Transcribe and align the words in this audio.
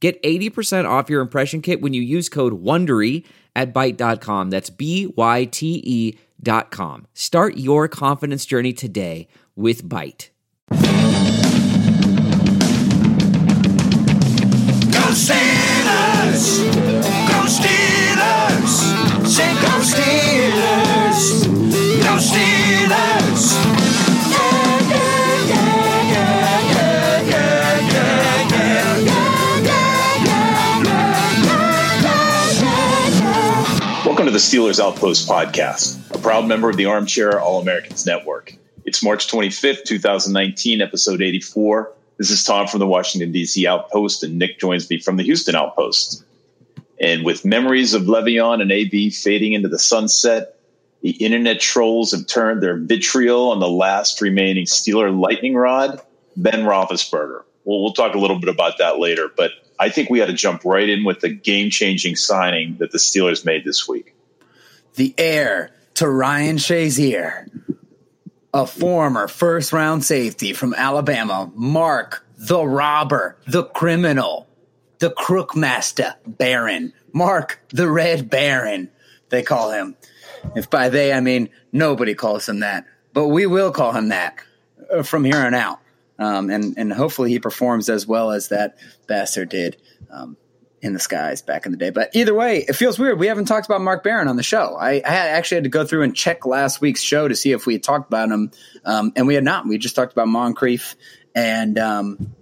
Get 0.00 0.22
80% 0.22 0.88
off 0.88 1.10
your 1.10 1.20
impression 1.20 1.60
kit 1.60 1.80
when 1.80 1.92
you 1.92 2.02
use 2.02 2.28
code 2.28 2.62
WONDERY 2.62 3.24
at 3.56 3.74
Byte.com. 3.74 4.50
That's 4.50 4.70
B-Y-T-E 4.70 6.18
dot 6.40 6.70
com. 6.70 7.06
Start 7.14 7.56
your 7.56 7.88
confidence 7.88 8.46
journey 8.46 8.72
today 8.72 9.26
with 9.56 9.82
Byte. 9.82 10.28
Go 10.70 10.76
Steelers! 15.14 16.72
Go 17.28 17.40
Steelers! 17.48 19.26
Say 19.26 19.52
go 19.54 19.80
Steelers! 19.80 20.37
The 34.38 34.56
Steelers 34.56 34.78
Outpost 34.78 35.28
podcast, 35.28 36.14
a 36.14 36.18
proud 36.20 36.46
member 36.46 36.70
of 36.70 36.76
the 36.76 36.84
Armchair 36.84 37.40
All 37.40 37.60
Americans 37.60 38.06
Network. 38.06 38.54
It's 38.84 39.02
March 39.02 39.26
25th, 39.26 39.82
2019, 39.82 40.80
episode 40.80 41.20
84. 41.20 41.92
This 42.18 42.30
is 42.30 42.44
Tom 42.44 42.68
from 42.68 42.78
the 42.78 42.86
Washington, 42.86 43.32
D.C. 43.32 43.66
Outpost, 43.66 44.22
and 44.22 44.38
Nick 44.38 44.60
joins 44.60 44.88
me 44.88 45.00
from 45.00 45.16
the 45.16 45.24
Houston 45.24 45.56
Outpost. 45.56 46.24
And 47.00 47.24
with 47.24 47.44
memories 47.44 47.94
of 47.94 48.02
Le'Veon 48.02 48.62
and 48.62 48.70
AB 48.70 49.10
fading 49.10 49.54
into 49.54 49.68
the 49.68 49.76
sunset, 49.76 50.54
the 51.00 51.10
internet 51.10 51.58
trolls 51.58 52.12
have 52.12 52.28
turned 52.28 52.62
their 52.62 52.76
vitriol 52.76 53.50
on 53.50 53.58
the 53.58 53.68
last 53.68 54.20
remaining 54.20 54.66
Steeler 54.66 55.18
lightning 55.18 55.56
rod, 55.56 56.00
Ben 56.36 56.62
Roethlisberger. 56.62 57.42
Well, 57.64 57.82
we'll 57.82 57.92
talk 57.92 58.14
a 58.14 58.20
little 58.20 58.38
bit 58.38 58.50
about 58.50 58.78
that 58.78 59.00
later, 59.00 59.28
but 59.36 59.50
I 59.80 59.88
think 59.88 60.10
we 60.10 60.20
had 60.20 60.28
to 60.28 60.32
jump 60.32 60.64
right 60.64 60.88
in 60.88 61.02
with 61.02 61.18
the 61.18 61.28
game-changing 61.28 62.14
signing 62.14 62.76
that 62.76 62.92
the 62.92 62.98
Steelers 62.98 63.44
made 63.44 63.64
this 63.64 63.88
week. 63.88 64.14
The 64.98 65.14
heir 65.16 65.70
to 65.94 66.08
Ryan 66.08 66.56
Shazier, 66.56 67.48
a 68.52 68.66
former 68.66 69.28
first 69.28 69.72
round 69.72 70.04
safety 70.04 70.52
from 70.52 70.74
Alabama, 70.74 71.50
Mark 71.54 72.26
the 72.36 72.64
robber, 72.64 73.36
the 73.46 73.64
criminal, 73.64 74.48
the 74.98 75.10
crookmaster 75.10 76.14
baron, 76.26 76.92
Mark 77.12 77.60
the 77.70 77.88
Red 77.88 78.28
Baron, 78.28 78.90
they 79.28 79.42
call 79.42 79.70
him. 79.70 79.96
If 80.56 80.68
by 80.68 80.88
they 80.88 81.12
I 81.12 81.20
mean 81.20 81.50
nobody 81.72 82.14
calls 82.14 82.48
him 82.48 82.60
that, 82.60 82.84
but 83.12 83.28
we 83.28 83.46
will 83.46 83.70
call 83.70 83.92
him 83.92 84.08
that 84.08 84.42
uh, 84.92 85.04
from 85.04 85.24
here 85.24 85.38
on 85.38 85.54
out. 85.54 85.78
Um, 86.18 86.50
and 86.50 86.74
and 86.76 86.92
hopefully 86.92 87.30
he 87.30 87.38
performs 87.38 87.88
as 87.88 88.04
well 88.04 88.32
as 88.32 88.48
that 88.48 88.78
bastard 89.06 89.50
did 89.50 89.76
um, 90.10 90.36
in 90.80 90.92
the 90.92 90.98
skies 90.98 91.42
back 91.42 91.66
in 91.66 91.72
the 91.72 91.78
day. 91.78 91.90
But 91.90 92.10
either 92.14 92.34
way, 92.34 92.64
it 92.68 92.74
feels 92.74 92.98
weird. 92.98 93.18
We 93.18 93.26
haven't 93.26 93.46
talked 93.46 93.66
about 93.66 93.80
Mark 93.80 94.04
Barron 94.04 94.28
on 94.28 94.36
the 94.36 94.42
show. 94.42 94.76
I, 94.76 95.02
I 95.04 95.10
had 95.10 95.28
actually 95.30 95.56
had 95.56 95.64
to 95.64 95.70
go 95.70 95.84
through 95.84 96.02
and 96.02 96.14
check 96.14 96.46
last 96.46 96.80
week's 96.80 97.02
show 97.02 97.28
to 97.28 97.34
see 97.34 97.52
if 97.52 97.66
we 97.66 97.74
had 97.74 97.82
talked 97.82 98.08
about 98.08 98.30
him, 98.30 98.50
um, 98.84 99.12
and 99.16 99.26
we 99.26 99.34
had 99.34 99.44
not. 99.44 99.66
We 99.66 99.78
just 99.78 99.96
talked 99.96 100.12
about 100.12 100.28
Moncrief 100.28 100.96
and 101.34 101.78
um, 101.78 102.34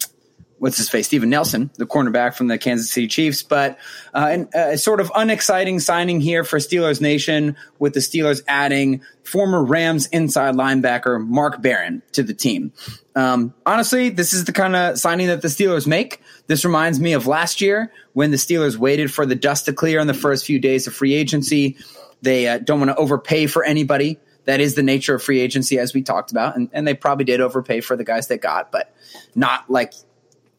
what's 0.58 0.76
his 0.76 0.88
face, 0.88 1.06
Steven 1.06 1.28
Nelson, 1.28 1.70
the 1.76 1.86
cornerback 1.86 2.34
from 2.34 2.48
the 2.48 2.58
Kansas 2.58 2.90
City 2.90 3.08
Chiefs. 3.08 3.42
But 3.42 3.78
uh, 4.14 4.28
an, 4.30 4.48
a 4.54 4.78
sort 4.78 5.00
of 5.00 5.12
unexciting 5.14 5.80
signing 5.80 6.20
here 6.20 6.44
for 6.44 6.58
Steelers 6.58 7.00
Nation 7.00 7.56
with 7.78 7.94
the 7.94 8.00
Steelers 8.00 8.42
adding 8.48 9.02
former 9.22 9.62
Rams 9.62 10.06
inside 10.06 10.54
linebacker 10.54 11.24
Mark 11.24 11.60
Barron 11.60 12.02
to 12.12 12.22
the 12.22 12.34
team. 12.34 12.72
Um, 13.14 13.54
honestly, 13.64 14.10
this 14.10 14.32
is 14.32 14.44
the 14.44 14.52
kind 14.52 14.76
of 14.76 14.98
signing 14.98 15.28
that 15.28 15.42
the 15.42 15.48
Steelers 15.48 15.86
make. 15.86 16.22
This 16.46 16.64
reminds 16.64 17.00
me 17.00 17.12
of 17.12 17.26
last 17.26 17.60
year 17.60 17.92
when 18.12 18.30
the 18.30 18.36
Steelers 18.36 18.76
waited 18.76 19.12
for 19.12 19.26
the 19.26 19.34
dust 19.34 19.66
to 19.66 19.72
clear 19.72 20.00
in 20.00 20.06
the 20.06 20.14
first 20.14 20.44
few 20.44 20.58
days 20.58 20.86
of 20.86 20.94
free 20.94 21.14
agency. 21.14 21.76
They 22.22 22.48
uh, 22.48 22.58
don't 22.58 22.80
want 22.80 22.90
to 22.90 22.96
overpay 22.96 23.46
for 23.46 23.64
anybody. 23.64 24.18
That 24.44 24.60
is 24.60 24.76
the 24.76 24.82
nature 24.82 25.16
of 25.16 25.22
free 25.22 25.40
agency, 25.40 25.78
as 25.78 25.92
we 25.92 26.02
talked 26.02 26.30
about, 26.30 26.56
and, 26.56 26.70
and 26.72 26.86
they 26.86 26.94
probably 26.94 27.24
did 27.24 27.40
overpay 27.40 27.80
for 27.80 27.96
the 27.96 28.04
guys 28.04 28.28
they 28.28 28.38
got, 28.38 28.70
but 28.70 28.94
not 29.34 29.68
like 29.68 29.92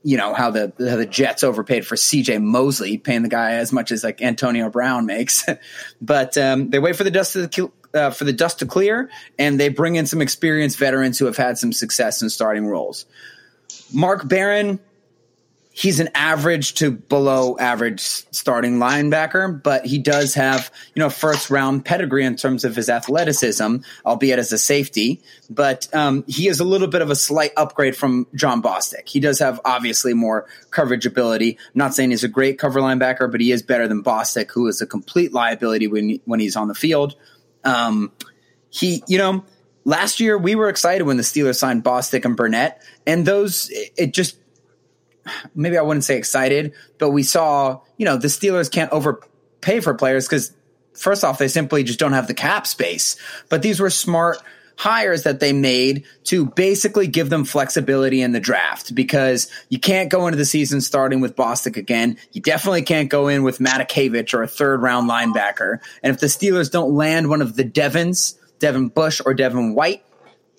you 0.07 0.15
know 0.15 0.33
how 0.33 0.51
the 0.51 0.71
how 0.79 0.95
the 0.95 1.05
Jets 1.05 1.43
overpaid 1.43 1.85
for 1.85 1.97
C.J. 1.97 2.37
Mosley, 2.37 2.97
paying 2.97 3.23
the 3.23 3.27
guy 3.27 3.55
as 3.55 3.73
much 3.73 3.91
as 3.91 4.05
like 4.05 4.21
Antonio 4.21 4.69
Brown 4.69 5.05
makes. 5.05 5.45
but 6.01 6.37
um, 6.37 6.69
they 6.69 6.79
wait 6.79 6.95
for 6.95 7.03
the 7.03 7.11
dust 7.11 7.33
to 7.33 7.73
uh, 7.93 8.11
for 8.11 8.23
the 8.23 8.31
dust 8.31 8.59
to 8.59 8.65
clear, 8.65 9.09
and 9.37 9.59
they 9.59 9.67
bring 9.67 9.97
in 9.97 10.05
some 10.05 10.21
experienced 10.21 10.77
veterans 10.77 11.19
who 11.19 11.25
have 11.25 11.35
had 11.35 11.57
some 11.57 11.73
success 11.73 12.21
in 12.21 12.29
starting 12.29 12.65
roles. 12.65 13.05
Mark 13.93 14.25
Barron, 14.25 14.79
he's 15.77 15.99
an 15.99 16.09
average 16.15 16.73
to 16.73 16.89
below 16.89 17.55
average 17.59 18.01
starting 18.01 18.79
linebacker, 18.79 19.61
but 19.61 19.85
he 19.85 19.99
does 19.99 20.33
have, 20.33 20.71
you 20.95 20.99
know, 20.99 21.09
first 21.09 21.51
round 21.51 21.85
pedigree 21.85 22.25
in 22.25 22.35
terms 22.35 22.65
of 22.65 22.75
his 22.75 22.89
athleticism, 22.89 23.77
albeit 24.03 24.39
as 24.39 24.51
a 24.51 24.57
safety. 24.57 25.21
But 25.51 25.87
um, 25.93 26.23
he 26.27 26.47
is 26.47 26.59
a 26.59 26.63
little 26.63 26.87
bit 26.87 27.03
of 27.03 27.11
a 27.11 27.15
slight 27.15 27.51
upgrade 27.55 27.95
from 27.95 28.25
Jon 28.33 28.59
Bostic. 28.59 29.07
He 29.07 29.19
does 29.19 29.37
have 29.37 29.61
obviously 29.65 30.15
more 30.15 30.47
coverage 30.71 31.05
ability. 31.05 31.59
I'm 31.59 31.71
not 31.75 31.93
saying 31.93 32.09
he's 32.09 32.23
a 32.23 32.27
great 32.27 32.57
cover 32.57 32.79
linebacker, 32.79 33.31
but 33.31 33.39
he 33.39 33.51
is 33.51 33.61
better 33.61 33.87
than 33.87 34.03
Bostic, 34.03 34.49
who 34.49 34.67
is 34.67 34.81
a 34.81 34.87
complete 34.87 35.31
liability 35.31 35.85
when 35.85 36.19
when 36.25 36.39
he's 36.39 36.55
on 36.55 36.69
the 36.69 36.75
field. 36.75 37.15
Um, 37.63 38.11
he, 38.71 39.03
you 39.07 39.19
know, 39.19 39.45
last 39.85 40.19
year 40.19 40.39
we 40.39 40.55
were 40.55 40.69
excited 40.69 41.03
when 41.03 41.17
the 41.17 41.23
Steelers 41.23 41.57
signed 41.57 41.83
Bostic 41.83 42.25
and 42.25 42.35
Burnett, 42.35 42.81
and 43.05 43.27
those 43.27 43.69
it, 43.69 43.93
it 43.95 44.13
just 44.15 44.37
maybe 45.55 45.77
I 45.77 45.81
wouldn't 45.81 46.03
say 46.03 46.17
excited, 46.17 46.73
but 46.97 47.11
we 47.11 47.23
saw, 47.23 47.81
you 47.97 48.05
know, 48.05 48.17
the 48.17 48.27
Steelers 48.27 48.71
can't 48.71 48.91
overpay 48.91 49.79
for 49.79 49.93
players 49.93 50.27
because 50.27 50.53
first 50.93 51.23
off, 51.23 51.37
they 51.37 51.47
simply 51.47 51.83
just 51.83 51.99
don't 51.99 52.13
have 52.13 52.27
the 52.27 52.33
cap 52.33 52.67
space. 52.67 53.17
But 53.49 53.61
these 53.61 53.79
were 53.79 53.89
smart 53.89 54.37
hires 54.77 55.23
that 55.23 55.39
they 55.39 55.53
made 55.53 56.05
to 56.23 56.45
basically 56.45 57.07
give 57.07 57.29
them 57.29 57.43
flexibility 57.43 58.21
in 58.21 58.31
the 58.31 58.39
draft 58.39 58.93
because 58.93 59.51
you 59.69 59.79
can't 59.79 60.09
go 60.09 60.27
into 60.27 60.37
the 60.37 60.45
season 60.45 60.81
starting 60.81 61.19
with 61.19 61.35
Bostic 61.35 61.77
again. 61.77 62.17
You 62.31 62.41
definitely 62.41 62.83
can't 62.83 63.09
go 63.09 63.27
in 63.27 63.43
with 63.43 63.57
Matakevich 63.57 64.33
or 64.33 64.43
a 64.43 64.47
third 64.47 64.81
round 64.81 65.09
linebacker. 65.09 65.79
And 66.03 66.13
if 66.13 66.19
the 66.19 66.27
Steelers 66.27 66.71
don't 66.71 66.93
land 66.93 67.27
one 67.27 67.41
of 67.41 67.55
the 67.55 67.63
Devons, 67.63 68.39
Devin 68.59 68.89
Bush 68.89 69.19
or 69.25 69.33
Devin 69.33 69.73
White 69.73 70.05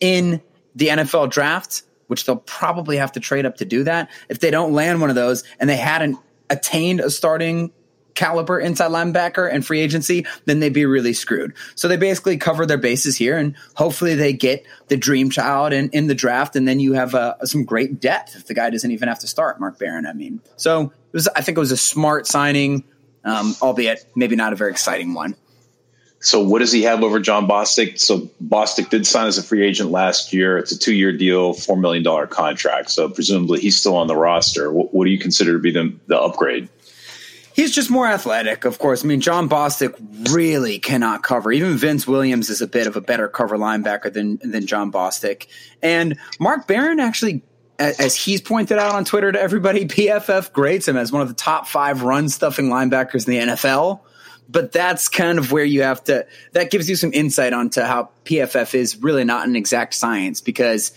in 0.00 0.42
the 0.74 0.88
NFL 0.88 1.30
draft, 1.30 1.82
which 2.08 2.26
they'll 2.26 2.36
probably 2.36 2.96
have 2.96 3.12
to 3.12 3.20
trade 3.20 3.46
up 3.46 3.56
to 3.58 3.64
do 3.64 3.84
that. 3.84 4.10
If 4.28 4.40
they 4.40 4.50
don't 4.50 4.72
land 4.72 5.00
one 5.00 5.10
of 5.10 5.16
those 5.16 5.44
and 5.60 5.70
they 5.70 5.76
hadn't 5.76 6.18
attained 6.50 7.00
a 7.00 7.10
starting 7.10 7.72
caliber 8.18 8.58
inside 8.58 8.90
linebacker 8.90 9.48
and 9.50 9.64
free 9.64 9.80
agency, 9.80 10.26
then 10.44 10.58
they'd 10.58 10.72
be 10.72 10.84
really 10.84 11.12
screwed. 11.12 11.54
So 11.76 11.86
they 11.86 11.96
basically 11.96 12.36
cover 12.36 12.66
their 12.66 12.76
bases 12.76 13.16
here 13.16 13.38
and 13.38 13.54
hopefully 13.74 14.16
they 14.16 14.32
get 14.32 14.66
the 14.88 14.96
dream 14.96 15.30
child 15.30 15.72
in, 15.72 15.88
in 15.90 16.08
the 16.08 16.16
draft 16.16 16.56
and 16.56 16.66
then 16.66 16.80
you 16.80 16.94
have 16.94 17.14
uh, 17.14 17.36
some 17.44 17.64
great 17.64 18.00
depth 18.00 18.34
if 18.34 18.46
the 18.46 18.54
guy 18.54 18.70
doesn't 18.70 18.90
even 18.90 19.06
have 19.06 19.20
to 19.20 19.28
start, 19.28 19.60
Mark 19.60 19.78
Barron, 19.78 20.04
I 20.04 20.14
mean. 20.14 20.40
So 20.56 20.82
it 20.82 20.92
was, 21.12 21.28
I 21.28 21.42
think 21.42 21.56
it 21.56 21.60
was 21.60 21.70
a 21.70 21.76
smart 21.76 22.26
signing, 22.26 22.82
um, 23.22 23.54
albeit 23.62 24.04
maybe 24.16 24.34
not 24.34 24.52
a 24.52 24.56
very 24.56 24.72
exciting 24.72 25.14
one. 25.14 25.36
So 26.20 26.42
what 26.42 26.58
does 26.58 26.72
he 26.72 26.82
have 26.82 27.02
over 27.04 27.20
Jon 27.20 27.46
Bostic? 27.46 28.00
So 28.00 28.28
Bostic 28.44 28.90
did 28.90 29.06
sign 29.06 29.28
as 29.28 29.38
a 29.38 29.42
free 29.42 29.64
agent 29.64 29.90
last 29.90 30.32
year. 30.32 30.58
It's 30.58 30.72
a 30.72 30.78
two-year 30.78 31.16
deal, 31.16 31.52
four 31.52 31.76
million 31.76 32.02
dollar 32.02 32.26
contract. 32.26 32.90
So 32.90 33.08
presumably 33.08 33.60
he's 33.60 33.78
still 33.78 33.96
on 33.96 34.08
the 34.08 34.16
roster. 34.16 34.72
What, 34.72 34.92
what 34.92 35.04
do 35.04 35.10
you 35.10 35.18
consider 35.18 35.52
to 35.52 35.58
be 35.60 35.70
the, 35.70 35.94
the 36.06 36.20
upgrade? 36.20 36.68
He's 37.54 37.74
just 37.74 37.90
more 37.90 38.06
athletic, 38.06 38.64
of 38.64 38.78
course. 38.78 39.04
I 39.04 39.08
mean, 39.08 39.20
Jon 39.20 39.48
Bostic 39.48 39.94
really 40.32 40.78
cannot 40.78 41.22
cover. 41.24 41.50
Even 41.50 41.76
Vince 41.76 42.06
Williams 42.06 42.50
is 42.50 42.60
a 42.60 42.68
bit 42.68 42.86
of 42.86 42.94
a 42.94 43.00
better 43.00 43.28
cover 43.28 43.56
linebacker 43.56 44.12
than 44.12 44.38
than 44.42 44.66
Jon 44.66 44.90
Bostic. 44.92 45.46
And 45.82 46.18
Mark 46.40 46.66
Barron 46.66 47.00
actually 47.00 47.42
as 47.78 48.16
he's 48.16 48.40
pointed 48.40 48.76
out 48.76 48.94
on 48.94 49.04
Twitter 49.04 49.30
to 49.30 49.40
everybody, 49.40 49.84
PFF 49.86 50.52
grades 50.52 50.88
him 50.88 50.96
as 50.96 51.12
one 51.12 51.22
of 51.22 51.28
the 51.28 51.34
top 51.34 51.68
five 51.68 52.02
run 52.02 52.28
stuffing 52.28 52.66
linebackers 52.66 53.28
in 53.28 53.34
the 53.34 53.52
NFL 53.52 54.00
but 54.48 54.72
that's 54.72 55.08
kind 55.08 55.38
of 55.38 55.52
where 55.52 55.64
you 55.64 55.82
have 55.82 56.02
to 56.04 56.26
that 56.52 56.70
gives 56.70 56.88
you 56.88 56.96
some 56.96 57.12
insight 57.12 57.52
onto 57.52 57.82
how 57.82 58.10
PFF 58.24 58.74
is 58.74 58.96
really 58.96 59.24
not 59.24 59.46
an 59.46 59.56
exact 59.56 59.94
science 59.94 60.40
because 60.40 60.92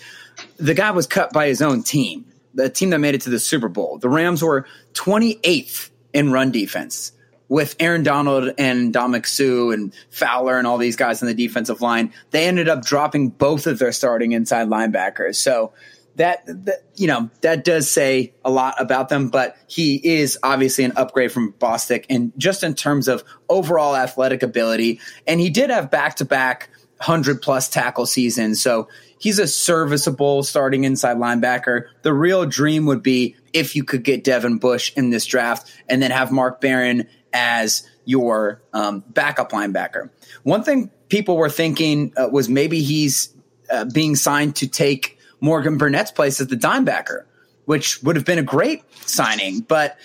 the 0.57 0.74
guy 0.74 0.92
was 0.92 1.07
cut 1.07 1.33
by 1.33 1.48
his 1.48 1.62
own 1.62 1.83
team 1.83 2.25
the 2.53 2.69
team 2.69 2.89
that 2.92 3.00
made 3.00 3.15
it 3.15 3.21
to 3.21 3.30
the 3.30 3.39
Super 3.39 3.69
Bowl. 3.69 3.98
The 3.98 4.09
Rams 4.09 4.44
were 4.44 4.65
28th 4.94 5.89
in 6.13 6.31
run 6.31 6.51
defense 6.51 7.12
with 7.48 7.75
Aaron 7.80 8.03
Donald 8.03 8.53
and 8.57 8.94
Ndamukong 8.94 9.25
Suh 9.25 9.71
and 9.71 9.94
Fowler 10.09 10.57
and 10.57 10.65
all 10.65 10.77
these 10.77 10.95
guys 10.95 11.21
on 11.21 11.27
the 11.27 11.33
defensive 11.33 11.81
line. 11.81 12.13
They 12.31 12.47
ended 12.47 12.69
up 12.69 12.83
dropping 12.83 13.30
both 13.30 13.68
of 13.68 13.80
their 13.80 13.92
starting 13.92 14.31
inside 14.31 14.68
linebackers. 14.68 15.36
So 15.36 15.74
that, 16.16 16.46
that 16.46 16.84
you 16.96 17.08
know 17.08 17.30
that 17.42 17.63
does 17.63 17.90
say 17.90 18.34
a 18.44 18.52
lot 18.52 18.75
about 18.80 19.10
them. 19.10 19.30
But 19.30 19.56
he 19.68 19.96
is 19.96 20.38
obviously 20.44 20.84
an 20.84 20.94
upgrade 20.96 21.31
from 21.31 21.54
Bostic, 21.54 22.06
and 22.10 22.34
just 22.38 22.63
in 22.63 22.75
terms 22.75 23.08
of 23.08 23.24
overall 23.50 23.96
athletic 23.96 24.44
ability, 24.44 25.00
and 25.28 25.40
he 25.40 25.50
did 25.50 25.69
have 25.69 25.90
back 25.90 26.18
to 26.18 26.25
back 26.25 26.69
hundred 27.00 27.42
plus 27.42 27.68
tackle 27.68 28.06
seasons. 28.06 28.62
So 28.62 28.88
he's 29.18 29.40
a 29.40 29.48
serviceable 29.48 30.44
starting 30.44 30.84
inside 30.84 31.18
linebacker. 31.18 31.86
The 32.04 32.14
real 32.14 32.46
dream 32.46 32.86
would 32.86 33.02
be 33.02 33.36
if 33.54 33.75
you 33.75 33.84
could 33.84 34.04
get 34.04 34.24
Devin 34.24 34.60
Bush 34.60 34.94
in 34.96 35.10
this 35.10 35.25
draft 35.25 35.72
and 35.90 36.02
then 36.02 36.12
have 36.12 36.31
Mark 36.31 36.62
Barron 36.62 37.07
as 37.34 37.88
your 38.06 38.62
um, 38.74 39.04
backup 39.10 39.52
linebacker. 39.52 40.10
One 40.44 40.64
thing 40.64 40.92
people 41.10 41.38
were 41.38 41.50
thinking 41.50 42.14
uh, 42.18 42.30
was 42.31 42.50
maybe 42.50 42.81
he's 42.81 43.34
uh, 43.72 43.86
being 43.86 44.16
signed 44.16 44.57
to 44.57 44.68
take 44.68 45.18
Morgan 45.42 45.78
Burnett's 45.78 46.12
place 46.12 46.40
as 46.40 46.48
the 46.48 46.56
dime 46.56 46.86
backer, 46.86 47.28
which 47.66 48.02
would 48.04 48.16
have 48.16 48.26
been 48.26 48.40
a 48.40 48.44
great 48.44 48.84
signing. 49.08 49.62
But 49.62 49.98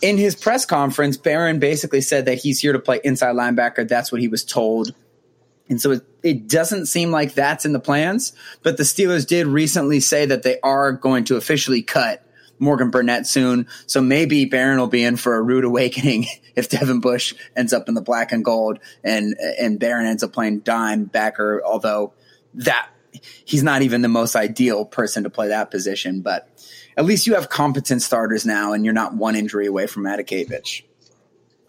in 0.00 0.16
his 0.16 0.34
press 0.34 0.64
conference, 0.64 1.16
Barron 1.16 1.58
basically 1.58 2.00
said 2.00 2.26
that 2.26 2.38
he's 2.38 2.60
here 2.60 2.72
to 2.72 2.78
play 2.78 3.00
inside 3.04 3.34
linebacker. 3.34 3.86
That's 3.86 4.12
what 4.12 4.20
he 4.20 4.28
was 4.28 4.44
told. 4.44 4.94
And 5.68 5.80
so 5.80 5.92
it, 5.92 6.02
it, 6.22 6.48
doesn't 6.48 6.86
seem 6.86 7.10
like 7.10 7.34
that's 7.34 7.64
in 7.64 7.72
the 7.72 7.80
plans. 7.80 8.32
But 8.62 8.76
the 8.76 8.84
Steelers 8.84 9.26
did 9.26 9.48
recently 9.48 9.98
say 9.98 10.26
that 10.26 10.44
they 10.44 10.60
are 10.62 10.92
going 10.92 11.24
to 11.24 11.36
officially 11.36 11.82
cut 11.82 12.24
Morgan 12.60 12.90
Burnett 12.90 13.26
soon. 13.26 13.66
So 13.86 14.00
maybe 14.00 14.44
Barron 14.44 14.78
will 14.78 14.86
be 14.86 15.02
in 15.02 15.16
for 15.16 15.34
a 15.34 15.42
rude 15.42 15.64
awakening 15.64 16.26
if 16.54 16.68
Devin 16.68 17.00
Bush 17.00 17.34
ends 17.56 17.72
up 17.72 17.88
in 17.88 17.94
the 17.94 18.00
black 18.00 18.30
and 18.32 18.44
gold 18.44 18.78
and 19.02 19.36
and 19.60 19.78
Barron 19.78 20.06
ends 20.06 20.22
up 20.22 20.32
playing 20.32 20.60
dime 20.60 21.04
backer, 21.04 21.62
although 21.64 22.14
that 22.54 22.88
he's 23.44 23.62
not 23.62 23.82
even 23.82 24.02
the 24.02 24.08
most 24.08 24.36
ideal 24.36 24.84
person 24.84 25.22
to 25.24 25.30
play 25.30 25.48
that 25.48 25.70
position. 25.70 26.20
But 26.20 26.48
at 26.96 27.04
least 27.04 27.26
you 27.26 27.34
have 27.34 27.48
competent 27.48 28.02
starters 28.02 28.46
now, 28.46 28.72
and 28.72 28.84
you're 28.84 28.94
not 28.94 29.14
one 29.14 29.36
injury 29.36 29.66
away 29.66 29.86
from 29.86 30.04
Matakevich. 30.04 30.82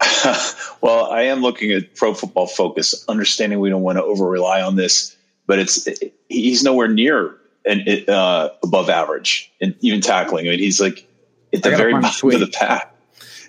well, 0.80 1.06
I 1.10 1.22
am 1.22 1.40
looking 1.40 1.72
at 1.72 1.94
Pro 1.96 2.14
Football 2.14 2.46
Focus, 2.46 3.04
understanding 3.08 3.60
we 3.60 3.68
don't 3.68 3.82
want 3.82 3.98
to 3.98 4.04
over 4.04 4.28
rely 4.28 4.62
on 4.62 4.76
this, 4.76 5.16
but 5.46 5.58
it's 5.58 5.88
he's 6.28 6.62
nowhere 6.62 6.88
near 6.88 7.36
and 7.64 8.08
uh, 8.08 8.50
above 8.62 8.88
average 8.88 9.52
and 9.60 9.74
even 9.80 10.00
tackling. 10.00 10.46
I 10.46 10.50
mean, 10.50 10.58
he's 10.60 10.80
like 10.80 11.06
at 11.52 11.62
the 11.62 11.70
very 11.70 11.92
bottom 11.92 12.30
of 12.30 12.40
the 12.40 12.46
pack. 12.46 12.94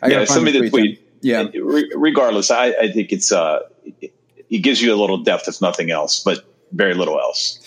yeah, 0.05 0.25
somebody 0.25 0.59
that 0.59 0.69
tweet. 0.69 1.05
Yeah. 1.21 1.47
Regardless, 1.95 2.49
I, 2.49 2.67
I 2.67 2.91
think 2.91 3.11
it's 3.11 3.31
uh, 3.31 3.59
it 4.01 4.59
gives 4.59 4.81
you 4.81 4.93
a 4.93 4.97
little 4.97 5.17
depth, 5.17 5.47
if 5.47 5.61
nothing 5.61 5.91
else, 5.91 6.23
but 6.23 6.45
very 6.71 6.93
little 6.93 7.19
else. 7.19 7.59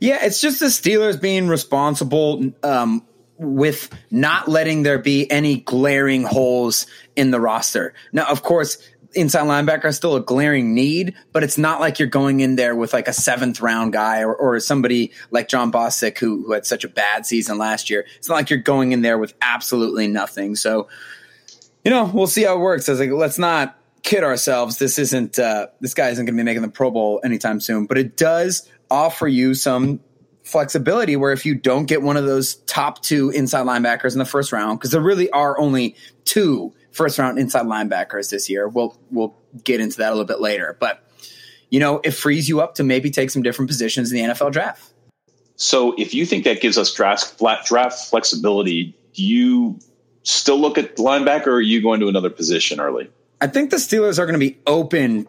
Yeah, 0.00 0.24
it's 0.24 0.40
just 0.40 0.60
the 0.60 0.66
Steelers 0.66 1.20
being 1.20 1.48
responsible 1.48 2.52
um, 2.62 3.06
with 3.38 3.90
not 4.10 4.48
letting 4.48 4.82
there 4.82 4.98
be 4.98 5.30
any 5.30 5.58
glaring 5.58 6.24
holes 6.24 6.86
in 7.16 7.30
the 7.30 7.40
roster. 7.40 7.94
Now, 8.12 8.26
of 8.26 8.42
course, 8.42 8.78
inside 9.14 9.46
linebacker 9.46 9.86
is 9.86 9.96
still 9.96 10.16
a 10.16 10.20
glaring 10.20 10.74
need, 10.74 11.14
but 11.32 11.42
it's 11.42 11.58
not 11.58 11.80
like 11.80 11.98
you're 11.98 12.08
going 12.08 12.40
in 12.40 12.56
there 12.56 12.74
with 12.74 12.92
like 12.92 13.08
a 13.08 13.12
seventh 13.12 13.60
round 13.60 13.92
guy 13.92 14.22
or, 14.22 14.34
or 14.34 14.58
somebody 14.60 15.12
like 15.30 15.48
Jon 15.48 15.70
Bostic 15.70 16.18
who, 16.18 16.44
who 16.44 16.52
had 16.52 16.66
such 16.66 16.84
a 16.84 16.88
bad 16.88 17.26
season 17.26 17.58
last 17.58 17.90
year. 17.90 18.06
It's 18.16 18.28
not 18.28 18.34
like 18.34 18.50
you're 18.50 18.58
going 18.58 18.92
in 18.92 19.02
there 19.02 19.18
with 19.18 19.34
absolutely 19.40 20.08
nothing. 20.08 20.56
So, 20.56 20.88
you 21.84 21.90
know, 21.90 22.10
we'll 22.12 22.26
see 22.26 22.44
how 22.44 22.56
it 22.56 22.60
works. 22.60 22.88
I 22.88 22.92
was 22.92 23.00
like, 23.00 23.10
let's 23.10 23.38
not 23.38 23.78
kid 24.02 24.24
ourselves. 24.24 24.78
This 24.78 24.98
isn't, 24.98 25.38
uh, 25.38 25.68
this 25.80 25.94
guy 25.94 26.10
isn't 26.10 26.24
going 26.24 26.36
to 26.36 26.40
be 26.40 26.44
making 26.44 26.62
the 26.62 26.68
Pro 26.68 26.90
Bowl 26.90 27.20
anytime 27.24 27.60
soon, 27.60 27.86
but 27.86 27.98
it 27.98 28.16
does 28.16 28.68
offer 28.90 29.28
you 29.28 29.54
some 29.54 30.00
flexibility 30.42 31.16
where 31.16 31.32
if 31.32 31.46
you 31.46 31.54
don't 31.54 31.86
get 31.86 32.02
one 32.02 32.16
of 32.16 32.26
those 32.26 32.56
top 32.66 33.02
two 33.02 33.30
inside 33.30 33.66
linebackers 33.66 34.12
in 34.12 34.18
the 34.18 34.24
first 34.24 34.52
round, 34.52 34.78
because 34.78 34.90
there 34.90 35.00
really 35.00 35.30
are 35.30 35.58
only 35.58 35.96
two 36.24 36.72
first 36.92 37.18
round 37.18 37.38
inside 37.38 37.66
linebackers 37.66 38.30
this 38.30 38.48
year. 38.48 38.68
We'll 38.68 38.98
we'll 39.10 39.34
get 39.64 39.80
into 39.80 39.98
that 39.98 40.08
a 40.08 40.10
little 40.10 40.26
bit 40.26 40.40
later, 40.40 40.76
but 40.78 41.00
you 41.70 41.80
know, 41.80 42.00
it 42.04 42.12
frees 42.12 42.48
you 42.48 42.60
up 42.60 42.76
to 42.76 42.84
maybe 42.84 43.10
take 43.10 43.30
some 43.30 43.42
different 43.42 43.68
positions 43.68 44.12
in 44.12 44.18
the 44.18 44.32
NFL 44.32 44.52
draft. 44.52 44.92
So, 45.56 45.94
if 45.98 46.14
you 46.14 46.26
think 46.26 46.44
that 46.44 46.60
gives 46.60 46.78
us 46.78 46.92
draft 46.92 47.24
flat 47.38 47.64
draft 47.64 48.10
flexibility, 48.10 48.96
do 49.14 49.24
you 49.24 49.78
still 50.22 50.58
look 50.58 50.78
at 50.78 50.96
linebacker, 50.96 51.48
or 51.48 51.54
are 51.54 51.60
you 51.60 51.82
going 51.82 52.00
to 52.00 52.08
another 52.08 52.30
position 52.30 52.80
early? 52.80 53.10
I 53.40 53.46
think 53.46 53.70
the 53.70 53.76
Steelers 53.76 54.18
are 54.18 54.26
going 54.26 54.38
to 54.38 54.46
be 54.46 54.58
open 54.66 55.28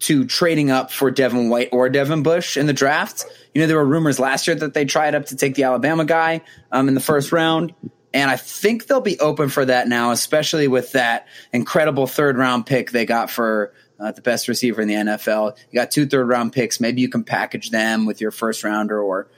to 0.00 0.26
trading 0.26 0.70
up 0.70 0.90
for 0.90 1.10
Devin 1.10 1.48
White 1.48 1.70
or 1.72 1.88
Devin 1.88 2.22
Bush 2.22 2.56
in 2.56 2.66
the 2.66 2.72
draft. 2.72 3.24
You 3.54 3.60
know, 3.60 3.66
there 3.66 3.76
were 3.76 3.84
rumors 3.84 4.18
last 4.18 4.46
year 4.46 4.56
that 4.56 4.74
they 4.74 4.84
tried 4.84 5.14
up 5.14 5.26
to 5.26 5.36
take 5.36 5.54
the 5.54 5.64
Alabama 5.64 6.04
guy 6.04 6.42
um, 6.72 6.88
in 6.88 6.94
the 6.94 7.00
first 7.00 7.32
round. 7.32 7.74
And 8.12 8.30
I 8.30 8.36
think 8.36 8.86
they'll 8.86 9.00
be 9.00 9.18
open 9.18 9.48
for 9.48 9.64
that 9.64 9.88
now, 9.88 10.12
especially 10.12 10.68
with 10.68 10.92
that 10.92 11.26
incredible 11.52 12.06
third 12.06 12.36
round 12.36 12.66
pick 12.66 12.90
they 12.90 13.06
got 13.06 13.30
for 13.30 13.72
uh, 13.98 14.12
the 14.12 14.20
best 14.20 14.46
receiver 14.46 14.82
in 14.82 14.88
the 14.88 14.94
NFL. 14.94 15.56
You 15.70 15.80
got 15.80 15.90
two 15.90 16.06
third 16.06 16.28
round 16.28 16.52
picks. 16.52 16.80
Maybe 16.80 17.00
you 17.00 17.08
can 17.08 17.24
package 17.24 17.70
them 17.70 18.06
with 18.06 18.20
your 18.20 18.30
first 18.30 18.62
rounder 18.62 19.00
or, 19.00 19.28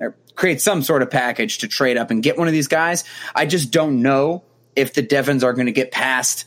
or 0.00 0.16
create 0.34 0.60
some 0.60 0.82
sort 0.82 1.02
of 1.02 1.10
package 1.10 1.58
to 1.58 1.68
trade 1.68 1.96
up 1.96 2.10
and 2.10 2.22
get 2.22 2.36
one 2.36 2.46
of 2.46 2.52
these 2.52 2.68
guys. 2.68 3.04
I 3.34 3.46
just 3.46 3.70
don't 3.70 4.02
know 4.02 4.44
if 4.74 4.92
the 4.92 5.02
Devons 5.02 5.42
are 5.42 5.52
going 5.52 5.66
to 5.66 5.72
get 5.72 5.90
past 5.90 6.44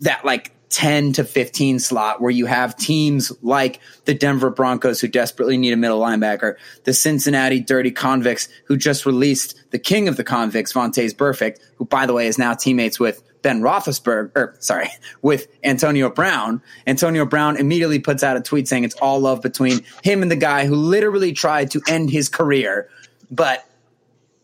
that 0.00 0.24
like 0.24 0.52
10 0.72 1.12
to 1.12 1.24
15 1.24 1.78
slot 1.78 2.20
where 2.20 2.30
you 2.30 2.46
have 2.46 2.76
teams 2.76 3.30
like 3.42 3.78
the 4.06 4.14
Denver 4.14 4.50
Broncos 4.50 5.00
who 5.00 5.06
desperately 5.06 5.58
need 5.58 5.72
a 5.72 5.76
middle 5.76 6.00
linebacker, 6.00 6.56
the 6.84 6.94
Cincinnati 6.94 7.60
Dirty 7.60 7.90
Convicts 7.90 8.48
who 8.64 8.76
just 8.76 9.04
released 9.04 9.62
the 9.70 9.78
king 9.78 10.08
of 10.08 10.16
the 10.16 10.24
convicts, 10.24 10.72
Vontaze 10.72 11.14
Burfict, 11.14 11.58
who 11.76 11.84
by 11.84 12.06
the 12.06 12.14
way 12.14 12.26
is 12.26 12.38
now 12.38 12.54
teammates 12.54 12.98
with 12.98 13.22
Ben 13.42 13.60
Roethlisberger, 13.60 14.30
or 14.34 14.54
sorry, 14.60 14.88
with 15.22 15.46
Antonio 15.62 16.08
Brown. 16.08 16.62
Antonio 16.86 17.26
Brown 17.26 17.56
immediately 17.58 17.98
puts 17.98 18.22
out 18.22 18.38
a 18.38 18.40
tweet 18.40 18.66
saying 18.66 18.84
it's 18.84 18.94
all 18.96 19.20
love 19.20 19.42
between 19.42 19.80
him 20.02 20.22
and 20.22 20.30
the 20.30 20.36
guy 20.36 20.64
who 20.64 20.74
literally 20.74 21.32
tried 21.32 21.70
to 21.72 21.82
end 21.86 22.10
his 22.10 22.30
career. 22.30 22.88
But, 23.30 23.66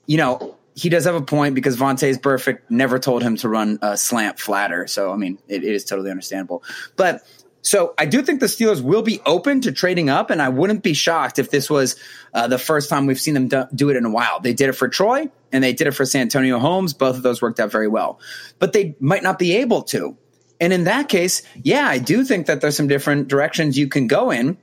you 0.06 0.19
know, 0.19 0.57
he 0.78 0.88
does 0.88 1.06
have 1.06 1.16
a 1.16 1.22
point 1.22 1.56
because 1.56 1.76
Vontaze 1.76 2.19
Burfict 2.19 2.60
never 2.69 3.00
told 3.00 3.22
him 3.22 3.36
to 3.38 3.48
run 3.48 3.80
a 3.82 3.96
slant 3.96 4.38
flatter. 4.38 4.86
So, 4.86 5.12
I 5.12 5.16
mean, 5.16 5.38
it, 5.48 5.64
it 5.64 5.75
is 5.75 5.85
totally 5.85 6.11
understandable. 6.11 6.62
But 6.94 7.26
so 7.62 7.94
I 7.99 8.06
do 8.06 8.23
think 8.23 8.38
the 8.38 8.47
Steelers 8.47 8.80
will 8.80 9.02
be 9.02 9.20
open 9.26 9.61
to 9.62 9.73
trading 9.73 10.08
up, 10.08 10.30
and 10.30 10.40
I 10.40 10.50
wouldn't 10.50 10.85
be 10.85 10.94
shocked 10.94 11.40
if 11.40 11.50
this 11.50 11.68
was 11.68 11.97
uh, 12.32 12.47
the 12.47 12.58
first 12.58 12.88
time 12.88 13.06
we've 13.06 13.20
seen 13.20 13.35
them 13.35 13.49
do, 13.49 13.64
do, 13.75 13.90
it 13.90 13.97
in 13.97 14.04
a 14.04 14.11
while. 14.11 14.38
They 14.38 14.52
did 14.52 14.68
it 14.68 14.75
for 14.75 14.88
Troy, 14.88 15.28
and 15.50 15.64
they 15.64 15.73
did 15.73 15.88
it 15.88 15.92
for 15.92 16.04
Santonio 16.04 16.61
Holmes. 16.61 16.94
Both 16.94 17.16
of 17.16 17.25
those 17.25 17.42
worked 17.42 17.58
out 17.58 17.73
very 17.73 17.88
well, 17.88 18.20
but 18.61 18.73
they 18.73 18.94
might 19.00 19.25
not 19.25 19.37
be 19.37 19.56
able 19.56 19.82
to. 19.85 20.16
And 20.61 20.73
in 20.73 20.85
that 20.85 21.08
case, 21.08 21.42
yeah, 21.61 21.88
I 21.88 21.99
do 21.99 22.25
think 22.25 22.47
that 22.47 22.61
there's 22.61 22.76
some 22.76 22.88
different 22.88 23.26
directions 23.26 23.76
you 23.76 23.88
can 23.88 24.06
go 24.06 24.30
in. 24.30 24.56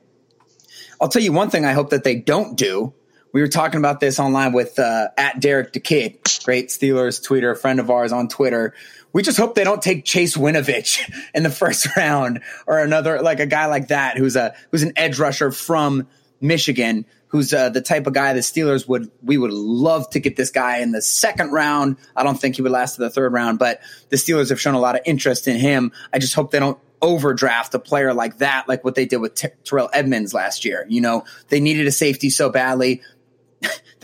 I'll 1.01 1.09
tell 1.09 1.21
you 1.21 1.33
one 1.33 1.49
thing 1.49 1.65
I 1.65 1.73
hope 1.73 1.89
that 1.89 2.05
they 2.05 2.15
don't 2.15 2.57
do 2.57 2.93
we 3.35 3.41
were 3.41 3.49
talking 3.49 3.79
about 3.79 3.99
this 3.99 4.17
online 4.17 4.53
with 4.53 4.79
uh, 4.79 5.09
at 5.17 5.41
Derek 5.41 5.73
DeKid, 5.73 6.45
great 6.45 6.69
Steelers 6.69 7.21
tweeter, 7.21 7.57
friend 7.57 7.81
of 7.81 7.91
ours 7.91 8.13
on 8.13 8.29
Twitter. 8.29 8.73
We 9.11 9.23
just 9.23 9.37
hope 9.37 9.55
they 9.55 9.65
don't 9.65 9.81
take 9.81 10.05
Chase 10.05 10.37
Winovich 10.37 11.01
in 11.35 11.43
the 11.43 11.49
first 11.49 11.97
round 11.97 12.39
or 12.65 12.79
another 12.79 13.21
like 13.21 13.41
a 13.41 13.45
guy 13.45 13.65
like 13.65 13.89
that 13.89 14.17
who's 14.17 14.37
a 14.37 14.55
who's 14.71 14.83
an 14.83 14.93
edge 14.95 15.19
rusher 15.19 15.51
from 15.51 16.07
Michigan, 16.39 17.05
who's 17.27 17.53
uh, 17.53 17.67
the 17.67 17.81
type 17.81 18.07
of 18.07 18.13
guy 18.13 18.31
the 18.31 18.39
Steelers 18.39 18.87
would 18.87 19.11
we 19.21 19.37
would 19.37 19.51
love 19.51 20.09
to 20.11 20.21
get 20.21 20.37
this 20.37 20.51
guy 20.51 20.77
in 20.77 20.93
the 20.93 21.01
second 21.01 21.51
round. 21.51 21.97
I 22.15 22.23
don't 22.23 22.39
think 22.39 22.55
he 22.55 22.61
would 22.61 22.71
last 22.71 22.95
to 22.95 23.01
the 23.01 23.09
third 23.09 23.33
round, 23.33 23.59
but 23.59 23.81
the 24.07 24.15
Steelers 24.15 24.47
have 24.47 24.61
shown 24.61 24.75
a 24.75 24.79
lot 24.79 24.95
of 24.95 25.01
interest 25.03 25.49
in 25.49 25.57
him. 25.57 25.91
I 26.13 26.19
just 26.19 26.35
hope 26.35 26.51
they 26.51 26.59
don't 26.59 26.79
overdraft 27.01 27.73
a 27.75 27.79
player 27.79 28.13
like 28.13 28.37
that, 28.37 28.67
like 28.67 28.83
what 28.83 28.95
they 28.95 29.05
did 29.05 29.17
with 29.17 29.35
T- 29.35 29.49
Terrell 29.63 29.89
Edmunds 29.93 30.33
last 30.33 30.65
year. 30.65 30.85
You 30.89 31.01
know, 31.01 31.25
they 31.49 31.59
needed 31.59 31.85
a 31.85 31.91
safety 31.91 32.29
so 32.29 32.49
badly. 32.49 33.01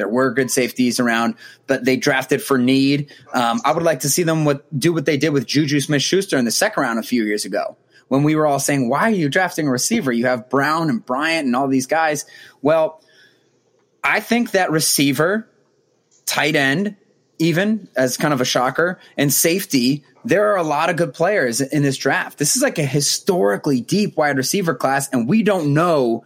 There 0.02 0.10
were 0.10 0.34
good 0.34 0.50
safeties 0.50 1.00
around, 1.00 1.36
but 1.68 1.86
they 1.86 1.96
drafted 1.96 2.42
for 2.42 2.58
need. 2.58 3.14
Um, 3.36 3.62
I 3.64 3.72
would 3.72 3.84
like 3.84 4.00
to 4.00 4.10
see 4.10 4.24
them 4.24 4.46
what, 4.46 4.66
do 4.80 4.92
what 4.92 5.06
they 5.06 5.16
did 5.16 5.30
with 5.30 5.46
Juju 5.46 5.80
Smith 5.80 6.02
Schuster 6.02 6.40
in 6.40 6.46
the 6.46 6.50
second 6.50 6.82
round 6.82 6.98
a 6.98 7.04
few 7.04 7.24
years 7.24 7.46
ago 7.46 7.78
when 8.08 8.24
we 8.24 8.36
were 8.36 8.48
all 8.48 8.58
saying, 8.58 8.90
why 8.90 9.02
are 9.02 9.12
you 9.12 9.30
drafting 9.30 9.68
a 9.68 9.72
receiver? 9.72 10.12
You 10.12 10.26
have 10.26 10.50
Brown 10.50 10.90
and 10.90 11.06
Bryant 11.06 11.46
and 11.46 11.56
all 11.56 11.68
these 11.68 11.86
guys. 11.86 12.26
Well, 12.64 13.04
I 14.04 14.22
think 14.22 14.52
that 14.52 14.72
receiver, 14.72 15.48
tight 16.26 16.56
end, 16.56 16.96
even 17.38 17.88
as 17.96 18.18
kind 18.18 18.34
of 18.34 18.42
a 18.42 18.46
shocker, 18.46 19.00
and 19.18 19.32
safety, 19.32 20.04
there 20.26 20.52
are 20.52 20.58
a 20.58 20.64
lot 20.64 20.90
of 20.90 20.96
good 20.96 21.14
players 21.14 21.62
in 21.62 21.84
this 21.84 21.98
draft. 21.98 22.40
This 22.40 22.56
is 22.56 22.64
like 22.64 22.80
a 22.80 22.86
historically 22.86 23.82
deep 23.82 24.18
wide 24.18 24.38
receiver 24.38 24.74
class, 24.74 25.08
and 25.10 25.30
we 25.30 25.44
don't 25.44 25.76
know 25.76 26.24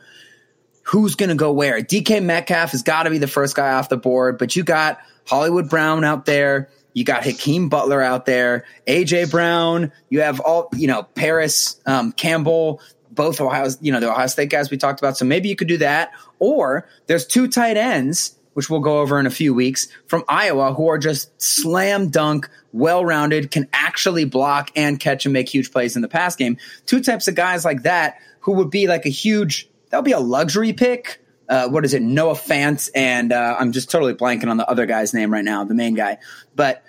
who's 0.86 1.16
going 1.16 1.30
to 1.30 1.36
go 1.36 1.52
where. 1.52 1.82
DK 1.82 2.24
Metcalf 2.24 2.72
has 2.72 2.84
got 2.84 3.04
to 3.04 3.10
be 3.10 3.18
the 3.18 3.28
first 3.28 3.56
guy 3.56 3.74
off 3.74 3.90
the 3.90 3.98
board, 3.98 4.38
but 4.38 4.56
you 4.56 4.64
got 4.64 5.00
Hollywood 5.28 5.70
Brown 5.70 6.04
out 6.04 6.26
there. 6.26 6.70
You 6.94 7.04
got 7.04 7.26
Hakeem 7.26 7.68
Butler 7.68 8.02
out 8.02 8.26
there, 8.26 8.64
AJ 8.88 9.30
Brown. 9.30 9.92
You 10.10 10.22
have 10.22 10.40
all, 10.40 10.70
you 10.74 10.88
know, 10.88 11.04
Parris, 11.04 11.82
um, 11.86 12.14
Campbell, 12.14 12.82
both 13.12 13.42
Ohio, 13.42 13.70
you 13.82 13.92
know, 13.92 14.00
the 14.00 14.10
Ohio 14.10 14.28
State 14.28 14.50
guys 14.50 14.72
we 14.72 14.78
talked 14.78 15.02
about. 15.02 15.18
So 15.18 15.26
maybe 15.26 15.50
you 15.50 15.56
could 15.56 15.68
do 15.68 15.80
that. 15.80 16.12
Or 16.40 16.88
there's 17.08 17.26
two 17.26 17.48
tight 17.50 17.76
ends, 17.76 18.38
which 18.54 18.70
we'll 18.70 18.80
go 18.80 19.00
over 19.00 19.20
in 19.20 19.26
a 19.26 19.32
few 19.32 19.54
weeks, 19.54 19.90
from 20.08 20.24
Iowa 20.30 20.74
who 20.74 20.88
are 20.88 20.98
just 20.98 21.42
slam 21.42 22.10
dunk, 22.10 22.48
well 22.72 23.04
rounded, 23.04 23.52
can 23.52 23.68
actually 23.74 24.24
block 24.24 24.72
and 24.76 25.00
catch 25.00 25.26
and 25.26 25.34
make 25.34 25.50
huge 25.50 25.72
plays 25.72 25.96
in 25.96 26.02
the 26.02 26.08
pass 26.08 26.36
game. 26.36 26.58
Two 26.86 27.02
types 27.02 27.28
of 27.28 27.36
guys 27.36 27.66
like 27.66 27.84
that 27.84 28.20
who 28.42 28.54
would 28.54 28.70
be 28.70 28.88
like 28.88 29.06
a 29.06 29.10
huge, 29.10 29.68
that 29.96 30.00
would 30.00 30.06
be 30.06 30.12
a 30.12 30.20
luxury 30.20 30.74
pick. 30.74 31.22
Uh, 31.48 31.70
what 31.70 31.86
is 31.86 31.94
it? 31.94 32.02
Noah 32.02 32.34
Fant, 32.34 32.90
and 32.94 33.32
uh, 33.32 33.56
I'm 33.58 33.72
just 33.72 33.90
totally 33.90 34.14
blanking 34.14 34.50
on 34.50 34.58
the 34.58 34.70
other 34.70 34.86
guy's 34.86 35.14
name 35.14 35.32
right 35.32 35.46
now, 35.46 35.64
the 35.64 35.74
main 35.74 35.94
guy. 35.94 36.18
But 36.54 36.84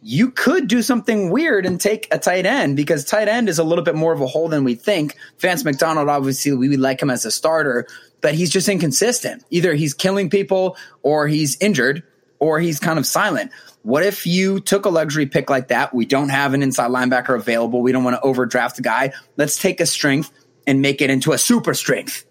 you 0.00 0.30
could 0.30 0.68
do 0.68 0.80
something 0.80 1.30
weird 1.30 1.66
and 1.66 1.80
take 1.80 2.06
a 2.12 2.20
tight 2.20 2.46
end 2.46 2.76
because 2.76 3.04
tight 3.04 3.26
end 3.26 3.48
is 3.48 3.58
a 3.58 3.64
little 3.64 3.82
bit 3.82 3.96
more 3.96 4.12
of 4.12 4.20
a 4.20 4.28
hole 4.28 4.48
than 4.48 4.62
we 4.62 4.76
think. 4.76 5.16
Vance 5.40 5.64
McDonald, 5.64 6.08
obviously, 6.08 6.52
we 6.52 6.68
would 6.68 6.78
like 6.78 7.02
him 7.02 7.10
as 7.10 7.24
a 7.24 7.32
starter, 7.32 7.88
but 8.20 8.32
he's 8.32 8.50
just 8.50 8.68
inconsistent. 8.68 9.44
Either 9.50 9.74
he's 9.74 9.92
killing 9.92 10.30
people 10.30 10.76
or 11.02 11.26
he's 11.26 11.56
injured 11.60 12.04
or 12.38 12.60
he's 12.60 12.78
kind 12.78 13.00
of 13.00 13.06
silent. 13.06 13.50
What 13.82 14.04
if 14.04 14.24
you 14.24 14.60
took 14.60 14.86
a 14.86 14.88
luxury 14.88 15.26
pick 15.26 15.50
like 15.50 15.66
that? 15.68 15.92
We 15.92 16.06
don't 16.06 16.28
have 16.28 16.54
an 16.54 16.62
inside 16.62 16.92
linebacker 16.92 17.34
available. 17.34 17.82
We 17.82 17.90
don't 17.90 18.04
want 18.04 18.14
to 18.14 18.22
overdraft 18.22 18.78
a 18.78 18.82
guy. 18.82 19.14
Let's 19.36 19.60
take 19.60 19.80
a 19.80 19.86
strength 19.86 20.30
and 20.64 20.80
make 20.80 21.02
it 21.02 21.10
into 21.10 21.32
a 21.32 21.38
super 21.38 21.74
strength 21.74 22.24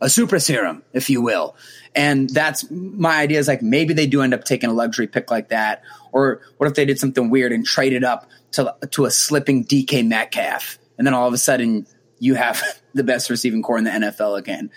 a 0.00 0.08
super 0.08 0.38
serum, 0.38 0.82
if 0.92 1.10
you 1.10 1.20
will. 1.20 1.56
And 1.94 2.30
that's 2.30 2.70
my 2.70 3.16
idea 3.16 3.38
is 3.38 3.48
like 3.48 3.62
maybe 3.62 3.94
they 3.94 4.06
do 4.06 4.22
end 4.22 4.34
up 4.34 4.44
taking 4.44 4.70
a 4.70 4.72
luxury 4.72 5.06
pick 5.06 5.30
like 5.30 5.48
that. 5.48 5.82
Or 6.12 6.40
what 6.58 6.68
if 6.68 6.74
they 6.74 6.84
did 6.84 6.98
something 6.98 7.30
weird 7.30 7.52
and 7.52 7.64
traded 7.64 8.04
up 8.04 8.28
to, 8.52 8.74
to 8.90 9.04
a 9.06 9.10
slipping 9.10 9.64
DK 9.64 10.06
Metcalf? 10.06 10.78
And 10.96 11.06
then 11.06 11.14
all 11.14 11.26
of 11.26 11.34
a 11.34 11.38
sudden 11.38 11.86
you 12.20 12.34
have 12.34 12.62
the 12.94 13.04
best 13.04 13.30
receiving 13.30 13.62
core 13.62 13.78
in 13.78 13.84
the 13.84 13.90
NFL 13.90 14.38
again. 14.38 14.70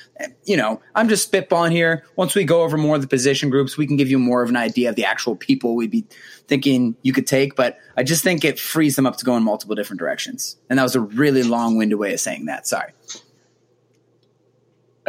You 0.46 0.58
know, 0.58 0.82
I'm 0.96 1.10
just 1.10 1.32
spitballing 1.32 1.72
here. 1.72 2.04
Once 2.16 2.36
we 2.36 2.44
go 2.44 2.64
over 2.64 2.78
more 2.78 2.96
of 2.96 3.02
the 3.02 3.08
position 3.08 3.50
groups, 3.50 3.78
we 3.78 3.88
can 3.88 3.98
give 3.98 4.10
you 4.10 4.20
more 4.20 4.42
of 4.42 4.50
an 4.50 4.58
idea 4.58 4.90
of 4.90 4.96
the 4.96 5.06
actual 5.06 5.36
people 5.36 5.76
we'd 5.76 5.92
be 5.92 6.06
thinking 6.48 6.96
you 7.02 7.14
could 7.14 7.28
take. 7.28 7.56
But 7.56 7.78
I 7.98 8.04
just 8.04 8.24
think 8.24 8.44
it 8.44 8.60
frees 8.60 8.96
them 8.96 9.06
up 9.06 9.18
to 9.18 9.26
go 9.26 9.36
in 9.38 9.44
multiple 9.44 9.76
different 9.76 10.00
directions. 10.00 10.58
And 10.70 10.80
that 10.80 10.84
was 10.84 10.96
a 10.96 11.02
really 11.02 11.44
long 11.44 11.78
winded 11.78 12.00
way 12.00 12.14
of 12.14 12.20
saying 12.20 12.46
that. 12.46 12.68
Sorry. 12.68 12.92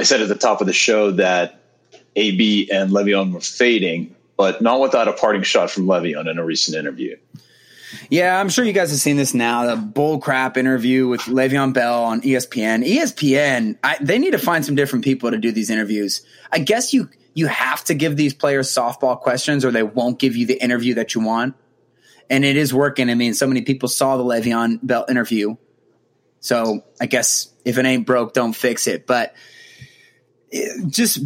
I 0.03 0.05
said 0.05 0.21
at 0.21 0.27
the 0.27 0.35
top 0.35 0.61
of 0.61 0.67
the 0.67 0.73
show 0.73 1.13
that 1.13 1.61
AB 2.17 2.69
and 2.73 2.91
Le'Veon 2.91 3.33
were 3.33 3.39
fading, 3.39 4.17
but 4.37 4.61
not 4.61 4.81
without 4.81 5.07
a 5.07 5.13
parting 5.13 5.45
shot 5.45 5.71
from 5.71 5.87
Le'Veon 5.87 6.29
in 6.29 6.41
a 6.41 6.45
recent 6.45 6.77
interview. 6.77 7.17
Yeah, 8.11 8.41
I'm 8.41 8.49
sure 8.49 8.65
you 8.65 8.73
guys 8.73 8.91
have 8.91 8.99
seen 8.99 9.17
this 9.17 9.33
now. 9.33 9.65
The 9.65 9.77
bull 9.77 10.19
crap 10.19 10.57
interview 10.57 11.07
with 11.07 11.21
Le'Veon 11.21 11.73
Bell 11.73 12.03
on 12.03 12.21
ESPN. 12.23 12.85
ESPN, 12.85 13.79
I, 13.85 13.97
they 14.01 14.19
need 14.19 14.33
to 14.33 14.41
find 14.41 14.65
some 14.65 14.75
different 14.75 15.05
people 15.05 15.31
to 15.31 15.39
do 15.39 15.53
these 15.53 15.71
interviews. 15.71 16.23
I 16.51 16.59
guess 16.59 16.93
you 16.93 17.09
you 17.35 17.47
have 17.47 17.85
to 17.85 17.95
give 17.95 18.17
these 18.17 18.35
players 18.35 18.75
softball 18.75 19.21
questions, 19.21 19.65
or 19.65 19.71
they 19.71 19.85
won't 19.85 20.19
give 20.19 20.35
you 20.35 20.47
the 20.47 20.61
interview 20.61 20.95
that 20.95 21.15
you 21.15 21.21
want. 21.21 21.55
And 22.29 22.45
it 22.45 22.57
is 22.57 22.75
working. 22.75 23.09
I 23.09 23.15
mean, 23.15 23.35
so 23.35 23.47
many 23.47 23.63
people 23.63 23.89
saw 23.89 24.17
the 24.17 24.25
Le'Veon 24.25 24.81
Bell 24.83 25.07
interview, 25.09 25.55
so 26.41 26.83
I 27.01 27.07
guess 27.07 27.53
if 27.65 27.79
it 27.79 27.87
ain't 27.87 28.05
broke, 28.05 28.33
don't 28.33 28.53
fix 28.53 28.89
it. 28.89 29.07
But 29.07 29.37
just 30.89 31.21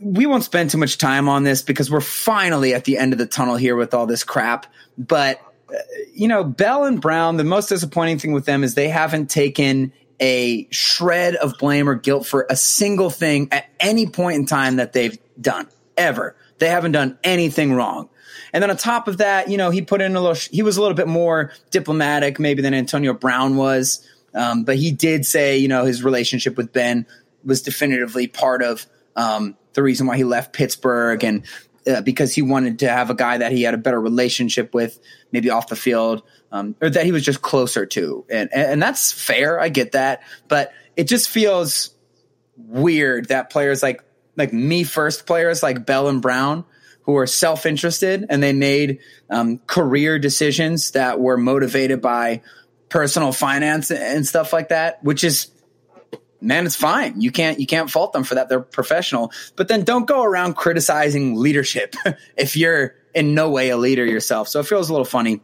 we 0.00 0.26
won't 0.26 0.44
spend 0.44 0.70
too 0.70 0.78
much 0.78 0.98
time 0.98 1.28
on 1.28 1.44
this 1.44 1.62
because 1.62 1.90
we're 1.90 2.00
finally 2.00 2.74
at 2.74 2.84
the 2.84 2.98
end 2.98 3.12
of 3.12 3.18
the 3.18 3.26
tunnel 3.26 3.56
here 3.56 3.76
with 3.76 3.94
all 3.94 4.06
this 4.06 4.24
crap. 4.24 4.66
But 4.98 5.40
uh, 5.68 5.78
you 6.12 6.28
know, 6.28 6.44
Bell 6.44 6.84
and 6.84 7.00
Brown, 7.00 7.36
the 7.36 7.44
most 7.44 7.68
disappointing 7.68 8.18
thing 8.18 8.32
with 8.32 8.46
them 8.46 8.64
is 8.64 8.74
they 8.74 8.88
haven't 8.88 9.30
taken 9.30 9.92
a 10.20 10.68
shred 10.70 11.34
of 11.36 11.58
blame 11.58 11.88
or 11.88 11.94
guilt 11.94 12.26
for 12.26 12.46
a 12.50 12.56
single 12.56 13.10
thing 13.10 13.48
at 13.52 13.68
any 13.80 14.06
point 14.06 14.36
in 14.36 14.46
time 14.46 14.76
that 14.76 14.92
they've 14.92 15.18
done 15.40 15.68
ever. 15.96 16.36
They 16.58 16.68
haven't 16.68 16.92
done 16.92 17.18
anything 17.24 17.72
wrong. 17.72 18.08
And 18.52 18.62
then 18.62 18.70
on 18.70 18.76
top 18.76 19.08
of 19.08 19.18
that, 19.18 19.50
you 19.50 19.56
know, 19.56 19.70
he 19.70 19.82
put 19.82 20.00
in 20.00 20.14
a 20.14 20.20
little, 20.20 20.36
he 20.36 20.62
was 20.62 20.76
a 20.76 20.80
little 20.80 20.96
bit 20.96 21.08
more 21.08 21.52
diplomatic 21.70 22.38
maybe 22.38 22.62
than 22.62 22.72
Antonio 22.72 23.12
Brown 23.12 23.56
was. 23.56 24.06
Um, 24.32 24.64
but 24.64 24.76
he 24.76 24.92
did 24.92 25.26
say, 25.26 25.56
you 25.56 25.68
know, 25.68 25.84
his 25.84 26.04
relationship 26.04 26.56
with 26.56 26.72
Ben 26.72 27.06
was 27.44 27.62
definitively 27.62 28.26
part 28.26 28.62
of 28.62 28.86
um, 29.16 29.56
the 29.74 29.82
reason 29.82 30.06
why 30.06 30.16
he 30.16 30.24
left 30.24 30.52
Pittsburgh 30.52 31.22
and 31.24 31.44
uh, 31.86 32.00
because 32.00 32.34
he 32.34 32.42
wanted 32.42 32.78
to 32.78 32.88
have 32.88 33.10
a 33.10 33.14
guy 33.14 33.38
that 33.38 33.52
he 33.52 33.62
had 33.62 33.74
a 33.74 33.78
better 33.78 34.00
relationship 34.00 34.72
with, 34.72 34.98
maybe 35.32 35.50
off 35.50 35.68
the 35.68 35.76
field, 35.76 36.22
um, 36.50 36.74
or 36.80 36.88
that 36.88 37.04
he 37.04 37.12
was 37.12 37.22
just 37.22 37.42
closer 37.42 37.84
to, 37.84 38.24
and 38.30 38.48
and 38.54 38.82
that's 38.82 39.12
fair. 39.12 39.60
I 39.60 39.68
get 39.68 39.92
that, 39.92 40.22
but 40.48 40.72
it 40.96 41.04
just 41.04 41.28
feels 41.28 41.90
weird 42.56 43.28
that 43.28 43.50
players 43.50 43.82
like 43.82 44.02
like 44.36 44.52
me 44.52 44.84
first 44.84 45.26
players 45.26 45.62
like 45.62 45.84
Bell 45.84 46.08
and 46.08 46.22
Brown 46.22 46.64
who 47.02 47.16
are 47.16 47.26
self 47.26 47.66
interested 47.66 48.24
and 48.28 48.42
they 48.42 48.52
made 48.52 48.98
um, 49.30 49.58
career 49.66 50.18
decisions 50.18 50.92
that 50.92 51.20
were 51.20 51.36
motivated 51.36 52.00
by 52.00 52.40
personal 52.88 53.32
finance 53.32 53.90
and 53.90 54.26
stuff 54.26 54.52
like 54.52 54.68
that, 54.68 55.02
which 55.04 55.24
is 55.24 55.48
man, 56.44 56.66
it's 56.66 56.76
fine. 56.76 57.20
You 57.20 57.32
can't 57.32 57.58
you 57.58 57.66
can't 57.66 57.90
fault 57.90 58.12
them 58.12 58.24
for 58.24 58.36
that. 58.36 58.48
They're 58.48 58.60
professional. 58.60 59.32
But 59.56 59.68
then 59.68 59.82
don't 59.82 60.06
go 60.06 60.22
around 60.22 60.54
criticizing 60.54 61.36
leadership 61.36 61.96
if 62.36 62.56
you're 62.56 62.94
in 63.14 63.34
no 63.34 63.50
way 63.50 63.70
a 63.70 63.76
leader 63.76 64.04
yourself. 64.04 64.48
So 64.48 64.60
it 64.60 64.66
feels 64.66 64.88
a 64.88 64.92
little 64.92 65.04
funny. 65.04 65.40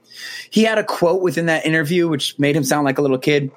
He 0.50 0.64
had 0.64 0.78
a 0.78 0.84
quote 0.84 1.22
within 1.22 1.46
that 1.46 1.66
interview 1.66 2.08
which 2.08 2.38
made 2.38 2.56
him 2.56 2.64
sound 2.64 2.84
like 2.84 2.98
a 2.98 3.02
little 3.02 3.18
kid. 3.18 3.50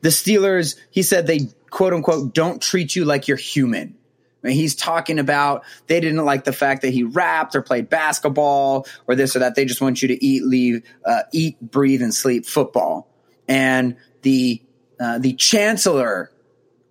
The 0.00 0.08
Steelers, 0.08 0.76
he 0.90 1.02
said 1.02 1.26
they 1.26 1.48
quote 1.70 1.92
unquote 1.92 2.34
don't 2.34 2.60
treat 2.60 2.94
you 2.96 3.04
like 3.04 3.28
you're 3.28 3.36
human. 3.36 3.96
He's 4.42 4.74
talking 4.74 5.18
about 5.18 5.64
they 5.86 6.00
didn't 6.00 6.24
like 6.24 6.44
the 6.44 6.52
fact 6.52 6.82
that 6.82 6.90
he 6.90 7.02
rapped 7.02 7.56
or 7.56 7.62
played 7.62 7.88
basketball 7.88 8.86
or 9.06 9.14
this 9.14 9.34
or 9.34 9.38
that. 9.38 9.54
They 9.54 9.64
just 9.64 9.80
want 9.80 10.02
you 10.02 10.08
to 10.08 10.24
eat, 10.24 10.44
leave, 10.44 10.82
uh, 11.04 11.22
eat, 11.32 11.58
breathe, 11.60 12.02
and 12.02 12.14
sleep 12.14 12.44
football. 12.44 13.08
And 13.48 13.96
the 14.20 14.62
uh, 15.00 15.18
the 15.18 15.34
chancellor 15.34 16.30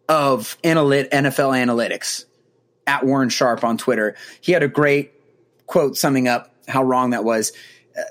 of 0.09 0.57
analyt- 0.63 1.09
NFL 1.09 1.57
analytics 1.57 2.25
at 2.85 3.05
Warren 3.05 3.29
Sharp 3.29 3.63
on 3.63 3.77
Twitter. 3.77 4.15
He 4.41 4.51
had 4.51 4.63
a 4.63 4.67
great 4.67 5.13
quote 5.67 5.97
summing 5.97 6.27
up 6.27 6.53
how 6.67 6.83
wrong 6.83 7.11
that 7.11 7.23
was. 7.23 7.53
Uh, 7.97 8.01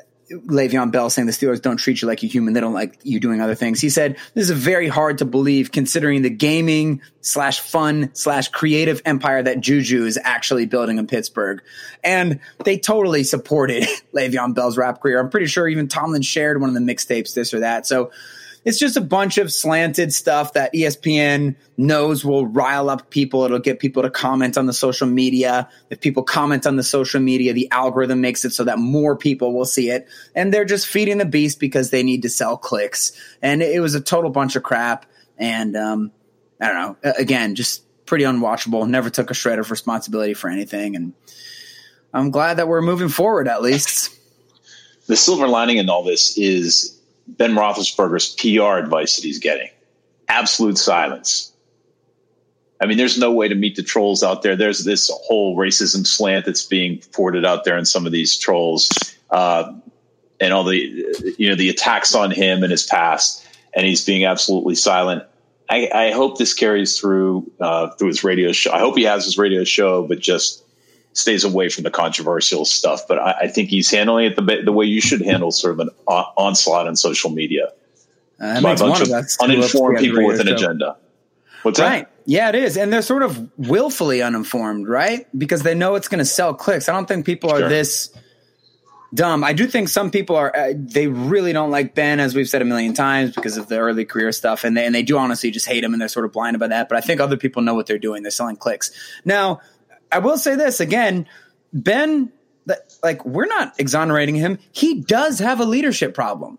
Le'Veon 0.47 0.91
Bell 0.91 1.11
saying 1.11 1.27
the 1.27 1.33
Steelers 1.33 1.61
don't 1.61 1.77
treat 1.77 2.01
you 2.01 2.09
like 2.09 2.23
a 2.23 2.27
human. 2.27 2.55
They 2.55 2.61
don't 2.61 2.73
like 2.73 2.99
you 3.03 3.21
doing 3.21 3.41
other 3.41 3.55
things. 3.55 3.81
He 3.81 3.91
said, 3.91 4.17
this 4.35 4.49
is 4.49 4.59
very 4.59 4.89
hard 4.89 5.19
to 5.19 5.27
believe 5.27 5.73
considering 5.73 6.23
the 6.23 6.31
gaming 6.31 7.03
slash 7.21 7.61
fun 7.61 8.11
slash 8.15 8.49
creative 8.49 9.03
empire 9.05 9.43
that 9.43 9.61
Juju 9.61 10.07
is 10.07 10.19
actually 10.23 10.67
building 10.67 10.99
in 10.99 11.07
Pittsburgh. 11.07 11.63
And 12.03 12.41
they 12.65 12.79
totally 12.79 13.25
supported 13.25 13.85
Le'Veon 14.15 14.55
Bell's 14.55 14.79
rap 14.79 15.03
career. 15.03 15.21
I'm 15.21 15.29
pretty 15.29 15.47
sure 15.47 15.69
even 15.69 15.89
Tomlin 15.89 16.23
shared 16.23 16.61
one 16.61 16.71
of 16.71 16.75
the 16.75 16.81
mixtapes, 16.81 17.35
this 17.35 17.53
or 17.53 17.61
that. 17.61 17.87
So 17.87 18.11
it's 18.65 18.79
just 18.79 18.97
a 18.97 19.01
bunch 19.01 19.39
of 19.39 19.53
slanted 19.53 20.13
stuff 20.13 20.53
that 20.53 20.73
ESPN 20.73 21.57
knows 21.77 22.25
will 22.25 22.47
rile 22.47 22.89
up 22.89 23.11
people. 23.11 23.43
It'll 23.45 23.59
get 23.59 23.81
people 23.81 24.03
to 24.03 24.11
comment 24.11 24.57
on 24.57 24.67
the 24.67 24.73
social 24.73 25.09
media. 25.09 25.69
If 25.91 26.01
people 26.01 26.23
comment 26.23 26.67
on 26.67 26.77
the 26.77 26.85
social 26.85 27.21
media, 27.21 27.53
the 27.53 27.69
algorithm 27.73 28.21
makes 28.21 28.45
it 28.45 28.51
so 28.51 28.65
that 28.65 28.79
more 28.79 29.17
people 29.17 29.53
will 29.53 29.65
see 29.65 29.91
it. 29.91 30.07
And 30.35 30.55
they're 30.55 30.65
just 30.65 30.87
feeding 30.87 31.19
the 31.19 31.25
beast 31.25 31.59
because 31.59 31.91
they 31.91 32.05
need 32.05 32.23
to 32.23 32.31
sell 32.31 32.57
clicks. 32.57 33.13
And 33.43 33.63
it 33.63 33.81
was 33.81 33.95
a 33.95 34.01
total 34.01 34.31
bunch 34.31 34.55
of 34.55 34.63
crap. 34.63 35.07
And 35.39 35.77
um, 35.77 36.13
I 36.61 36.69
don't 36.69 37.03
know. 37.03 37.13
Again, 37.19 37.57
just 37.57 37.83
pretty 38.07 38.25
unwatchable. 38.25 38.89
Never 38.89 39.11
took 39.11 39.31
a 39.33 39.35
shred 39.35 39.59
of 39.59 39.73
responsibility 39.73 40.35
for 40.35 40.49
anything. 40.49 40.95
And 40.95 41.15
I'm 42.15 42.31
glad 42.31 42.59
that 42.59 42.69
we're 42.69 42.83
moving 42.83 43.09
forward 43.09 43.49
at 43.49 43.61
least. 43.61 44.17
The 45.09 45.17
silver 45.17 45.49
lining 45.49 45.79
in 45.79 45.91
all 45.91 46.05
this 46.05 46.39
is 46.39 46.97
Ben 47.27 47.55
Roethlisberger's 47.55 48.35
PR 48.35 48.79
advice 48.79 49.17
that 49.17 49.25
he's 49.25 49.39
getting. 49.39 49.71
Absolute 50.29 50.79
silence. 50.79 51.53
I 52.81 52.87
mean, 52.87 52.99
there's 52.99 53.19
no 53.19 53.31
way 53.31 53.47
to 53.47 53.55
meet 53.55 53.77
the 53.77 53.83
trolls 53.83 54.25
out 54.25 54.43
there. 54.43 54.57
There's 54.57 54.85
this 54.85 55.09
whole 55.25 55.57
racism 55.57 56.05
slant 56.05 56.47
that's 56.47 56.65
being 56.65 57.01
forwarded 57.01 57.45
out 57.45 57.65
there 57.65 57.79
in 57.79 57.85
some 57.85 58.07
of 58.07 58.13
these 58.13 58.37
trolls, 58.37 58.89
uh, 59.31 59.73
and 60.41 60.53
all 60.53 60.65
the 60.65 60.77
you 61.39 61.49
know 61.49 61.55
the 61.55 61.71
attacks 61.71 62.15
on 62.15 62.33
him 62.33 62.65
and 62.65 62.73
his 62.73 62.85
past, 62.85 63.47
and 63.73 63.87
he's 63.87 64.05
being 64.05 64.25
absolutely 64.25 64.75
silent. 64.75 65.23
I, 65.71 65.89
I 65.95 66.11
hope 66.11 66.39
this 66.39 66.55
carries 66.55 66.99
through 66.99 67.49
uh, 67.61 67.91
through 67.91 68.09
his 68.09 68.25
radio 68.25 68.51
show. 68.51 68.73
I 68.73 68.81
hope 68.81 68.97
he 68.97 69.05
has 69.05 69.25
his 69.25 69.39
radio 69.39 69.63
show, 69.63 70.03
but 70.03 70.19
just 70.19 70.65
stays 71.13 71.45
away 71.45 71.69
from 71.69 71.85
the 71.85 71.91
controversial 71.91 72.65
stuff. 72.65 73.03
But 73.09 73.19
I, 73.19 73.33
I 73.43 73.49
think 73.49 73.69
he's 73.69 73.91
handling 73.91 74.27
it 74.27 74.37
the, 74.37 74.63
the 74.65 74.73
way 74.73 74.87
you 74.87 75.01
should 75.01 75.23
handle 75.23 75.51
sort 75.51 75.75
of 75.75 75.81
an 75.81 75.91
on- 76.07 76.27
onslaught 76.37 76.87
on 76.87 76.97
social 76.97 77.31
media 77.31 77.69
Uh, 78.41 78.61
by 78.61 78.73
a 78.73 78.77
bunch 78.77 79.01
of 79.03 79.09
of 79.11 79.27
uninformed 79.41 79.97
ups 79.97 80.03
we 80.03 80.09
have 80.09 80.15
people 80.17 80.27
with 80.27 80.41
an 80.41 80.47
show. 80.49 80.55
agenda. 80.55 80.97
What's 81.63 81.79
that? 81.79 81.89
Right. 81.89 82.07
Yeah, 82.25 82.49
it 82.49 82.55
is. 82.55 82.77
And 82.77 82.93
they're 82.93 83.03
sort 83.03 83.23
of 83.25 83.51
willfully 83.59 84.23
uninformed, 84.23 84.89
right? 84.89 85.27
Because 85.37 85.63
they 85.63 85.75
know 85.75 85.97
it's 85.97 86.09
going 86.09 86.19
to 86.21 86.25
sell 86.25 86.55
clicks. 86.55 86.89
I 86.89 86.93
don't 86.93 87.07
think 87.07 87.27
people 87.27 87.51
are 87.51 87.59
Sure. 87.61 87.69
this 87.69 88.11
dumb. 89.15 89.45
I 89.45 89.53
do 89.53 89.67
think 89.67 89.89
some 89.89 90.11
people 90.11 90.37
are, 90.37 90.55
uh, 90.57 90.73
they 90.75 91.07
really 91.09 91.53
don't 91.53 91.71
like 91.71 91.95
Ben, 91.95 92.19
as 92.21 92.35
we've 92.35 92.49
said 92.49 92.63
a 92.63 92.65
million 92.65 92.95
times, 92.95 93.35
because 93.35 93.57
of 93.59 93.69
the 93.69 93.79
early 93.79 94.05
career 94.05 94.33
stuff. 94.33 94.65
And 94.65 94.77
they, 94.77 94.87
and 94.87 94.95
they 94.95 95.03
do 95.03 95.19
honestly 95.19 95.51
just 95.51 95.67
hate 95.69 95.85
him 95.85 95.93
and 95.93 96.01
they're 96.01 96.09
sort 96.09 96.25
of 96.25 96.33
blinded 96.33 96.61
by 96.61 96.69
that. 96.69 96.89
But 96.89 96.97
I 96.99 97.01
think 97.01 97.21
other 97.21 97.37
people 97.37 97.61
know 97.63 97.75
what 97.75 97.87
they're 97.87 97.99
doing. 97.99 98.23
They're 98.23 98.31
selling 98.31 98.57
clicks. 98.57 98.91
Now, 99.25 99.61
I 100.13 100.19
will 100.19 100.39
say 100.39 100.55
this 100.55 100.81
again 100.81 101.27
Ben, 101.73 102.31
like, 103.03 103.25
we're 103.25 103.47
not 103.47 103.75
exonerating 103.79 104.35
him. 104.35 104.59
He 104.73 105.01
does 105.01 105.39
have 105.39 105.61
a 105.61 105.65
leadership 105.65 106.15
problem. 106.15 106.59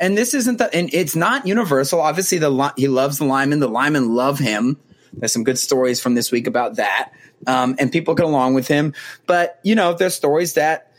And 0.00 0.18
this 0.18 0.34
isn't 0.34 0.56
the, 0.56 0.74
and 0.74 0.92
it's 0.92 1.14
not 1.14 1.46
universal. 1.46 2.00
Obviously, 2.00 2.38
the 2.38 2.72
he 2.76 2.88
loves 2.88 3.18
the 3.18 3.24
linemen. 3.24 3.60
The 3.60 3.68
linemen 3.68 4.14
love 4.14 4.38
him. 4.38 4.78
There's 5.12 5.32
some 5.32 5.44
good 5.44 5.58
stories 5.58 6.00
from 6.00 6.14
this 6.14 6.32
week 6.32 6.46
about 6.46 6.76
that. 6.76 7.12
Um, 7.46 7.76
and 7.78 7.92
people 7.92 8.14
get 8.14 8.26
along 8.26 8.54
with 8.54 8.66
him. 8.66 8.94
But, 9.26 9.60
you 9.62 9.74
know, 9.74 9.92
there's 9.94 10.14
stories 10.14 10.54
that, 10.54 10.92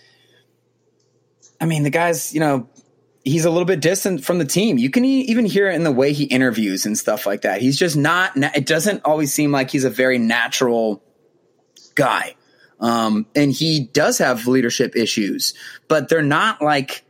I 1.60 1.66
mean, 1.66 1.84
the 1.84 1.90
guy's, 1.90 2.34
you 2.34 2.40
know, 2.40 2.70
he's 3.26 3.44
a 3.44 3.50
little 3.50 3.66
bit 3.66 3.82
distant 3.82 4.24
from 4.24 4.38
the 4.38 4.46
team. 4.46 4.78
You 4.78 4.90
can 4.90 5.04
even 5.04 5.46
hear 5.46 5.70
it 5.70 5.76
in 5.76 5.84
the 5.84 5.92
way 5.92 6.14
he 6.14 6.26
interviews 6.26 6.86
and 6.86 6.98
stuff 6.98 7.26
like 7.26 7.42
that. 7.42 7.62
He's 7.62 7.78
just 7.78 7.98
not, 7.98 8.38
it 8.38 8.66
doesn't 8.66 9.02
always 9.04 9.34
seem 9.34 9.52
like 9.52 9.72
he's 9.72 9.84
a 9.84 9.90
very 9.90 10.20
natural 10.20 11.04
guy. 11.96 12.36
Um, 12.80 13.26
and 13.36 13.52
he 13.52 13.86
does 13.86 14.18
have 14.18 14.48
leadership 14.48 14.96
issues, 14.96 15.54
but 15.88 16.10
they're 16.10 16.22
not 16.22 16.62
like 16.62 17.06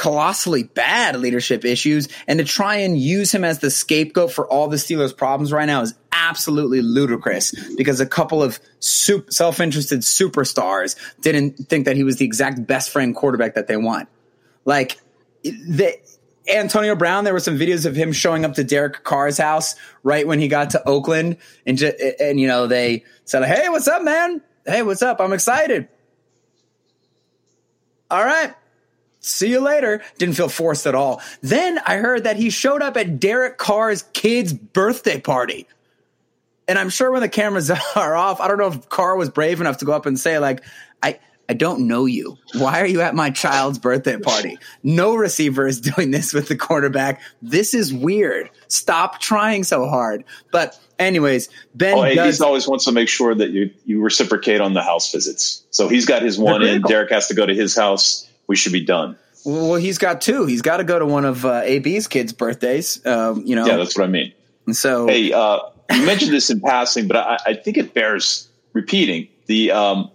colossally 0.00 0.62
bad 0.62 1.16
leadership 1.16 1.64
issues. 1.64 2.08
And 2.26 2.38
to 2.38 2.44
try 2.44 2.76
and 2.76 2.98
use 2.98 3.32
him 3.32 3.44
as 3.44 3.58
the 3.58 3.70
scapegoat 3.70 4.32
for 4.32 4.46
all 4.48 4.68
the 4.68 4.78
Steelers' 4.78 5.14
problems 5.14 5.52
right 5.52 5.66
now 5.66 5.82
is 5.82 5.94
absolutely 6.10 6.80
ludicrous 6.80 7.52
because 7.76 8.00
a 8.00 8.06
couple 8.06 8.42
of 8.42 8.58
sup- 8.78 9.30
self-interested 9.30 10.00
superstars 10.00 10.96
didn't 11.20 11.68
think 11.68 11.84
that 11.84 11.96
he 11.96 12.04
was 12.04 12.16
the 12.16 12.24
exact 12.24 12.66
best 12.66 12.90
friend 12.90 13.14
quarterback 13.14 13.54
that 13.54 13.66
they 13.66 13.76
want. 13.76 14.08
Like 14.64 14.98
the 15.42 15.98
Antonio 16.48 16.96
Brown, 16.96 17.24
there 17.24 17.32
were 17.32 17.40
some 17.40 17.58
videos 17.58 17.86
of 17.86 17.94
him 17.94 18.12
showing 18.12 18.44
up 18.44 18.54
to 18.54 18.64
Derek 18.64 19.04
Carr's 19.04 19.38
house 19.38 19.74
right 20.02 20.26
when 20.26 20.38
he 20.38 20.48
got 20.48 20.70
to 20.70 20.88
Oakland, 20.88 21.36
and 21.66 21.80
and 22.18 22.40
you 22.40 22.46
know 22.46 22.66
they 22.66 23.04
said, 23.24 23.44
"Hey, 23.44 23.68
what's 23.68 23.88
up, 23.88 24.02
man? 24.02 24.40
Hey, 24.66 24.82
what's 24.82 25.02
up? 25.02 25.20
I'm 25.20 25.32
excited." 25.32 25.88
All 28.10 28.24
right, 28.24 28.54
see 29.20 29.50
you 29.50 29.60
later. 29.60 30.02
Didn't 30.18 30.34
feel 30.34 30.48
forced 30.48 30.86
at 30.86 30.94
all. 30.94 31.22
Then 31.42 31.78
I 31.86 31.96
heard 31.98 32.24
that 32.24 32.36
he 32.36 32.50
showed 32.50 32.82
up 32.82 32.96
at 32.96 33.20
Derek 33.20 33.56
Carr's 33.58 34.02
kid's 34.12 34.52
birthday 34.52 35.20
party. 35.20 35.68
And 36.66 36.78
I'm 36.78 36.88
sure 36.88 37.10
when 37.10 37.20
the 37.20 37.28
cameras 37.28 37.70
are 37.96 38.16
off, 38.16 38.40
I 38.40 38.48
don't 38.48 38.58
know 38.58 38.68
if 38.68 38.88
Carr 38.88 39.16
was 39.16 39.28
brave 39.28 39.60
enough 39.60 39.78
to 39.78 39.84
go 39.84 39.92
up 39.92 40.06
and 40.06 40.18
say, 40.18 40.38
like, 40.38 40.62
I, 41.02 41.18
I 41.50 41.52
don't 41.52 41.88
know 41.88 42.06
you. 42.06 42.38
Why 42.54 42.80
are 42.80 42.86
you 42.86 43.00
at 43.00 43.16
my 43.16 43.30
child's 43.30 43.76
birthday 43.80 44.16
party? 44.18 44.56
No 44.84 45.16
receiver 45.16 45.66
is 45.66 45.80
doing 45.80 46.12
this 46.12 46.32
with 46.32 46.46
the 46.46 46.54
quarterback. 46.54 47.20
This 47.42 47.74
is 47.74 47.92
weird. 47.92 48.48
Stop 48.68 49.18
trying 49.20 49.64
so 49.64 49.88
hard. 49.88 50.22
But 50.52 50.78
anyways, 51.00 51.48
Ben 51.74 51.98
Oh, 51.98 52.14
does. 52.14 52.38
he 52.38 52.44
always 52.44 52.68
wants 52.68 52.84
to 52.84 52.92
make 52.92 53.08
sure 53.08 53.34
that 53.34 53.50
you 53.50 53.70
you 53.84 54.00
reciprocate 54.00 54.60
on 54.60 54.74
the 54.74 54.82
house 54.82 55.10
visits. 55.10 55.64
So 55.70 55.88
he's 55.88 56.06
got 56.06 56.22
his 56.22 56.38
one 56.38 56.62
in. 56.62 56.82
Derek 56.82 57.10
has 57.10 57.26
to 57.26 57.34
go 57.34 57.44
to 57.46 57.54
his 57.54 57.74
house. 57.74 58.30
We 58.46 58.54
should 58.54 58.72
be 58.72 58.84
done. 58.84 59.16
well, 59.44 59.74
he's 59.74 59.98
got 59.98 60.20
two. 60.20 60.46
He's 60.46 60.62
got 60.62 60.76
to 60.76 60.84
go 60.84 61.00
to 61.00 61.06
one 61.06 61.24
of 61.24 61.44
uh, 61.44 61.62
AB's 61.64 62.06
kids' 62.06 62.32
birthdays. 62.32 63.04
Um, 63.04 63.42
you 63.44 63.56
know, 63.56 63.66
Yeah, 63.66 63.76
that's 63.76 63.98
what 63.98 64.04
I 64.04 64.08
mean. 64.08 64.32
and 64.66 64.76
so 64.76 65.08
Hey, 65.08 65.32
uh, 65.32 65.58
you 65.92 66.06
mentioned 66.06 66.32
this 66.32 66.48
in 66.48 66.60
passing, 66.60 67.08
but 67.08 67.16
I, 67.16 67.38
I 67.46 67.54
think 67.54 67.76
it 67.76 67.92
bears 67.92 68.48
repeating. 68.72 69.26
The 69.46 69.72
um, 69.72 70.10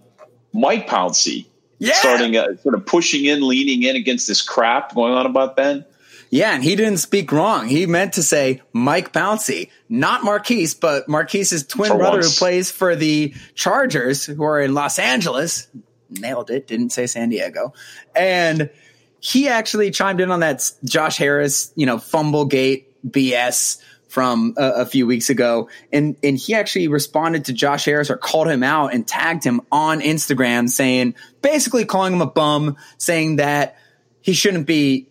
Mike 0.58 0.88
Pouncey 0.88 1.46
Yeah. 1.80 1.94
starting 1.96 2.38
uh, 2.38 2.56
sort 2.64 2.76
of 2.76 2.86
pushing 2.86 3.26
in, 3.26 3.46
leaning 3.46 3.84
in 3.84 3.96
against 3.96 4.28
this 4.28 4.42
crap 4.42 4.96
going 4.96 5.14
on 5.14 5.26
about 5.26 5.56
Ben. 5.56 5.84
Yeah, 6.32 6.54
and 6.56 6.64
he 6.64 6.76
didn't 6.76 6.98
speak 6.98 7.32
wrong. 7.32 7.68
He 7.68 7.86
meant 7.86 8.14
to 8.14 8.24
say 8.24 8.62
Mike 8.74 9.14
Pouncey, 9.14 9.70
not 9.90 10.24
Maurkice, 10.24 10.74
but 10.74 11.08
Maurkice's 11.08 11.66
twin 11.68 11.92
For 11.92 11.98
brother 11.98 12.18
once. 12.18 12.34
who 12.34 12.40
plays 12.40 12.72
for 12.72 12.96
the 12.96 13.34
Chargers, 13.54 14.26
who 14.26 14.44
are 14.44 14.60
in 14.62 14.74
Los 14.74 14.98
Angeles. 14.98 15.68
Nailed 16.10 16.50
it. 16.52 16.68
Didn't 16.68 16.92
say 16.92 17.06
San 17.08 17.30
Diego. 17.30 17.74
And 18.16 18.70
he 19.20 19.48
actually 19.50 19.92
chimed 19.92 20.20
in 20.22 20.32
on 20.32 20.40
that 20.42 20.70
Josh 20.84 21.18
Harris, 21.18 21.72
you 21.76 21.86
know, 21.86 22.00
fumble 22.00 22.46
gate 22.46 22.92
BS 23.10 23.78
from 24.16 24.54
a, 24.56 24.70
a 24.70 24.86
few 24.86 25.06
weeks 25.06 25.30
ago. 25.30 25.68
And, 25.92 26.16
and 26.24 26.38
he 26.38 26.54
actually 26.54 26.88
responded 26.88 27.44
to 27.46 27.54
Josh 27.54 27.84
Harris 27.84 28.10
or 28.10 28.16
called 28.16 28.48
him 28.48 28.64
out 28.64 28.94
and 28.94 29.06
tagged 29.06 29.44
him 29.44 29.60
on 29.74 30.00
Instagram 30.00 30.70
saying, 30.70 31.16
basically 31.42 31.84
calling 31.84 32.14
him 32.14 32.22
a 32.22 32.26
bum, 32.26 32.78
saying 32.98 33.36
that 33.36 33.78
he 34.22 34.32
shouldn't 34.32 34.68
be 34.68 35.10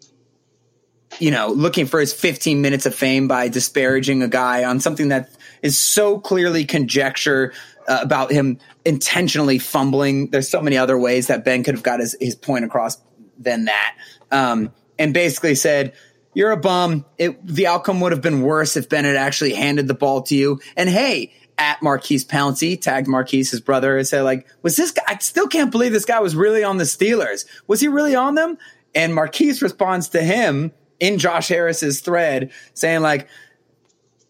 you 1.21 1.31
know, 1.31 1.49
looking 1.49 1.85
for 1.85 2.01
his 2.01 2.15
15 2.15 2.63
minutes 2.63 2.87
of 2.87 2.95
fame 2.95 3.29
by 3.29 3.49
disparaging 3.49 4.23
a 4.23 4.27
guy 4.27 4.65
on 4.65 4.81
something 4.81 5.09
that 5.09 5.29
is 5.61 5.79
so 5.79 6.19
clearly 6.19 6.65
conjecture 6.65 7.53
uh, 7.87 7.99
about 8.01 8.33
him 8.33 8.59
intentionally 8.87 9.59
fumbling. 9.59 10.31
There's 10.31 10.49
so 10.49 10.63
many 10.63 10.79
other 10.79 10.97
ways 10.97 11.27
that 11.27 11.45
Ben 11.45 11.63
could 11.63 11.75
have 11.75 11.85
got 11.85 12.01
his, 12.01 12.17
his 12.19 12.35
point 12.35 12.65
across 12.65 12.97
than 13.39 13.67
that. 13.67 13.97
Um, 14.33 14.73
and 14.99 15.13
basically 15.13 15.55
said, 15.57 15.93
you're 16.35 16.51
a 16.51 16.57
bum. 16.57 17.05
It, 17.19 17.45
the 17.47 17.67
outcome 17.67 18.01
would 18.01 18.13
have 18.13 18.21
been 18.21 18.43
worse 18.43 18.77
if 18.77 18.89
Ben 18.89 19.05
had 19.05 19.17
actually 19.17 19.55
handed 19.55 19.89
the 19.89 19.95
ball 19.95 20.23
to 20.23 20.35
you. 20.35 20.61
And 20.77 20.89
hey, 20.89 21.33
at 21.59 21.83
Maurkice 21.83 22.25
Pouncey, 22.25 22.81
tagged 22.81 23.09
Maurkice, 23.09 23.51
his 23.51 23.61
brother, 23.61 23.97
and 23.97 24.07
said, 24.07 24.23
like, 24.23 24.47
was 24.63 24.77
this 24.77 24.91
guy, 24.91 25.03
I 25.07 25.19
still 25.19 25.47
can't 25.47 25.71
believe 25.71 25.93
this 25.93 26.05
guy 26.05 26.21
was 26.21 26.35
really 26.35 26.65
on 26.65 26.79
the 26.79 26.85
Steelers. 26.85 27.47
Was 27.67 27.81
he 27.81 27.89
really 27.89 28.15
on 28.15 28.35
them? 28.35 28.59
And 28.95 29.15
Maurkice 29.15 29.63
responds 29.63 30.09
to 30.11 30.23
him 30.23 30.73
in 31.01 31.19
Josh 31.19 31.49
Harris's 31.49 32.01
thread 32.01 32.51
saying, 32.75 33.03
like, 33.03 33.29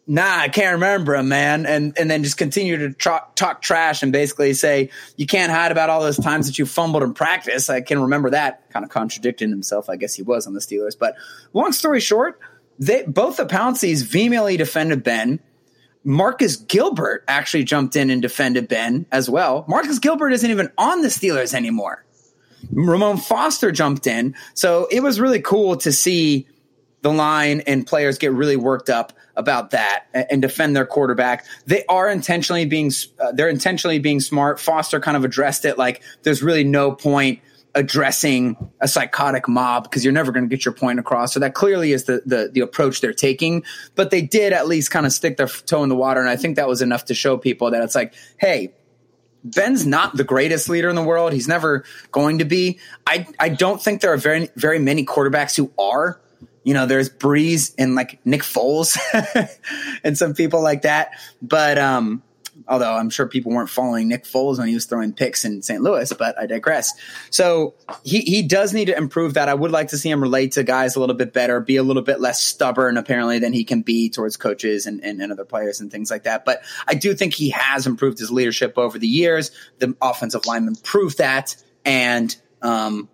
nah, 0.06 0.38
I 0.38 0.48
can't 0.48 0.74
remember 0.74 1.14
him, 1.14 1.28
man. 1.28 1.66
And, 1.66 1.96
and 1.98 2.10
then 2.10 2.22
just 2.22 2.36
continue 2.36 2.76
to 2.78 2.92
talk, 2.92 3.36
talk 3.36 3.62
trash 3.62 4.02
and 4.02 4.12
basically 4.12 4.52
say, 4.54 4.90
you 5.16 5.26
can't 5.26 5.50
hide 5.50 5.72
about 5.72 5.90
all 5.90 6.00
those 6.00 6.18
times 6.18 6.46
that 6.46 6.58
you 6.58 6.66
fumbled 6.66 7.02
in 7.02 7.14
practice. 7.14 7.70
I 7.70 7.80
can 7.80 8.02
remember 8.02 8.30
that. 8.30 8.70
Kind 8.70 8.84
of 8.84 8.90
contradicting 8.90 9.50
himself. 9.50 9.88
I 9.88 9.96
guess 9.96 10.14
he 10.14 10.22
was 10.22 10.46
on 10.46 10.54
the 10.54 10.60
Steelers. 10.60 10.98
But 10.98 11.14
long 11.52 11.72
story 11.72 12.00
short, 12.00 12.38
they, 12.78 13.04
both 13.04 13.36
the 13.36 13.46
Pounceys 13.46 14.02
vehemently 14.02 14.56
defended 14.56 15.02
Ben. 15.02 15.40
Marcus 16.06 16.56
Gilbert 16.56 17.24
actually 17.26 17.64
jumped 17.64 17.96
in 17.96 18.10
and 18.10 18.20
defended 18.20 18.68
Ben 18.68 19.06
as 19.10 19.30
well. 19.30 19.64
Marcus 19.68 19.98
Gilbert 19.98 20.32
isn't 20.32 20.50
even 20.50 20.70
on 20.76 21.00
the 21.00 21.08
Steelers 21.08 21.54
anymore. 21.54 22.04
Ramon 22.70 23.16
Foster 23.16 23.72
jumped 23.72 24.06
in. 24.06 24.34
So 24.52 24.86
it 24.90 25.02
was 25.02 25.18
really 25.18 25.40
cool 25.40 25.76
to 25.78 25.92
see 25.92 26.46
the 27.00 27.12
line 27.12 27.60
and 27.66 27.86
players 27.86 28.18
get 28.18 28.32
really 28.32 28.56
worked 28.56 28.90
up 28.90 29.14
about 29.36 29.70
that 29.70 30.06
and, 30.12 30.40
defend 30.42 30.76
their 30.76 30.86
quarterback. 30.86 31.44
They 31.66 31.84
are 31.86 32.08
intentionally 32.08 32.66
being 32.66 32.92
uh, 33.18 33.32
they're 33.32 33.48
intentionally 33.48 33.98
being 33.98 34.20
smart. 34.20 34.60
Foster 34.60 35.00
kind 35.00 35.16
of 35.16 35.24
addressed 35.24 35.64
it 35.64 35.78
like 35.78 36.02
there's 36.22 36.42
really 36.42 36.64
no 36.64 36.92
point 36.92 37.40
addressing 37.74 38.56
a 38.80 38.86
psychotic 38.86 39.48
mob 39.48 39.84
because 39.84 40.04
you're 40.04 40.12
never 40.12 40.30
going 40.30 40.44
to 40.44 40.48
get 40.48 40.64
your 40.64 40.74
point 40.74 40.98
across. 40.98 41.34
So 41.34 41.40
that 41.40 41.54
clearly 41.54 41.92
is 41.92 42.04
the, 42.04 42.22
the 42.24 42.50
the 42.52 42.60
approach 42.60 43.00
they're 43.00 43.12
taking. 43.12 43.64
But 43.94 44.10
they 44.10 44.22
did 44.22 44.52
at 44.52 44.68
least 44.68 44.90
kind 44.90 45.06
of 45.06 45.12
stick 45.12 45.36
their 45.36 45.48
toe 45.48 45.82
in 45.82 45.88
the 45.88 45.96
water, 45.96 46.20
and 46.20 46.28
I 46.28 46.36
think 46.36 46.56
that 46.56 46.68
was 46.68 46.82
enough 46.82 47.06
to 47.06 47.14
show 47.14 47.36
people 47.36 47.70
that 47.72 47.82
it's 47.82 47.94
like, 47.94 48.14
hey, 48.38 48.72
Ben's 49.44 49.84
not 49.84 50.16
the 50.16 50.24
greatest 50.24 50.68
leader 50.68 50.88
in 50.88 50.96
the 50.96 51.02
world. 51.02 51.32
He's 51.32 51.48
never 51.48 51.84
going 52.12 52.38
to 52.38 52.44
be. 52.44 52.78
I 53.06 53.26
I 53.38 53.48
don't 53.50 53.82
think 53.82 54.00
there 54.00 54.12
are 54.12 54.18
very 54.18 54.48
very 54.56 54.78
many 54.78 55.04
quarterbacks 55.04 55.56
who 55.56 55.70
are. 55.78 56.20
You 56.64 56.74
know, 56.74 56.86
there's 56.86 57.10
Brees 57.10 57.74
and 57.78 57.94
like 57.94 58.24
Nick 58.26 58.42
Foles 58.42 58.98
and 60.04 60.18
some 60.18 60.34
people 60.34 60.62
like 60.62 60.82
that. 60.82 61.10
But 61.40 61.78
um, 61.78 62.22
although 62.68 62.94
I'm 62.94 63.10
sure 63.10 63.26
people 63.26 63.52
weren't 63.52 63.68
following 63.68 64.08
Nick 64.08 64.24
Foles 64.24 64.58
when 64.58 64.68
he 64.68 64.74
was 64.74 64.86
throwing 64.86 65.12
picks 65.12 65.44
in 65.44 65.62
St. 65.62 65.82
Louis, 65.82 66.12
but 66.12 66.38
I 66.38 66.46
digress. 66.46 66.92
So 67.30 67.74
he 68.02 68.20
he 68.20 68.42
does 68.42 68.72
need 68.72 68.86
to 68.86 68.96
improve 68.96 69.34
that. 69.34 69.48
I 69.48 69.54
would 69.54 69.70
like 69.70 69.88
to 69.88 69.98
see 69.98 70.10
him 70.10 70.22
relate 70.22 70.52
to 70.52 70.62
guys 70.62 70.96
a 70.96 71.00
little 71.00 71.14
bit 71.14 71.32
better, 71.32 71.60
be 71.60 71.76
a 71.76 71.82
little 71.82 72.02
bit 72.02 72.20
less 72.20 72.42
stubborn 72.42 72.96
apparently 72.96 73.38
than 73.38 73.52
he 73.52 73.64
can 73.64 73.82
be 73.82 74.08
towards 74.08 74.36
coaches 74.36 74.86
and, 74.86 75.02
and, 75.04 75.20
and 75.20 75.32
other 75.32 75.44
players 75.44 75.80
and 75.80 75.90
things 75.90 76.10
like 76.10 76.24
that. 76.24 76.44
But 76.44 76.62
I 76.86 76.94
do 76.94 77.14
think 77.14 77.34
he 77.34 77.50
has 77.50 77.86
improved 77.86 78.18
his 78.18 78.30
leadership 78.30 78.78
over 78.78 78.98
the 78.98 79.08
years. 79.08 79.50
The 79.78 79.94
offensive 80.00 80.46
linemen 80.46 80.76
proved 80.76 81.18
that. 81.18 81.56
And 81.84 82.34
um, 82.62 83.08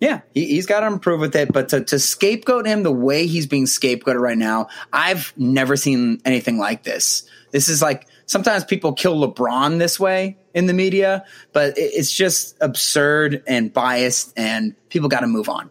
yeah, 0.00 0.22
he, 0.32 0.46
he's 0.46 0.66
got 0.66 0.80
to 0.80 0.86
improve 0.86 1.20
with 1.20 1.36
it. 1.36 1.52
But 1.52 1.68
to, 1.68 1.84
to 1.84 1.98
scapegoat 1.98 2.66
him 2.66 2.82
the 2.82 2.92
way 2.92 3.26
he's 3.26 3.46
being 3.46 3.66
scapegoated 3.66 4.20
right 4.20 4.38
now, 4.38 4.68
I've 4.92 5.32
never 5.36 5.76
seen 5.76 6.20
anything 6.24 6.58
like 6.58 6.82
this. 6.82 7.28
This 7.50 7.68
is 7.68 7.82
like 7.82 8.08
sometimes 8.26 8.64
people 8.64 8.94
kill 8.94 9.16
LeBron 9.16 9.78
this 9.78 10.00
way 10.00 10.38
in 10.54 10.66
the 10.66 10.72
media, 10.72 11.24
but 11.52 11.76
it, 11.76 11.92
it's 11.94 12.10
just 12.10 12.56
absurd 12.60 13.42
and 13.46 13.72
biased, 13.72 14.32
and 14.36 14.74
people 14.88 15.08
got 15.08 15.20
to 15.20 15.26
move 15.26 15.48
on. 15.48 15.70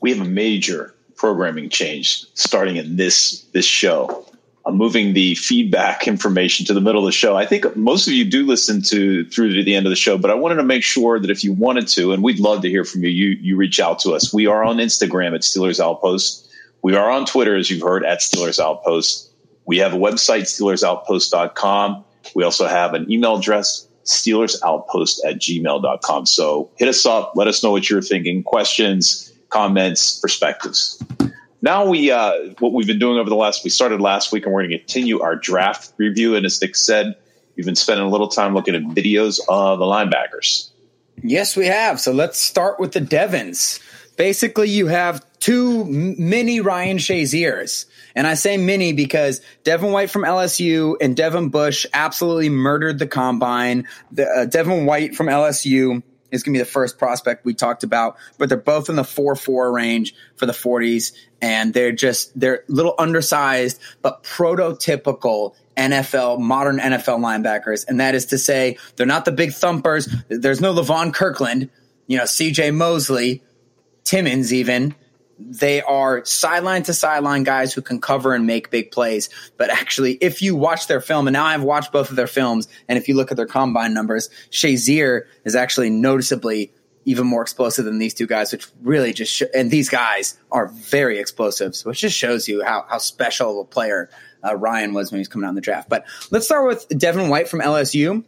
We 0.00 0.12
have 0.14 0.26
a 0.26 0.30
major 0.30 0.94
programming 1.16 1.68
change 1.68 2.24
starting 2.34 2.76
in 2.76 2.96
this 2.96 3.42
this 3.52 3.66
show. 3.66 4.24
I'm 4.66 4.76
moving 4.76 5.14
the 5.14 5.34
feedback 5.36 6.06
information 6.06 6.66
to 6.66 6.74
the 6.74 6.80
middle 6.80 7.00
of 7.00 7.06
the 7.06 7.12
show. 7.12 7.36
I 7.36 7.46
think 7.46 7.76
most 7.76 8.06
of 8.06 8.12
you 8.12 8.24
do 8.24 8.44
listen 8.46 8.82
to 8.82 9.24
through 9.24 9.54
to 9.54 9.64
the 9.64 9.74
end 9.74 9.86
of 9.86 9.90
the 9.90 9.96
show, 9.96 10.18
but 10.18 10.30
I 10.30 10.34
wanted 10.34 10.56
to 10.56 10.62
make 10.62 10.82
sure 10.82 11.18
that 11.18 11.30
if 11.30 11.42
you 11.42 11.54
wanted 11.54 11.88
to, 11.88 12.12
and 12.12 12.22
we'd 12.22 12.38
love 12.38 12.60
to 12.62 12.68
hear 12.68 12.84
from 12.84 13.02
you, 13.02 13.08
you 13.08 13.28
you 13.40 13.56
reach 13.56 13.80
out 13.80 14.00
to 14.00 14.12
us. 14.12 14.34
We 14.34 14.46
are 14.46 14.62
on 14.62 14.76
Instagram 14.76 15.34
at 15.34 15.40
Steelers 15.40 15.80
Outpost. 15.80 16.46
We 16.82 16.94
are 16.94 17.10
on 17.10 17.24
Twitter, 17.24 17.56
as 17.56 17.70
you've 17.70 17.82
heard, 17.82 18.04
at 18.04 18.20
Steelers 18.20 18.58
Outpost. 18.58 19.30
We 19.64 19.78
have 19.78 19.94
a 19.94 19.98
website, 19.98 20.42
SteelersOutpost.com. 20.42 22.04
We 22.34 22.44
also 22.44 22.66
have 22.66 22.94
an 22.94 23.10
email 23.10 23.36
address, 23.36 23.86
SteelersOutpost 24.04 25.20
at 25.24 25.36
gmail.com. 25.36 26.26
So 26.26 26.70
hit 26.76 26.88
us 26.88 27.06
up. 27.06 27.32
Let 27.34 27.48
us 27.48 27.62
know 27.62 27.70
what 27.70 27.88
you're 27.88 28.02
thinking, 28.02 28.42
questions, 28.42 29.32
comments, 29.48 30.18
perspectives 30.20 31.02
now 31.62 31.86
we 31.86 32.10
uh, 32.10 32.32
what 32.58 32.72
we've 32.72 32.86
been 32.86 32.98
doing 32.98 33.18
over 33.18 33.28
the 33.28 33.36
last 33.36 33.64
we 33.64 33.70
started 33.70 34.00
last 34.00 34.32
week 34.32 34.44
and 34.44 34.54
we're 34.54 34.62
going 34.62 34.70
to 34.70 34.78
continue 34.78 35.20
our 35.20 35.36
draft 35.36 35.92
review 35.96 36.34
and 36.36 36.44
as 36.46 36.60
nick 36.60 36.76
said 36.76 37.16
we've 37.56 37.66
been 37.66 37.76
spending 37.76 38.06
a 38.06 38.10
little 38.10 38.28
time 38.28 38.54
looking 38.54 38.74
at 38.74 38.82
videos 38.82 39.38
of 39.48 39.78
the 39.78 39.84
linebackers 39.84 40.70
Yes, 41.22 41.56
we 41.56 41.66
have. 41.66 42.00
So 42.00 42.12
let's 42.12 42.38
start 42.38 42.80
with 42.80 42.92
the 42.92 43.00
Devons. 43.00 43.80
Basically, 44.16 44.68
you 44.68 44.86
have 44.86 45.24
two 45.40 45.84
mini 45.84 46.60
Ryan 46.60 46.98
Shaziers. 46.98 47.86
And 48.14 48.26
I 48.26 48.34
say 48.34 48.56
mini 48.56 48.92
because 48.92 49.40
Devin 49.64 49.92
White 49.92 50.10
from 50.10 50.22
LSU 50.22 50.96
and 51.00 51.16
Devin 51.16 51.48
Bush 51.48 51.86
absolutely 51.92 52.48
murdered 52.48 52.98
the 52.98 53.06
combine. 53.06 53.86
The, 54.12 54.26
uh, 54.26 54.44
Devin 54.46 54.84
White 54.84 55.14
from 55.14 55.28
LSU 55.28 56.02
is 56.30 56.42
going 56.42 56.54
to 56.54 56.58
be 56.58 56.62
the 56.62 56.70
first 56.70 56.98
prospect 56.98 57.44
we 57.44 57.54
talked 57.54 57.82
about, 57.82 58.16
but 58.38 58.48
they're 58.48 58.58
both 58.58 58.88
in 58.88 58.96
the 58.96 59.04
4 59.04 59.36
4 59.36 59.72
range 59.72 60.14
for 60.36 60.46
the 60.46 60.52
40s. 60.52 61.12
And 61.42 61.72
they're 61.72 61.92
just, 61.92 62.38
they're 62.38 62.64
a 62.68 62.72
little 62.72 62.94
undersized, 62.98 63.80
but 64.02 64.22
prototypical 64.22 65.54
NFL, 65.76 66.40
modern 66.40 66.78
NFL 66.78 67.20
linebackers. 67.20 67.86
And 67.88 68.00
that 68.00 68.14
is 68.14 68.26
to 68.26 68.38
say, 68.38 68.76
they're 68.96 69.06
not 69.06 69.24
the 69.24 69.32
big 69.32 69.52
thumpers. 69.52 70.08
There's 70.28 70.60
no 70.60 70.74
Levon 70.74 71.14
Kirkland, 71.14 71.70
you 72.06 72.18
know, 72.18 72.24
CJ 72.24 72.74
Mosley, 72.74 73.42
Timmons 74.04 74.52
even. 74.52 74.94
They 75.42 75.80
are 75.80 76.24
sideline 76.24 76.82
to 76.84 76.94
sideline 76.94 77.44
guys 77.44 77.72
who 77.72 77.80
can 77.80 78.00
cover 78.00 78.34
and 78.34 78.46
make 78.46 78.70
big 78.70 78.90
plays. 78.90 79.30
But 79.56 79.70
actually, 79.70 80.12
if 80.14 80.42
you 80.42 80.54
watch 80.54 80.86
their 80.86 81.00
film, 81.00 81.26
and 81.26 81.32
now 81.32 81.46
I've 81.46 81.62
watched 81.62 81.92
both 81.92 82.10
of 82.10 82.16
their 82.16 82.26
films, 82.26 82.68
and 82.88 82.98
if 82.98 83.08
you 83.08 83.16
look 83.16 83.30
at 83.30 83.36
their 83.36 83.46
combine 83.46 83.94
numbers, 83.94 84.28
Shazier 84.50 85.22
is 85.44 85.54
actually 85.54 85.90
noticeably 85.90 86.72
even 87.04 87.26
more 87.26 87.42
explosive 87.42 87.84
than 87.84 87.98
these 87.98 88.14
two 88.14 88.26
guys, 88.26 88.52
which 88.52 88.66
really 88.82 89.12
just 89.12 89.32
sh- 89.32 89.42
and 89.54 89.70
these 89.70 89.88
guys 89.88 90.38
are 90.52 90.68
very 90.68 91.18
explosive, 91.18 91.74
so 91.74 91.88
which 91.88 92.00
just 92.00 92.16
shows 92.16 92.46
you 92.46 92.62
how 92.62 92.84
how 92.88 92.98
special 92.98 93.60
of 93.60 93.66
a 93.66 93.68
player 93.68 94.10
uh, 94.44 94.54
Ryan 94.54 94.92
was 94.92 95.10
when 95.10 95.18
he 95.18 95.20
was 95.20 95.28
coming 95.28 95.46
out 95.46 95.50
in 95.50 95.54
the 95.54 95.60
draft. 95.60 95.88
But 95.88 96.04
let's 96.30 96.46
start 96.46 96.66
with 96.66 96.86
Devin 96.88 97.28
White 97.28 97.48
from 97.48 97.60
LSU. 97.60 98.24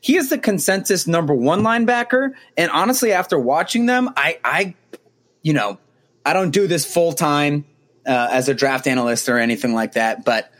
He 0.00 0.16
is 0.16 0.30
the 0.30 0.38
consensus 0.38 1.06
number 1.06 1.34
one 1.34 1.62
linebacker, 1.62 2.32
and 2.56 2.70
honestly, 2.70 3.12
after 3.12 3.38
watching 3.38 3.86
them, 3.86 4.10
I 4.16 4.38
I 4.44 4.74
you 5.42 5.52
know 5.52 5.78
I 6.24 6.32
don't 6.32 6.50
do 6.50 6.66
this 6.66 6.84
full 6.84 7.12
time 7.12 7.64
uh, 8.06 8.28
as 8.30 8.48
a 8.48 8.54
draft 8.54 8.86
analyst 8.86 9.28
or 9.28 9.38
anything 9.38 9.74
like 9.74 9.92
that, 9.92 10.24
but 10.24 10.52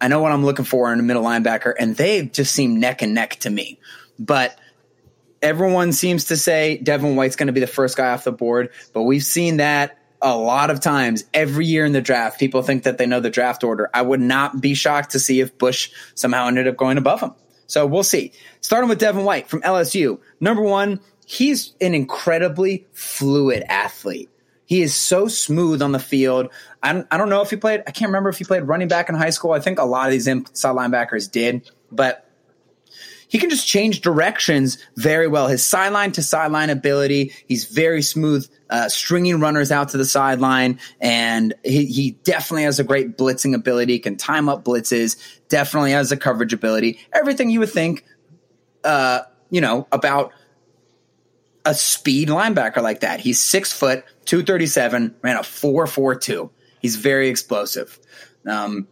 I 0.00 0.08
know 0.08 0.20
what 0.20 0.32
I'm 0.32 0.44
looking 0.44 0.64
for 0.64 0.92
in 0.92 1.00
a 1.00 1.02
middle 1.02 1.22
linebacker, 1.22 1.72
and 1.78 1.96
they 1.96 2.26
just 2.26 2.54
seem 2.54 2.80
neck 2.80 3.02
and 3.02 3.14
neck 3.14 3.36
to 3.40 3.50
me. 3.50 3.80
But 4.18 4.58
everyone 5.40 5.92
seems 5.92 6.26
to 6.26 6.36
say 6.36 6.78
Devin 6.78 7.16
White's 7.16 7.36
going 7.36 7.46
to 7.46 7.52
be 7.52 7.60
the 7.60 7.66
first 7.66 7.96
guy 7.96 8.12
off 8.12 8.24
the 8.24 8.32
board, 8.32 8.70
but 8.92 9.02
we've 9.02 9.24
seen 9.24 9.58
that 9.58 9.98
a 10.20 10.36
lot 10.36 10.70
of 10.70 10.80
times 10.80 11.24
every 11.34 11.66
year 11.66 11.84
in 11.84 11.92
the 11.92 12.00
draft. 12.00 12.40
People 12.40 12.62
think 12.62 12.84
that 12.84 12.96
they 12.96 13.06
know 13.06 13.20
the 13.20 13.30
draft 13.30 13.62
order. 13.62 13.90
I 13.92 14.02
would 14.02 14.20
not 14.20 14.60
be 14.60 14.74
shocked 14.74 15.10
to 15.10 15.20
see 15.20 15.40
if 15.40 15.56
Bush 15.58 15.90
somehow 16.14 16.48
ended 16.48 16.66
up 16.66 16.76
going 16.76 16.96
above 16.96 17.20
him. 17.20 17.34
So 17.66 17.86
we'll 17.86 18.02
see. 18.02 18.32
Starting 18.60 18.88
with 18.88 18.98
Devin 18.98 19.24
White 19.24 19.48
from 19.48 19.60
LSU. 19.62 20.18
Number 20.40 20.62
one, 20.62 21.00
he's 21.26 21.74
an 21.80 21.94
incredibly 21.94 22.86
fluid 22.92 23.64
athlete. 23.68 24.30
He 24.74 24.82
is 24.82 24.92
so 24.92 25.28
smooth 25.28 25.82
on 25.82 25.92
the 25.92 26.00
field. 26.00 26.50
I 26.82 26.92
don't, 26.92 27.06
I 27.08 27.16
don't 27.16 27.28
know 27.28 27.42
if 27.42 27.50
he 27.50 27.54
played, 27.54 27.84
I 27.86 27.92
can't 27.92 28.08
remember 28.08 28.28
if 28.28 28.38
he 28.38 28.44
played 28.44 28.64
running 28.64 28.88
back 28.88 29.08
in 29.08 29.14
high 29.14 29.30
school. 29.30 29.52
I 29.52 29.60
think 29.60 29.78
a 29.78 29.84
lot 29.84 30.06
of 30.06 30.10
these 30.10 30.26
inside 30.26 30.74
linebackers 30.74 31.30
did, 31.30 31.70
but 31.92 32.28
he 33.28 33.38
can 33.38 33.50
just 33.50 33.68
change 33.68 34.00
directions 34.00 34.78
very 34.96 35.28
well. 35.28 35.46
His 35.46 35.64
sideline 35.64 36.10
to 36.10 36.24
sideline 36.24 36.70
ability, 36.70 37.30
he's 37.46 37.66
very 37.66 38.02
smooth, 38.02 38.50
uh, 38.68 38.88
stringing 38.88 39.38
runners 39.38 39.70
out 39.70 39.90
to 39.90 39.96
the 39.96 40.04
sideline, 40.04 40.80
and 41.00 41.54
he, 41.62 41.86
he 41.86 42.10
definitely 42.24 42.64
has 42.64 42.80
a 42.80 42.84
great 42.84 43.16
blitzing 43.16 43.54
ability. 43.54 44.00
Can 44.00 44.16
time 44.16 44.48
up 44.48 44.64
blitzes. 44.64 45.38
Definitely 45.48 45.92
has 45.92 46.10
a 46.10 46.16
coverage 46.16 46.52
ability. 46.52 46.98
Everything 47.12 47.48
you 47.48 47.60
would 47.60 47.70
think, 47.70 48.04
uh, 48.82 49.20
you 49.50 49.60
know, 49.60 49.86
about 49.92 50.32
a 51.64 51.74
speed 51.74 52.28
linebacker 52.28 52.82
like 52.82 53.00
that. 53.00 53.20
He's 53.20 53.40
six 53.40 53.72
foot, 53.72 54.04
two 54.24 54.42
thirty 54.42 54.66
seven, 54.66 55.14
ran 55.22 55.36
a 55.36 55.42
four 55.42 55.86
four 55.86 56.14
two. 56.14 56.50
He's 56.80 56.96
very 56.96 57.28
explosive. 57.28 57.98
Um, 58.46 58.88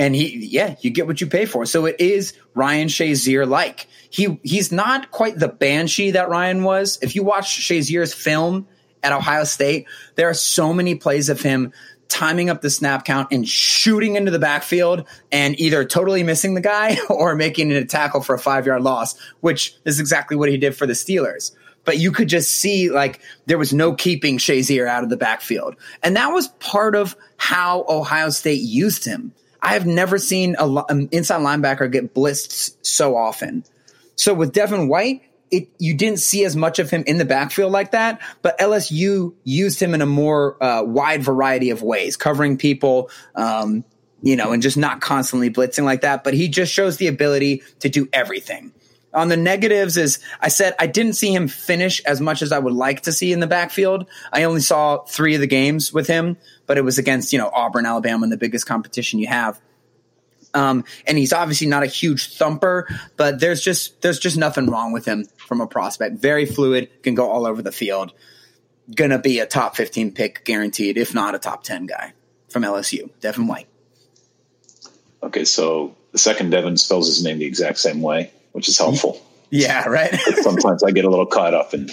and 0.00 0.16
he 0.16 0.46
yeah 0.46 0.76
you 0.80 0.90
get 0.90 1.06
what 1.06 1.20
you 1.20 1.26
pay 1.26 1.44
for 1.44 1.66
so 1.66 1.84
it 1.84 1.96
is 2.00 2.32
ryan 2.54 2.88
shazier 2.88 3.46
like 3.46 3.86
he 4.08 4.40
he's 4.42 4.72
not 4.72 5.10
quite 5.10 5.38
the 5.38 5.48
banshee 5.48 6.12
that 6.12 6.28
ryan 6.28 6.64
was 6.64 6.98
if 7.02 7.14
you 7.14 7.22
watch 7.22 7.60
shazier's 7.60 8.14
film 8.14 8.66
at 9.02 9.12
ohio 9.12 9.44
state 9.44 9.86
there 10.14 10.28
are 10.28 10.34
so 10.34 10.72
many 10.72 10.94
plays 10.94 11.28
of 11.28 11.40
him 11.40 11.72
timing 12.08 12.50
up 12.50 12.60
the 12.60 12.70
snap 12.70 13.04
count 13.04 13.28
and 13.30 13.48
shooting 13.48 14.16
into 14.16 14.30
the 14.30 14.38
backfield 14.38 15.06
and 15.30 15.58
either 15.60 15.84
totally 15.84 16.24
missing 16.24 16.54
the 16.54 16.60
guy 16.60 16.96
or 17.10 17.36
making 17.36 17.70
it 17.70 17.76
a 17.76 17.84
tackle 17.84 18.22
for 18.22 18.34
a 18.34 18.38
five 18.38 18.66
yard 18.66 18.82
loss 18.82 19.18
which 19.40 19.76
is 19.84 20.00
exactly 20.00 20.36
what 20.36 20.48
he 20.48 20.56
did 20.56 20.74
for 20.74 20.86
the 20.86 20.94
steelers 20.94 21.52
but 21.84 21.98
you 21.98 22.12
could 22.12 22.28
just 22.28 22.52
see 22.52 22.90
like 22.90 23.20
there 23.46 23.58
was 23.58 23.72
no 23.72 23.94
keeping 23.94 24.38
Shazier 24.38 24.86
out 24.86 25.02
of 25.02 25.10
the 25.10 25.16
backfield. 25.16 25.76
And 26.02 26.16
that 26.16 26.28
was 26.28 26.48
part 26.48 26.94
of 26.94 27.16
how 27.36 27.84
Ohio 27.88 28.30
State 28.30 28.62
used 28.62 29.04
him. 29.04 29.32
I 29.62 29.74
have 29.74 29.86
never 29.86 30.18
seen 30.18 30.56
a, 30.58 30.66
an 30.88 31.08
inside 31.12 31.40
linebacker 31.40 31.90
get 31.90 32.14
blitzed 32.14 32.76
so 32.82 33.16
often. 33.16 33.64
So 34.16 34.34
with 34.34 34.52
Devin 34.52 34.88
White, 34.88 35.22
it 35.50 35.68
you 35.78 35.94
didn't 35.94 36.20
see 36.20 36.44
as 36.44 36.54
much 36.54 36.78
of 36.78 36.90
him 36.90 37.02
in 37.06 37.18
the 37.18 37.24
backfield 37.24 37.72
like 37.72 37.90
that, 37.90 38.20
but 38.42 38.58
LSU 38.58 39.34
used 39.44 39.80
him 39.80 39.94
in 39.94 40.00
a 40.02 40.06
more 40.06 40.62
uh, 40.62 40.82
wide 40.82 41.22
variety 41.22 41.70
of 41.70 41.82
ways, 41.82 42.16
covering 42.16 42.56
people, 42.56 43.10
um, 43.34 43.84
you 44.22 44.36
know, 44.36 44.52
and 44.52 44.62
just 44.62 44.76
not 44.76 45.00
constantly 45.00 45.50
blitzing 45.50 45.84
like 45.84 46.02
that. 46.02 46.22
But 46.22 46.34
he 46.34 46.48
just 46.48 46.72
shows 46.72 46.98
the 46.98 47.08
ability 47.08 47.62
to 47.80 47.88
do 47.88 48.08
everything. 48.12 48.72
On 49.12 49.28
the 49.28 49.36
negatives 49.36 49.96
is 49.96 50.20
I 50.40 50.48
said 50.48 50.74
I 50.78 50.86
didn't 50.86 51.14
see 51.14 51.34
him 51.34 51.48
finish 51.48 52.00
as 52.04 52.20
much 52.20 52.42
as 52.42 52.52
I 52.52 52.58
would 52.58 52.72
like 52.72 53.02
to 53.02 53.12
see 53.12 53.32
in 53.32 53.40
the 53.40 53.46
backfield. 53.46 54.06
I 54.32 54.44
only 54.44 54.60
saw 54.60 54.98
three 54.98 55.34
of 55.34 55.40
the 55.40 55.48
games 55.48 55.92
with 55.92 56.06
him, 56.06 56.36
but 56.66 56.78
it 56.78 56.82
was 56.82 56.98
against, 56.98 57.32
you 57.32 57.38
know, 57.38 57.50
Auburn, 57.52 57.86
Alabama, 57.86 58.22
and 58.24 58.32
the 58.32 58.36
biggest 58.36 58.66
competition 58.66 59.18
you 59.18 59.26
have. 59.26 59.60
Um, 60.54 60.84
and 61.06 61.18
he's 61.18 61.32
obviously 61.32 61.66
not 61.66 61.82
a 61.82 61.86
huge 61.86 62.36
thumper, 62.36 62.88
but 63.16 63.40
there's 63.40 63.60
just 63.60 64.00
there's 64.02 64.18
just 64.18 64.36
nothing 64.36 64.66
wrong 64.66 64.92
with 64.92 65.04
him 65.04 65.26
from 65.36 65.60
a 65.60 65.66
prospect. 65.66 66.16
Very 66.16 66.46
fluid, 66.46 66.88
can 67.02 67.14
go 67.14 67.30
all 67.30 67.46
over 67.46 67.62
the 67.62 67.72
field. 67.72 68.12
Gonna 68.94 69.18
be 69.18 69.38
a 69.38 69.46
top 69.46 69.76
15 69.76 70.12
pick 70.12 70.44
guaranteed, 70.44 70.98
if 70.98 71.14
not 71.14 71.34
a 71.34 71.38
top 71.38 71.62
10 71.62 71.86
guy 71.86 72.12
from 72.48 72.62
LSU. 72.62 73.10
Devin 73.20 73.46
White. 73.46 73.68
okay 75.22 75.44
so 75.44 75.94
the 76.12 76.18
second 76.18 76.50
devin 76.50 76.76
spells 76.76 77.06
his 77.06 77.22
name 77.22 77.38
the 77.38 77.44
exact 77.44 77.78
same 77.78 78.02
way 78.02 78.32
which 78.52 78.68
is 78.68 78.78
helpful 78.78 79.20
Yeah, 79.50 79.88
right. 79.88 80.14
sometimes 80.42 80.82
i 80.84 80.90
get 80.90 81.04
a 81.04 81.10
little 81.10 81.26
caught 81.26 81.54
up 81.54 81.74
in 81.74 81.88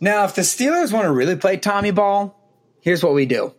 now, 0.00 0.24
if 0.24 0.34
the 0.34 0.42
Steelers 0.42 0.92
want 0.92 1.06
to 1.06 1.12
really 1.12 1.34
play 1.36 1.56
Tommy 1.56 1.90
Ball, 1.90 2.32
here's 2.80 3.02
what 3.02 3.14
we 3.14 3.26
do. 3.26 3.52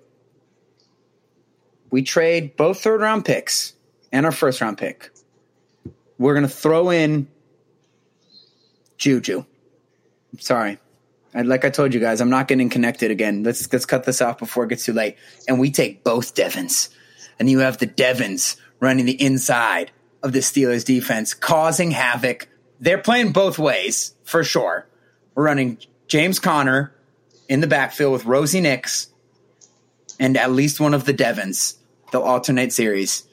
We 1.91 2.01
trade 2.01 2.55
both 2.55 2.81
third 2.81 3.01
round 3.01 3.25
picks 3.25 3.73
and 4.11 4.25
our 4.25 4.31
first 4.31 4.61
round 4.61 4.77
pick. 4.77 5.09
We're 6.17 6.33
going 6.33 6.47
to 6.47 6.53
throw 6.53 6.91
in 6.91 7.27
Juju. 8.97 9.43
Sorry. 10.37 10.77
I, 11.33 11.41
like 11.41 11.65
I 11.65 11.69
told 11.69 11.93
you 11.93 11.99
guys, 11.99 12.21
I'm 12.21 12.29
not 12.29 12.47
getting 12.47 12.69
connected 12.69 13.11
again. 13.11 13.43
Let's 13.43 13.71
let's 13.71 13.85
cut 13.85 14.05
this 14.05 14.21
off 14.21 14.37
before 14.39 14.63
it 14.63 14.69
gets 14.69 14.85
too 14.85 14.93
late. 14.93 15.17
And 15.47 15.59
we 15.59 15.71
take 15.71 16.03
both 16.03 16.35
Devons. 16.35 16.89
And 17.37 17.49
you 17.49 17.59
have 17.59 17.77
the 17.77 17.85
Devons 17.85 18.57
running 18.79 19.05
the 19.05 19.21
inside 19.21 19.91
of 20.23 20.33
the 20.33 20.39
Steelers 20.39 20.85
defense, 20.85 21.33
causing 21.33 21.91
havoc. 21.91 22.47
They're 22.79 22.97
playing 22.97 23.31
both 23.31 23.59
ways, 23.59 24.13
for 24.23 24.43
sure. 24.43 24.87
We're 25.35 25.45
running 25.45 25.77
James 26.07 26.39
Conner 26.39 26.93
in 27.47 27.61
the 27.61 27.67
backfield 27.67 28.13
with 28.13 28.25
Rosie 28.25 28.61
Nix 28.61 29.07
and 30.19 30.35
at 30.37 30.51
least 30.51 30.79
one 30.79 30.93
of 30.93 31.05
the 31.05 31.13
Devons. 31.13 31.77
They'll 32.11 32.21
alternate 32.21 32.73
series. 32.73 33.23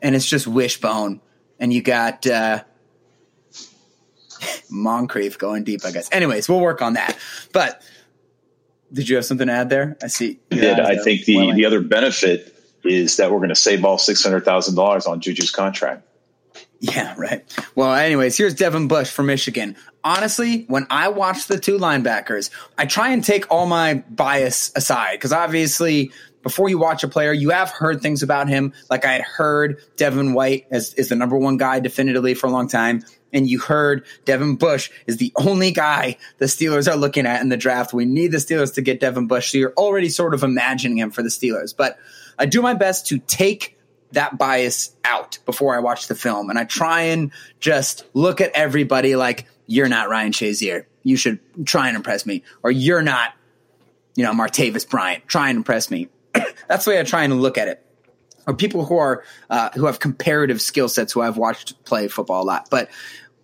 And 0.00 0.14
it's 0.14 0.26
just 0.26 0.46
wishbone. 0.46 1.20
And 1.58 1.72
you 1.72 1.82
got 1.82 2.26
uh 2.26 2.62
Moncrief 4.70 5.38
going 5.38 5.64
deep, 5.64 5.84
I 5.84 5.90
guess. 5.90 6.08
Anyways, 6.12 6.48
we'll 6.48 6.60
work 6.60 6.82
on 6.82 6.94
that. 6.94 7.16
But 7.52 7.82
did 8.92 9.08
you 9.08 9.16
have 9.16 9.24
something 9.24 9.46
to 9.46 9.52
add 9.52 9.70
there? 9.70 9.96
I 10.02 10.06
see. 10.08 10.38
I 10.52 10.54
did. 10.54 10.80
I 10.80 10.96
think 11.02 11.24
the, 11.24 11.52
the 11.52 11.64
other 11.64 11.80
benefit 11.80 12.52
is 12.84 13.16
that 13.16 13.32
we're 13.32 13.38
going 13.38 13.48
to 13.48 13.54
save 13.54 13.84
all 13.84 13.98
six 13.98 14.22
hundred 14.22 14.44
thousand 14.44 14.76
dollars 14.76 15.06
on 15.06 15.20
Juju's 15.20 15.50
contract. 15.50 16.05
Yeah, 16.80 17.14
right. 17.16 17.42
Well, 17.74 17.94
anyways, 17.94 18.36
here's 18.36 18.54
Devin 18.54 18.88
Bush 18.88 19.10
from 19.10 19.26
Michigan. 19.26 19.76
Honestly, 20.04 20.64
when 20.68 20.86
I 20.90 21.08
watch 21.08 21.46
the 21.46 21.58
two 21.58 21.78
linebackers, 21.78 22.50
I 22.76 22.86
try 22.86 23.10
and 23.10 23.24
take 23.24 23.50
all 23.50 23.66
my 23.66 24.04
bias 24.10 24.72
aside 24.76 25.14
because 25.14 25.32
obviously, 25.32 26.12
before 26.42 26.68
you 26.68 26.78
watch 26.78 27.02
a 27.02 27.08
player, 27.08 27.32
you 27.32 27.50
have 27.50 27.70
heard 27.70 28.02
things 28.02 28.22
about 28.22 28.48
him. 28.48 28.72
Like 28.88 29.04
I 29.04 29.14
had 29.14 29.22
heard 29.22 29.80
Devin 29.96 30.32
White 30.32 30.66
as, 30.70 30.94
is 30.94 31.08
the 31.08 31.16
number 31.16 31.36
one 31.36 31.56
guy 31.56 31.80
definitively 31.80 32.34
for 32.34 32.46
a 32.46 32.50
long 32.50 32.68
time. 32.68 33.02
And 33.32 33.50
you 33.50 33.58
heard 33.58 34.06
Devin 34.24 34.54
Bush 34.54 34.90
is 35.06 35.16
the 35.16 35.32
only 35.34 35.72
guy 35.72 36.18
the 36.38 36.46
Steelers 36.46 36.90
are 36.90 36.96
looking 36.96 37.26
at 37.26 37.42
in 37.42 37.48
the 37.48 37.56
draft. 37.56 37.92
We 37.92 38.04
need 38.04 38.28
the 38.30 38.38
Steelers 38.38 38.74
to 38.74 38.82
get 38.82 39.00
Devin 39.00 39.26
Bush. 39.26 39.50
So 39.50 39.58
you're 39.58 39.74
already 39.76 40.08
sort 40.08 40.34
of 40.34 40.44
imagining 40.44 40.98
him 40.98 41.10
for 41.10 41.22
the 41.22 41.30
Steelers. 41.30 41.74
But 41.76 41.98
I 42.38 42.46
do 42.46 42.62
my 42.62 42.74
best 42.74 43.08
to 43.08 43.18
take 43.18 43.75
that 44.12 44.38
bias 44.38 44.94
out 45.04 45.38
before 45.46 45.74
I 45.74 45.80
watch 45.80 46.08
the 46.08 46.14
film. 46.14 46.50
And 46.50 46.58
I 46.58 46.64
try 46.64 47.02
and 47.02 47.32
just 47.60 48.04
look 48.14 48.40
at 48.40 48.52
everybody 48.52 49.16
like, 49.16 49.46
you're 49.66 49.88
not 49.88 50.08
Ryan 50.08 50.32
Shazier. 50.32 50.86
You 51.02 51.16
should 51.16 51.38
try 51.66 51.88
and 51.88 51.96
impress 51.96 52.26
me. 52.26 52.42
Or 52.62 52.70
you're 52.70 53.02
not, 53.02 53.32
you 54.14 54.24
know, 54.24 54.32
Martavis 54.32 54.88
Bryant. 54.88 55.26
Try 55.26 55.50
and 55.50 55.58
impress 55.58 55.90
me. 55.90 56.08
That's 56.68 56.84
the 56.84 56.92
way 56.92 57.00
I 57.00 57.02
try 57.02 57.24
and 57.24 57.40
look 57.40 57.58
at 57.58 57.68
it. 57.68 57.84
Or 58.46 58.54
people 58.54 58.84
who 58.84 58.96
are, 58.96 59.24
uh, 59.50 59.70
who 59.74 59.86
have 59.86 59.98
comparative 59.98 60.60
skill 60.60 60.88
sets 60.88 61.12
who 61.12 61.20
I've 61.20 61.36
watched 61.36 61.84
play 61.84 62.06
football 62.06 62.42
a 62.42 62.46
lot. 62.46 62.68
But 62.70 62.90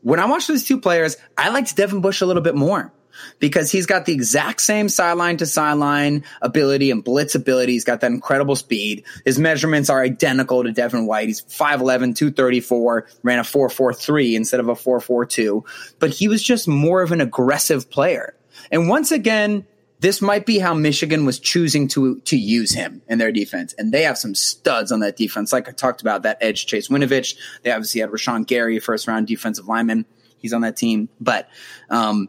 when 0.03 0.20
I 0.20 0.27
watch 0.27 0.46
those 0.46 0.64
two 0.64 0.81
players, 0.81 1.16
I 1.37 1.48
liked 1.48 1.77
Devin 1.77 2.01
Bush 2.01 2.20
a 2.20 2.27
little 2.27 2.42
bit 2.42 2.55
more 2.55 2.92
because 3.38 3.70
he's 3.70 3.87
got 3.87 4.07
the 4.07 4.12
exact 4.12 4.61
same 4.61 4.88
sideline 4.88 5.37
to 5.38 5.46
sideline 5.46 6.25
ability 6.40 6.90
and 6.90 7.05
blitz 7.05 7.35
ability. 7.35 7.72
He's 7.72 7.85
got 7.85 8.01
that 8.01 8.11
incredible 8.11 8.57
speed. 8.57 9.05
His 9.25 9.38
measurements 9.38 9.90
are 9.90 10.03
identical 10.03 10.62
to 10.62 10.72
Devin 10.72 11.07
White. 11.07 11.29
He's 11.29 11.42
5'11, 11.42 12.16
234, 12.16 13.07
ran 13.22 13.38
a 13.38 13.42
4'4'3 13.42 14.35
instead 14.35 14.61
of 14.61 14.68
a 14.68 14.75
4'4'2, 14.75 15.64
but 15.98 16.11
he 16.11 16.29
was 16.29 16.42
just 16.42 16.68
more 16.68 17.03
of 17.03 17.12
an 17.12 17.20
aggressive 17.20 17.90
player. 17.90 18.35
And 18.70 18.88
once 18.88 19.12
again, 19.12 19.66
this 20.03 20.20
might 20.20 20.46
be 20.46 20.59
how 20.59 20.75
Michigan 20.75 21.25
was 21.25 21.38
choosing 21.38 21.87
to 21.88 22.18
to 22.22 22.37
use 22.37 22.72
him 22.72 23.03
in 23.09 23.18
their 23.18 23.31
defense. 23.31 23.72
And 23.79 23.92
they 23.92 24.03
have 24.03 24.18
some 24.18 24.35
studs 24.35 24.90
on 24.90 24.98
that 25.01 25.16
defense. 25.16 25.53
Like 25.53 25.68
I 25.68 25.72
talked 25.72 26.01
about, 26.03 26.25
that 26.25 26.38
edge 26.40 26.66
Chase 26.66 26.88
Winovich. 26.88 27.37
They 27.62 27.70
obviously 27.70 28.01
had 28.01 28.11
Rashan 28.11 28.44
Gary, 28.48 28.81
first 28.81 29.07
round 29.07 29.29
defensive 29.29 29.68
lineman. 29.68 30.05
He's 30.38 30.53
on 30.53 30.62
that 30.62 30.77
team. 30.77 31.09
But 31.20 31.48
um, 31.88 32.29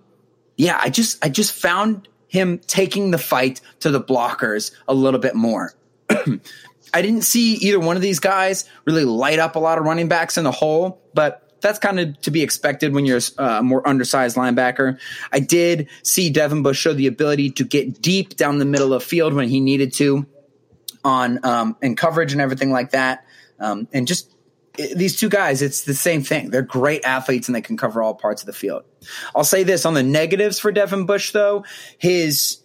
yeah, 0.57 0.79
I 0.81 0.89
just 0.89 1.23
I 1.23 1.29
just 1.29 1.53
found 1.53 2.07
him 2.27 2.59
taking 2.59 3.11
the 3.11 3.17
fight 3.17 3.61
to 3.81 3.91
the 3.91 4.01
blockers 4.01 4.71
a 4.87 4.93
little 4.93 5.19
bit 5.19 5.35
more. 5.35 5.73
I 6.09 7.01
didn't 7.01 7.23
see 7.23 7.53
either 7.55 7.79
one 7.79 7.95
of 7.95 8.01
these 8.01 8.19
guys 8.19 8.69
really 8.85 9.05
light 9.05 9.39
up 9.39 9.55
a 9.55 9.59
lot 9.59 9.77
of 9.77 9.85
running 9.85 10.07
backs 10.07 10.37
in 10.37 10.43
the 10.43 10.51
hole, 10.51 11.01
but 11.13 11.43
that's 11.61 11.79
kind 11.79 11.99
of 11.99 12.19
to 12.21 12.31
be 12.31 12.43
expected 12.43 12.93
when 12.93 13.05
you're 13.05 13.21
a 13.37 13.63
more 13.63 13.87
undersized 13.87 14.35
linebacker. 14.35 14.99
I 15.31 15.39
did 15.39 15.89
see 16.03 16.29
Devin 16.29 16.61
Bush 16.61 16.79
show 16.79 16.93
the 16.93 17.07
ability 17.07 17.51
to 17.51 17.63
get 17.63 18.01
deep 18.01 18.35
down 18.35 18.59
the 18.59 18.65
middle 18.65 18.93
of 18.93 19.03
field 19.03 19.33
when 19.33 19.47
he 19.47 19.59
needed 19.59 19.93
to 19.93 20.27
on 21.03 21.43
um, 21.43 21.75
and 21.81 21.97
coverage 21.97 22.31
and 22.31 22.41
everything 22.41 22.71
like 22.71 22.91
that. 22.91 23.25
Um, 23.59 23.87
and 23.93 24.07
just 24.07 24.29
these 24.95 25.15
two 25.19 25.29
guys, 25.29 25.61
it's 25.61 25.83
the 25.83 25.93
same 25.93 26.21
thing. 26.23 26.49
They're 26.49 26.61
great 26.61 27.05
athletes 27.05 27.47
and 27.47 27.55
they 27.55 27.61
can 27.61 27.77
cover 27.77 28.03
all 28.03 28.13
parts 28.13 28.41
of 28.41 28.45
the 28.45 28.53
field. 28.53 28.83
I'll 29.35 29.43
say 29.43 29.63
this 29.63 29.85
on 29.85 29.93
the 29.93 30.03
negatives 30.03 30.59
for 30.59 30.71
Devin 30.71 31.05
Bush, 31.05 31.31
though, 31.31 31.65
his 31.97 32.59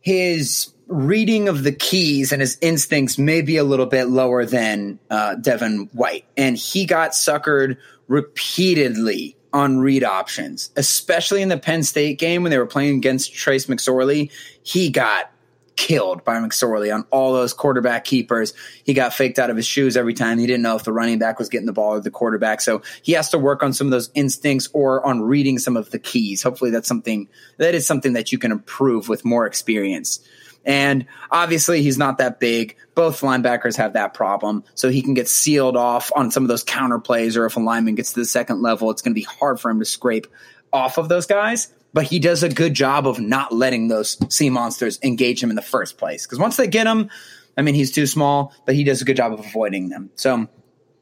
his 0.00 0.72
reading 0.88 1.48
of 1.48 1.64
the 1.64 1.72
keys 1.72 2.30
and 2.30 2.40
his 2.40 2.56
instincts 2.60 3.18
may 3.18 3.42
be 3.42 3.56
a 3.56 3.64
little 3.64 3.86
bit 3.86 4.04
lower 4.04 4.44
than 4.44 4.98
uh, 5.10 5.34
Devin 5.34 5.88
White, 5.92 6.24
and 6.36 6.56
he 6.56 6.86
got 6.86 7.10
suckered 7.10 7.76
repeatedly 8.08 9.36
on 9.52 9.78
read 9.78 10.04
options, 10.04 10.70
especially 10.76 11.42
in 11.42 11.48
the 11.48 11.58
Penn 11.58 11.82
State 11.82 12.18
game 12.18 12.42
when 12.42 12.50
they 12.50 12.58
were 12.58 12.66
playing 12.66 12.96
against 12.96 13.34
Trace 13.34 13.66
McSorley. 13.66 14.30
He 14.62 14.90
got 14.90 15.32
killed 15.76 16.24
by 16.24 16.36
McSorley 16.36 16.92
on 16.92 17.04
all 17.10 17.32
those 17.32 17.52
quarterback 17.52 18.04
keepers. 18.04 18.54
He 18.84 18.94
got 18.94 19.14
faked 19.14 19.38
out 19.38 19.50
of 19.50 19.56
his 19.56 19.66
shoes 19.66 19.96
every 19.96 20.14
time. 20.14 20.38
He 20.38 20.46
didn't 20.46 20.62
know 20.62 20.76
if 20.76 20.84
the 20.84 20.92
running 20.92 21.18
back 21.18 21.38
was 21.38 21.48
getting 21.48 21.66
the 21.66 21.72
ball 21.72 21.94
or 21.94 22.00
the 22.00 22.10
quarterback. 22.10 22.60
So 22.60 22.82
he 23.02 23.12
has 23.12 23.30
to 23.30 23.38
work 23.38 23.62
on 23.62 23.72
some 23.72 23.86
of 23.86 23.90
those 23.90 24.10
instincts 24.14 24.68
or 24.72 25.04
on 25.06 25.22
reading 25.22 25.58
some 25.58 25.76
of 25.76 25.90
the 25.90 25.98
keys. 25.98 26.42
Hopefully 26.42 26.70
that's 26.70 26.88
something 26.88 27.28
that 27.58 27.74
is 27.74 27.86
something 27.86 28.14
that 28.14 28.32
you 28.32 28.38
can 28.38 28.52
improve 28.52 29.08
with 29.08 29.24
more 29.24 29.46
experience. 29.46 30.20
And 30.64 31.06
obviously, 31.30 31.82
he's 31.82 31.96
not 31.96 32.18
that 32.18 32.40
big. 32.40 32.76
Both 32.96 33.20
linebackers 33.20 33.76
have 33.76 33.92
that 33.92 34.14
problem. 34.14 34.64
So 34.74 34.90
he 34.90 35.00
can 35.00 35.14
get 35.14 35.28
sealed 35.28 35.76
off 35.76 36.10
on 36.16 36.32
some 36.32 36.42
of 36.42 36.48
those 36.48 36.64
counter 36.64 36.98
plays, 36.98 37.36
or 37.36 37.46
if 37.46 37.56
a 37.56 37.60
lineman 37.60 37.94
gets 37.94 38.14
to 38.14 38.20
the 38.20 38.26
second 38.26 38.62
level, 38.62 38.90
it's 38.90 39.00
going 39.00 39.14
to 39.14 39.20
be 39.20 39.22
hard 39.22 39.60
for 39.60 39.70
him 39.70 39.78
to 39.78 39.84
scrape 39.84 40.26
off 40.72 40.98
of 40.98 41.08
those 41.08 41.26
guys 41.26 41.72
but 41.92 42.04
he 42.04 42.18
does 42.18 42.42
a 42.42 42.48
good 42.48 42.74
job 42.74 43.06
of 43.06 43.18
not 43.18 43.52
letting 43.52 43.88
those 43.88 44.18
sea 44.34 44.50
monsters 44.50 44.98
engage 45.02 45.42
him 45.42 45.50
in 45.50 45.56
the 45.56 45.62
first 45.62 45.98
place. 45.98 46.26
Because 46.26 46.38
once 46.38 46.56
they 46.56 46.66
get 46.66 46.86
him, 46.86 47.10
I 47.56 47.62
mean, 47.62 47.74
he's 47.74 47.92
too 47.92 48.06
small, 48.06 48.52
but 48.66 48.74
he 48.74 48.84
does 48.84 49.00
a 49.00 49.04
good 49.04 49.16
job 49.16 49.32
of 49.32 49.40
avoiding 49.40 49.88
them. 49.88 50.10
So 50.14 50.48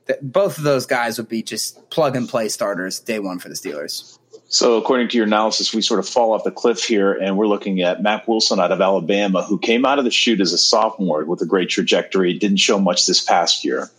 th- 0.06 0.20
both 0.22 0.58
of 0.58 0.64
those 0.64 0.86
guys 0.86 1.18
would 1.18 1.28
be 1.28 1.42
just 1.42 1.90
plug 1.90 2.16
and 2.16 2.28
play 2.28 2.48
starters 2.48 3.00
day 3.00 3.18
one 3.18 3.38
for 3.38 3.48
the 3.48 3.54
Steelers. 3.54 4.18
So, 4.46 4.76
according 4.76 5.08
to 5.08 5.16
your 5.16 5.26
analysis, 5.26 5.74
we 5.74 5.82
sort 5.82 5.98
of 5.98 6.08
fall 6.08 6.32
off 6.32 6.44
the 6.44 6.52
cliff 6.52 6.84
here, 6.84 7.12
and 7.12 7.36
we're 7.36 7.48
looking 7.48 7.80
at 7.80 8.02
Mack 8.02 8.28
Wilson 8.28 8.60
out 8.60 8.70
of 8.70 8.80
Alabama, 8.80 9.42
who 9.42 9.58
came 9.58 9.84
out 9.84 9.98
of 9.98 10.04
the 10.04 10.12
chute 10.12 10.40
as 10.40 10.52
a 10.52 10.58
sophomore 10.58 11.24
with 11.24 11.40
a 11.40 11.46
great 11.46 11.70
trajectory, 11.70 12.34
didn't 12.34 12.58
show 12.58 12.78
much 12.78 13.06
this 13.06 13.20
past 13.20 13.64
year. 13.64 13.90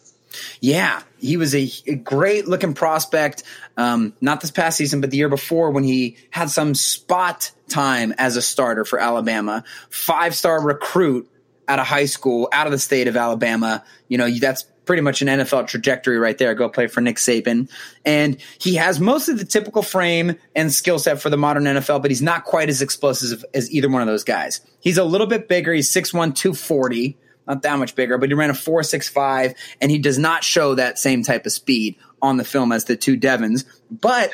Yeah, 0.59 1.01
he 1.19 1.37
was 1.37 1.55
a, 1.55 1.69
a 1.87 1.95
great 1.95 2.47
looking 2.47 2.73
prospect. 2.73 3.43
Um, 3.77 4.13
not 4.21 4.41
this 4.41 4.51
past 4.51 4.77
season, 4.77 5.01
but 5.01 5.11
the 5.11 5.17
year 5.17 5.29
before 5.29 5.71
when 5.71 5.83
he 5.83 6.17
had 6.29 6.49
some 6.49 6.75
spot 6.75 7.51
time 7.67 8.13
as 8.17 8.37
a 8.37 8.41
starter 8.41 8.85
for 8.85 8.99
Alabama. 8.99 9.63
Five 9.89 10.35
star 10.35 10.61
recruit 10.61 11.29
out 11.67 11.79
of 11.79 11.87
high 11.87 12.05
school, 12.05 12.49
out 12.51 12.67
of 12.67 12.71
the 12.71 12.79
state 12.79 13.07
of 13.07 13.17
Alabama. 13.17 13.83
You 14.07 14.17
know, 14.17 14.29
that's 14.29 14.63
pretty 14.85 15.01
much 15.01 15.21
an 15.21 15.27
NFL 15.27 15.67
trajectory 15.67 16.17
right 16.17 16.37
there. 16.37 16.53
Go 16.53 16.69
play 16.69 16.87
for 16.87 17.01
Nick 17.01 17.17
Saban. 17.17 17.69
And 18.05 18.37
he 18.59 18.75
has 18.75 18.99
mostly 18.99 19.33
the 19.33 19.45
typical 19.45 19.81
frame 19.81 20.35
and 20.55 20.71
skill 20.71 20.99
set 20.99 21.21
for 21.21 21.29
the 21.29 21.37
modern 21.37 21.63
NFL, 21.63 22.01
but 22.01 22.11
he's 22.11 22.21
not 22.21 22.45
quite 22.45 22.69
as 22.69 22.81
explosive 22.81 23.43
as 23.53 23.71
either 23.71 23.89
one 23.89 24.01
of 24.01 24.07
those 24.07 24.23
guys. 24.23 24.61
He's 24.79 24.97
a 24.97 25.03
little 25.03 25.27
bit 25.27 25.47
bigger. 25.47 25.73
He's 25.73 25.91
6'1, 25.91 26.35
240 26.35 27.17
not 27.47 27.61
that 27.61 27.77
much 27.79 27.95
bigger, 27.95 28.17
but 28.17 28.29
he 28.29 28.35
ran 28.35 28.49
a 28.49 28.53
4.65 28.53 29.55
and 29.81 29.91
he 29.91 29.97
does 29.97 30.17
not 30.17 30.43
show 30.43 30.75
that 30.75 30.99
same 30.99 31.23
type 31.23 31.45
of 31.45 31.51
speed 31.51 31.95
on 32.21 32.37
the 32.37 32.45
film 32.45 32.71
as 32.71 32.85
the 32.85 32.95
two 32.95 33.15
Devons, 33.15 33.65
but 33.91 34.31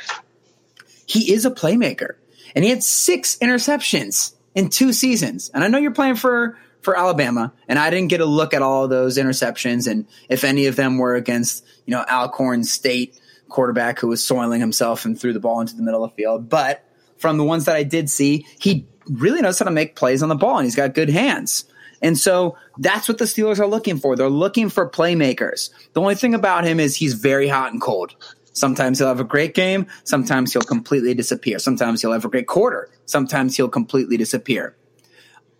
he 1.05 1.33
is 1.33 1.45
a 1.45 1.51
playmaker 1.51 2.15
and 2.55 2.63
he 2.63 2.69
had 2.69 2.83
six 2.83 3.37
interceptions 3.37 4.33
in 4.55 4.69
two 4.69 4.93
seasons. 4.93 5.51
And 5.53 5.63
I 5.63 5.67
know 5.67 5.77
you're 5.77 5.91
playing 5.91 6.15
for 6.15 6.57
for 6.81 6.97
Alabama, 6.97 7.53
and 7.67 7.77
I 7.77 7.91
didn't 7.91 8.09
get 8.09 8.21
a 8.21 8.25
look 8.25 8.55
at 8.55 8.63
all 8.63 8.85
of 8.85 8.89
those 8.89 9.19
interceptions 9.19 9.89
and 9.89 10.07
if 10.29 10.43
any 10.43 10.65
of 10.65 10.75
them 10.75 10.97
were 10.97 11.13
against, 11.13 11.63
you 11.85 11.91
know, 11.91 12.03
Alcorn 12.09 12.63
State 12.63 13.19
quarterback 13.49 13.99
who 13.99 14.07
was 14.07 14.23
soiling 14.23 14.61
himself 14.61 15.05
and 15.05 15.19
threw 15.19 15.31
the 15.31 15.39
ball 15.39 15.61
into 15.61 15.75
the 15.75 15.83
middle 15.83 16.03
of 16.03 16.09
the 16.09 16.15
field. 16.15 16.49
But 16.49 16.83
from 17.17 17.37
the 17.37 17.43
ones 17.43 17.65
that 17.65 17.75
I 17.75 17.83
did 17.83 18.09
see, 18.09 18.47
he 18.59 18.87
really 19.07 19.41
knows 19.41 19.59
how 19.59 19.65
to 19.65 19.71
make 19.71 19.95
plays 19.95 20.23
on 20.23 20.29
the 20.29 20.35
ball 20.35 20.57
and 20.57 20.65
he's 20.65 20.75
got 20.75 20.95
good 20.95 21.09
hands. 21.09 21.65
And 22.01 22.17
so 22.17 22.57
that's 22.77 23.07
what 23.07 23.17
the 23.17 23.25
Steelers 23.25 23.59
are 23.59 23.67
looking 23.67 23.97
for. 23.97 24.15
They're 24.15 24.29
looking 24.29 24.69
for 24.69 24.89
playmakers. 24.89 25.69
The 25.93 26.01
only 26.01 26.15
thing 26.15 26.33
about 26.33 26.65
him 26.65 26.79
is 26.79 26.95
he's 26.95 27.13
very 27.13 27.47
hot 27.47 27.71
and 27.71 27.81
cold. 27.81 28.15
Sometimes 28.53 28.99
he'll 28.99 29.07
have 29.07 29.19
a 29.19 29.25
great 29.25 29.53
game. 29.53 29.87
Sometimes 30.03 30.51
he'll 30.53 30.61
completely 30.61 31.13
disappear. 31.13 31.59
Sometimes 31.59 32.01
he'll 32.01 32.11
have 32.11 32.25
a 32.25 32.29
great 32.29 32.47
quarter. 32.47 32.89
Sometimes 33.05 33.55
he'll 33.55 33.69
completely 33.69 34.17
disappear. 34.17 34.75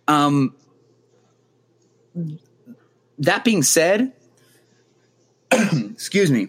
Um, 0.08 0.54
that 3.18 3.44
being 3.44 3.62
said, 3.62 4.12
excuse 5.52 6.30
me, 6.30 6.48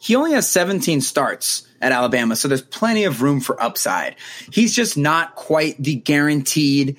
he 0.00 0.16
only 0.16 0.32
has 0.32 0.48
17 0.48 1.02
starts 1.02 1.66
at 1.82 1.92
Alabama, 1.92 2.36
so 2.36 2.48
there's 2.48 2.62
plenty 2.62 3.04
of 3.04 3.20
room 3.20 3.40
for 3.40 3.62
upside. 3.62 4.16
He's 4.50 4.74
just 4.74 4.96
not 4.96 5.34
quite 5.34 5.82
the 5.82 5.96
guaranteed 5.96 6.96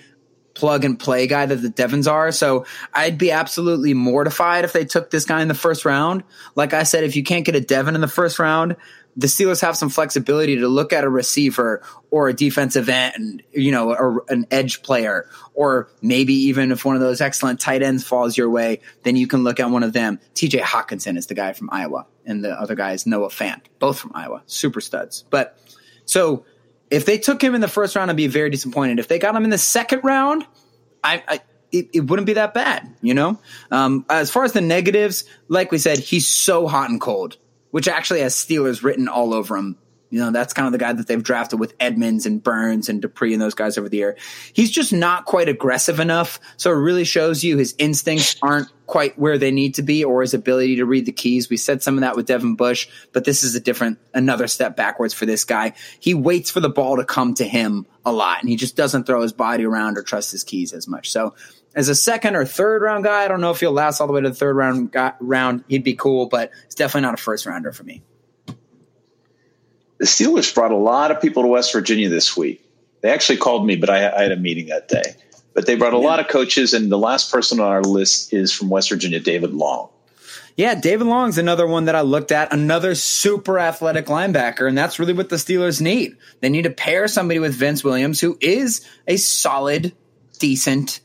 plug 0.61 0.85
and 0.85 0.99
play 0.99 1.25
guy 1.25 1.43
that 1.43 1.55
the 1.55 1.69
Devons 1.69 2.07
are. 2.07 2.31
So 2.31 2.67
I'd 2.93 3.17
be 3.17 3.31
absolutely 3.31 3.95
mortified 3.95 4.63
if 4.63 4.73
they 4.73 4.85
took 4.85 5.09
this 5.09 5.25
guy 5.25 5.41
in 5.41 5.47
the 5.47 5.55
first 5.55 5.85
round. 5.85 6.23
Like 6.53 6.75
I 6.75 6.83
said, 6.83 7.03
if 7.03 7.15
you 7.15 7.23
can't 7.23 7.43
get 7.43 7.55
a 7.55 7.61
Devon 7.61 7.95
in 7.95 8.01
the 8.01 8.07
first 8.07 8.37
round, 8.37 8.75
the 9.17 9.25
Steelers 9.25 9.59
have 9.61 9.75
some 9.75 9.89
flexibility 9.89 10.57
to 10.57 10.67
look 10.67 10.93
at 10.93 11.03
a 11.03 11.09
receiver 11.09 11.81
or 12.11 12.29
a 12.29 12.33
defensive 12.33 12.89
end, 12.89 13.41
you 13.51 13.71
know, 13.71 13.91
or 13.91 14.23
an 14.29 14.45
edge 14.51 14.83
player, 14.83 15.27
or 15.55 15.89
maybe 15.99 16.35
even 16.35 16.71
if 16.71 16.85
one 16.85 16.93
of 16.93 17.01
those 17.01 17.21
excellent 17.21 17.59
tight 17.59 17.81
ends 17.81 18.03
falls 18.03 18.37
your 18.37 18.51
way, 18.51 18.81
then 19.01 19.15
you 19.15 19.25
can 19.25 19.43
look 19.43 19.59
at 19.59 19.71
one 19.71 19.81
of 19.81 19.93
them. 19.93 20.19
TJ 20.35 20.61
Hockenson 20.61 21.17
is 21.17 21.25
the 21.25 21.33
guy 21.33 21.53
from 21.53 21.71
Iowa, 21.71 22.05
and 22.23 22.45
the 22.45 22.51
other 22.51 22.75
guy 22.75 22.91
is 22.91 23.07
Noah 23.07 23.29
Fant, 23.29 23.61
both 23.79 23.97
from 23.97 24.11
Iowa, 24.13 24.43
super 24.45 24.79
studs. 24.79 25.25
But 25.31 25.57
so 26.05 26.45
if 26.91 27.05
they 27.05 27.17
took 27.17 27.41
him 27.41 27.55
in 27.55 27.61
the 27.61 27.67
first 27.67 27.95
round, 27.95 28.11
I'd 28.11 28.17
be 28.17 28.27
very 28.27 28.49
disappointed. 28.49 28.99
If 28.99 29.07
they 29.07 29.17
got 29.17 29.35
him 29.35 29.45
in 29.45 29.49
the 29.49 29.57
second 29.57 30.01
round, 30.03 30.45
I, 31.03 31.23
I 31.27 31.41
it, 31.71 31.89
it 31.93 31.99
wouldn't 32.01 32.25
be 32.25 32.33
that 32.33 32.53
bad, 32.53 32.93
you 33.01 33.13
know? 33.13 33.39
Um, 33.71 34.05
as 34.09 34.29
far 34.29 34.43
as 34.43 34.51
the 34.51 34.61
negatives, 34.61 35.23
like 35.47 35.71
we 35.71 35.77
said, 35.77 35.97
he's 35.97 36.27
so 36.27 36.67
hot 36.67 36.89
and 36.89 36.99
cold, 36.99 37.37
which 37.71 37.87
actually 37.87 38.19
has 38.19 38.35
Steelers 38.35 38.83
written 38.83 39.07
all 39.07 39.33
over 39.33 39.55
him. 39.55 39.77
You 40.09 40.19
know, 40.19 40.31
that's 40.31 40.51
kind 40.51 40.65
of 40.65 40.73
the 40.73 40.77
guy 40.77 40.91
that 40.91 41.07
they've 41.07 41.23
drafted 41.23 41.61
with 41.61 41.73
Edmunds 41.79 42.25
and 42.25 42.43
Burns 42.43 42.89
and 42.89 43.01
Dupree 43.01 43.31
and 43.31 43.41
those 43.41 43.53
guys 43.53 43.77
over 43.77 43.87
the 43.87 43.95
year. 43.95 44.17
He's 44.51 44.69
just 44.69 44.91
not 44.91 45.23
quite 45.23 45.47
aggressive 45.47 46.01
enough. 46.01 46.41
So 46.57 46.69
it 46.71 46.75
really 46.75 47.05
shows 47.05 47.45
you 47.45 47.57
his 47.57 47.73
instincts 47.77 48.35
aren't 48.41 48.67
quite 48.91 49.17
where 49.17 49.37
they 49.37 49.51
need 49.51 49.75
to 49.75 49.81
be 49.81 50.03
or 50.03 50.19
his 50.19 50.33
ability 50.33 50.75
to 50.75 50.85
read 50.85 51.05
the 51.05 51.13
keys. 51.13 51.49
We 51.49 51.55
said 51.55 51.81
some 51.81 51.95
of 51.95 52.01
that 52.01 52.17
with 52.17 52.25
Devin 52.25 52.55
Bush, 52.55 52.89
but 53.13 53.23
this 53.23 53.41
is 53.41 53.55
a 53.55 53.61
different, 53.61 53.99
another 54.13 54.47
step 54.47 54.75
backwards 54.75 55.13
for 55.13 55.25
this 55.25 55.45
guy. 55.45 55.71
He 56.01 56.13
waits 56.13 56.51
for 56.51 56.59
the 56.59 56.69
ball 56.69 56.97
to 56.97 57.05
come 57.05 57.33
to 57.35 57.45
him 57.45 57.85
a 58.05 58.11
lot 58.11 58.41
and 58.41 58.49
he 58.49 58.57
just 58.57 58.75
doesn't 58.75 59.05
throw 59.05 59.21
his 59.21 59.31
body 59.31 59.63
around 59.63 59.97
or 59.97 60.03
trust 60.03 60.33
his 60.33 60.43
keys 60.43 60.73
as 60.73 60.89
much. 60.89 61.09
So 61.09 61.35
as 61.73 61.87
a 61.87 61.95
second 61.95 62.35
or 62.35 62.43
third 62.43 62.81
round 62.81 63.05
guy, 63.05 63.23
I 63.23 63.29
don't 63.29 63.39
know 63.39 63.51
if 63.51 63.61
he'll 63.61 63.71
last 63.71 64.01
all 64.01 64.07
the 64.07 64.13
way 64.13 64.19
to 64.19 64.27
the 64.27 64.35
third 64.35 64.57
round 64.57 64.91
guy, 64.91 65.13
round. 65.21 65.63
He'd 65.69 65.85
be 65.85 65.95
cool, 65.95 66.25
but 66.25 66.51
it's 66.65 66.75
definitely 66.75 67.07
not 67.07 67.13
a 67.13 67.23
first 67.23 67.45
rounder 67.45 67.71
for 67.71 67.83
me. 67.83 68.03
The 69.99 70.05
Steelers 70.05 70.53
brought 70.53 70.71
a 70.71 70.77
lot 70.77 71.11
of 71.11 71.21
people 71.21 71.43
to 71.43 71.47
West 71.47 71.71
Virginia 71.71 72.09
this 72.09 72.35
week. 72.35 72.61
They 72.99 73.09
actually 73.09 73.37
called 73.37 73.65
me, 73.65 73.77
but 73.77 73.89
I, 73.89 74.11
I 74.11 74.23
had 74.23 74.33
a 74.33 74.37
meeting 74.37 74.65
that 74.65 74.89
day. 74.89 75.15
But 75.53 75.65
they 75.65 75.75
brought 75.75 75.93
a 75.93 75.97
yeah. 75.97 76.07
lot 76.07 76.19
of 76.19 76.27
coaches, 76.27 76.73
and 76.73 76.91
the 76.91 76.97
last 76.97 77.31
person 77.31 77.59
on 77.59 77.67
our 77.67 77.81
list 77.81 78.33
is 78.33 78.51
from 78.51 78.69
West 78.69 78.89
Virginia, 78.89 79.19
David 79.19 79.53
Long. 79.53 79.89
Yeah, 80.55 80.75
David 80.75 81.07
Long's 81.07 81.37
another 81.37 81.65
one 81.65 81.85
that 81.85 81.95
I 81.95 82.01
looked 82.01 82.31
at, 82.31 82.53
another 82.53 82.95
super 82.95 83.57
athletic 83.57 84.07
linebacker, 84.07 84.67
and 84.67 84.77
that's 84.77 84.99
really 84.99 85.13
what 85.13 85.29
the 85.29 85.37
Steelers 85.37 85.81
need. 85.81 86.17
They 86.41 86.49
need 86.49 86.63
to 86.63 86.69
pair 86.69 87.07
somebody 87.07 87.39
with 87.39 87.55
Vince 87.55 87.83
Williams, 87.83 88.19
who 88.19 88.37
is 88.41 88.85
a 89.07 89.17
solid, 89.17 89.93
decent, 90.39 90.99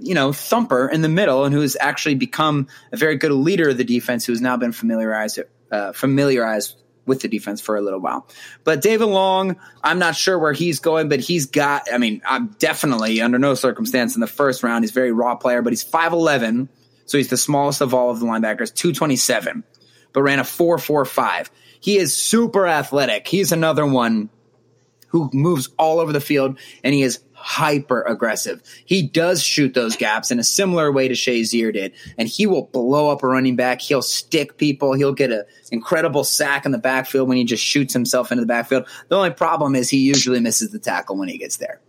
you 0.00 0.14
know, 0.14 0.32
thumper 0.32 0.88
in 0.88 1.02
the 1.02 1.08
middle, 1.08 1.44
and 1.44 1.54
who 1.54 1.60
has 1.60 1.76
actually 1.80 2.16
become 2.16 2.66
a 2.92 2.96
very 2.96 3.16
good 3.16 3.32
leader 3.32 3.70
of 3.70 3.78
the 3.78 3.84
defense, 3.84 4.26
who 4.26 4.32
has 4.32 4.40
now 4.40 4.56
been 4.56 4.72
familiarized 4.72 5.40
uh, 5.70 5.92
familiarized 5.92 6.76
with 7.08 7.20
the 7.22 7.28
defense 7.28 7.60
for 7.60 7.76
a 7.76 7.80
little 7.80 7.98
while. 7.98 8.26
But 8.62 8.82
David 8.82 9.06
Long, 9.06 9.56
I'm 9.82 9.98
not 9.98 10.14
sure 10.14 10.38
where 10.38 10.52
he's 10.52 10.78
going, 10.78 11.08
but 11.08 11.20
he's 11.20 11.46
got, 11.46 11.92
I 11.92 11.98
mean, 11.98 12.22
I'm 12.26 12.48
definitely 12.58 13.20
under 13.20 13.38
no 13.38 13.54
circumstance 13.54 14.14
in 14.14 14.20
the 14.20 14.26
first 14.26 14.62
round. 14.62 14.84
He's 14.84 14.90
a 14.90 14.94
very 14.94 15.12
raw 15.12 15.34
player, 15.34 15.62
but 15.62 15.72
he's 15.72 15.84
5'11. 15.84 16.68
So 17.06 17.18
he's 17.18 17.28
the 17.28 17.36
smallest 17.36 17.80
of 17.80 17.94
all 17.94 18.10
of 18.10 18.20
the 18.20 18.26
linebackers, 18.26 18.72
227, 18.74 19.64
but 20.12 20.22
ran 20.22 20.38
a 20.38 20.42
4'4'5. 20.42 21.48
He 21.80 21.96
is 21.96 22.16
super 22.16 22.66
athletic. 22.66 23.26
He's 23.26 23.50
another 23.50 23.86
one 23.86 24.28
who 25.08 25.30
moves 25.32 25.70
all 25.78 26.00
over 26.00 26.12
the 26.12 26.20
field 26.20 26.58
and 26.84 26.94
he 26.94 27.02
is 27.02 27.20
hyper 27.40 28.02
aggressive. 28.02 28.62
He 28.84 29.02
does 29.02 29.42
shoot 29.42 29.74
those 29.74 29.96
gaps 29.96 30.30
in 30.30 30.38
a 30.38 30.44
similar 30.44 30.90
way 30.90 31.08
to 31.08 31.14
Shazier 31.14 31.72
did, 31.72 31.92
and 32.16 32.28
he 32.28 32.46
will 32.46 32.64
blow 32.66 33.10
up 33.10 33.22
a 33.22 33.28
running 33.28 33.56
back. 33.56 33.80
He'll 33.80 34.02
stick 34.02 34.56
people. 34.56 34.92
He'll 34.92 35.14
get 35.14 35.30
an 35.30 35.44
incredible 35.70 36.24
sack 36.24 36.66
in 36.66 36.72
the 36.72 36.78
backfield 36.78 37.28
when 37.28 37.36
he 37.36 37.44
just 37.44 37.64
shoots 37.64 37.92
himself 37.92 38.32
into 38.32 38.42
the 38.42 38.46
backfield. 38.46 38.86
The 39.08 39.16
only 39.16 39.30
problem 39.30 39.74
is 39.74 39.88
he 39.88 39.98
usually 39.98 40.40
misses 40.40 40.70
the 40.70 40.78
tackle 40.78 41.16
when 41.16 41.28
he 41.28 41.38
gets 41.38 41.56
there. 41.56 41.80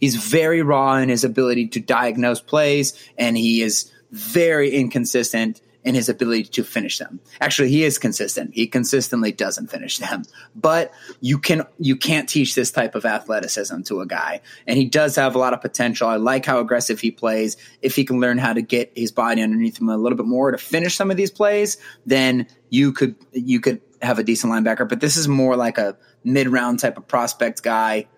He's 0.00 0.16
very 0.16 0.62
raw 0.62 0.96
in 0.96 1.08
his 1.08 1.24
ability 1.24 1.68
to 1.68 1.80
diagnose 1.80 2.40
plays, 2.40 2.92
and 3.16 3.36
he 3.36 3.62
is 3.62 3.90
very 4.10 4.70
inconsistent 4.70 5.60
in 5.88 5.94
his 5.94 6.10
ability 6.10 6.44
to 6.44 6.62
finish 6.62 6.98
them. 6.98 7.18
Actually, 7.40 7.70
he 7.70 7.82
is 7.82 7.96
consistent. 7.96 8.50
He 8.52 8.66
consistently 8.66 9.32
doesn't 9.32 9.68
finish 9.68 9.96
them. 9.96 10.22
But 10.54 10.92
you 11.20 11.38
can 11.38 11.62
you 11.78 11.96
can't 11.96 12.28
teach 12.28 12.54
this 12.54 12.70
type 12.70 12.94
of 12.94 13.06
athleticism 13.06 13.80
to 13.84 14.02
a 14.02 14.06
guy. 14.06 14.42
And 14.66 14.76
he 14.76 14.84
does 14.84 15.16
have 15.16 15.34
a 15.34 15.38
lot 15.38 15.54
of 15.54 15.62
potential. 15.62 16.06
I 16.06 16.16
like 16.16 16.44
how 16.44 16.60
aggressive 16.60 17.00
he 17.00 17.10
plays. 17.10 17.56
If 17.80 17.96
he 17.96 18.04
can 18.04 18.20
learn 18.20 18.36
how 18.36 18.52
to 18.52 18.60
get 18.60 18.92
his 18.94 19.12
body 19.12 19.40
underneath 19.40 19.80
him 19.80 19.88
a 19.88 19.96
little 19.96 20.18
bit 20.18 20.26
more 20.26 20.50
to 20.50 20.58
finish 20.58 20.94
some 20.94 21.10
of 21.10 21.16
these 21.16 21.30
plays, 21.30 21.78
then 22.04 22.48
you 22.68 22.92
could 22.92 23.16
you 23.32 23.58
could 23.58 23.80
have 24.02 24.18
a 24.18 24.22
decent 24.22 24.52
linebacker. 24.52 24.86
But 24.86 25.00
this 25.00 25.16
is 25.16 25.26
more 25.26 25.56
like 25.56 25.78
a 25.78 25.96
mid-round 26.22 26.80
type 26.80 26.98
of 26.98 27.08
prospect 27.08 27.62
guy, 27.62 28.08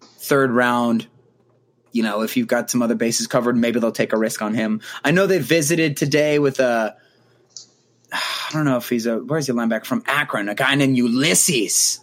third 0.00 0.50
round 0.50 1.08
you 1.92 2.02
know, 2.02 2.20
if 2.20 2.36
you've 2.36 2.46
got 2.46 2.70
some 2.70 2.82
other 2.82 2.94
bases 2.94 3.26
covered, 3.26 3.56
maybe 3.56 3.80
they'll 3.80 3.92
take 3.92 4.12
a 4.12 4.18
risk 4.18 4.42
on 4.42 4.54
him. 4.54 4.80
I 5.04 5.10
know 5.10 5.26
they 5.26 5.38
visited 5.38 5.96
today 5.96 6.38
with 6.38 6.60
a 6.60 6.96
I 8.12 8.50
don't 8.52 8.64
know 8.64 8.76
if 8.76 8.88
he's 8.88 9.06
a 9.06 9.18
where's 9.18 9.46
he 9.46 9.52
linebacker 9.52 9.86
from 9.86 10.02
Akron, 10.06 10.48
a 10.48 10.54
guy 10.54 10.74
named 10.74 10.96
Ulysses. 10.96 12.00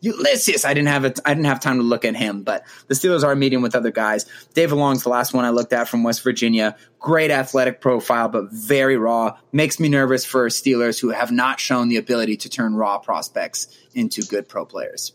Ulysses. 0.00 0.64
I 0.64 0.74
didn't 0.74 0.88
have 0.88 1.04
it. 1.04 1.20
I 1.24 1.32
didn't 1.32 1.46
have 1.46 1.60
time 1.60 1.76
to 1.76 1.84
look 1.84 2.04
at 2.04 2.16
him, 2.16 2.42
but 2.42 2.64
the 2.88 2.94
Steelers 2.94 3.22
are 3.22 3.36
meeting 3.36 3.62
with 3.62 3.76
other 3.76 3.92
guys. 3.92 4.26
David 4.52 4.74
Long's 4.74 5.04
the 5.04 5.10
last 5.10 5.32
one 5.32 5.44
I 5.44 5.50
looked 5.50 5.72
at 5.72 5.88
from 5.88 6.02
West 6.02 6.24
Virginia. 6.24 6.76
Great 6.98 7.30
athletic 7.30 7.80
profile, 7.80 8.28
but 8.28 8.50
very 8.50 8.96
raw. 8.96 9.36
Makes 9.52 9.78
me 9.78 9.88
nervous 9.88 10.24
for 10.24 10.48
Steelers 10.48 11.00
who 11.00 11.10
have 11.10 11.30
not 11.30 11.60
shown 11.60 11.88
the 11.88 11.98
ability 11.98 12.36
to 12.38 12.48
turn 12.48 12.74
raw 12.74 12.98
prospects 12.98 13.68
into 13.94 14.22
good 14.22 14.48
pro 14.48 14.64
players. 14.64 15.12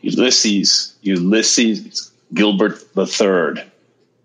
Ulysses, 0.00 0.96
Ulysses 1.02 2.12
Gilbert 2.32 2.94
the 2.94 3.06
third, 3.06 3.70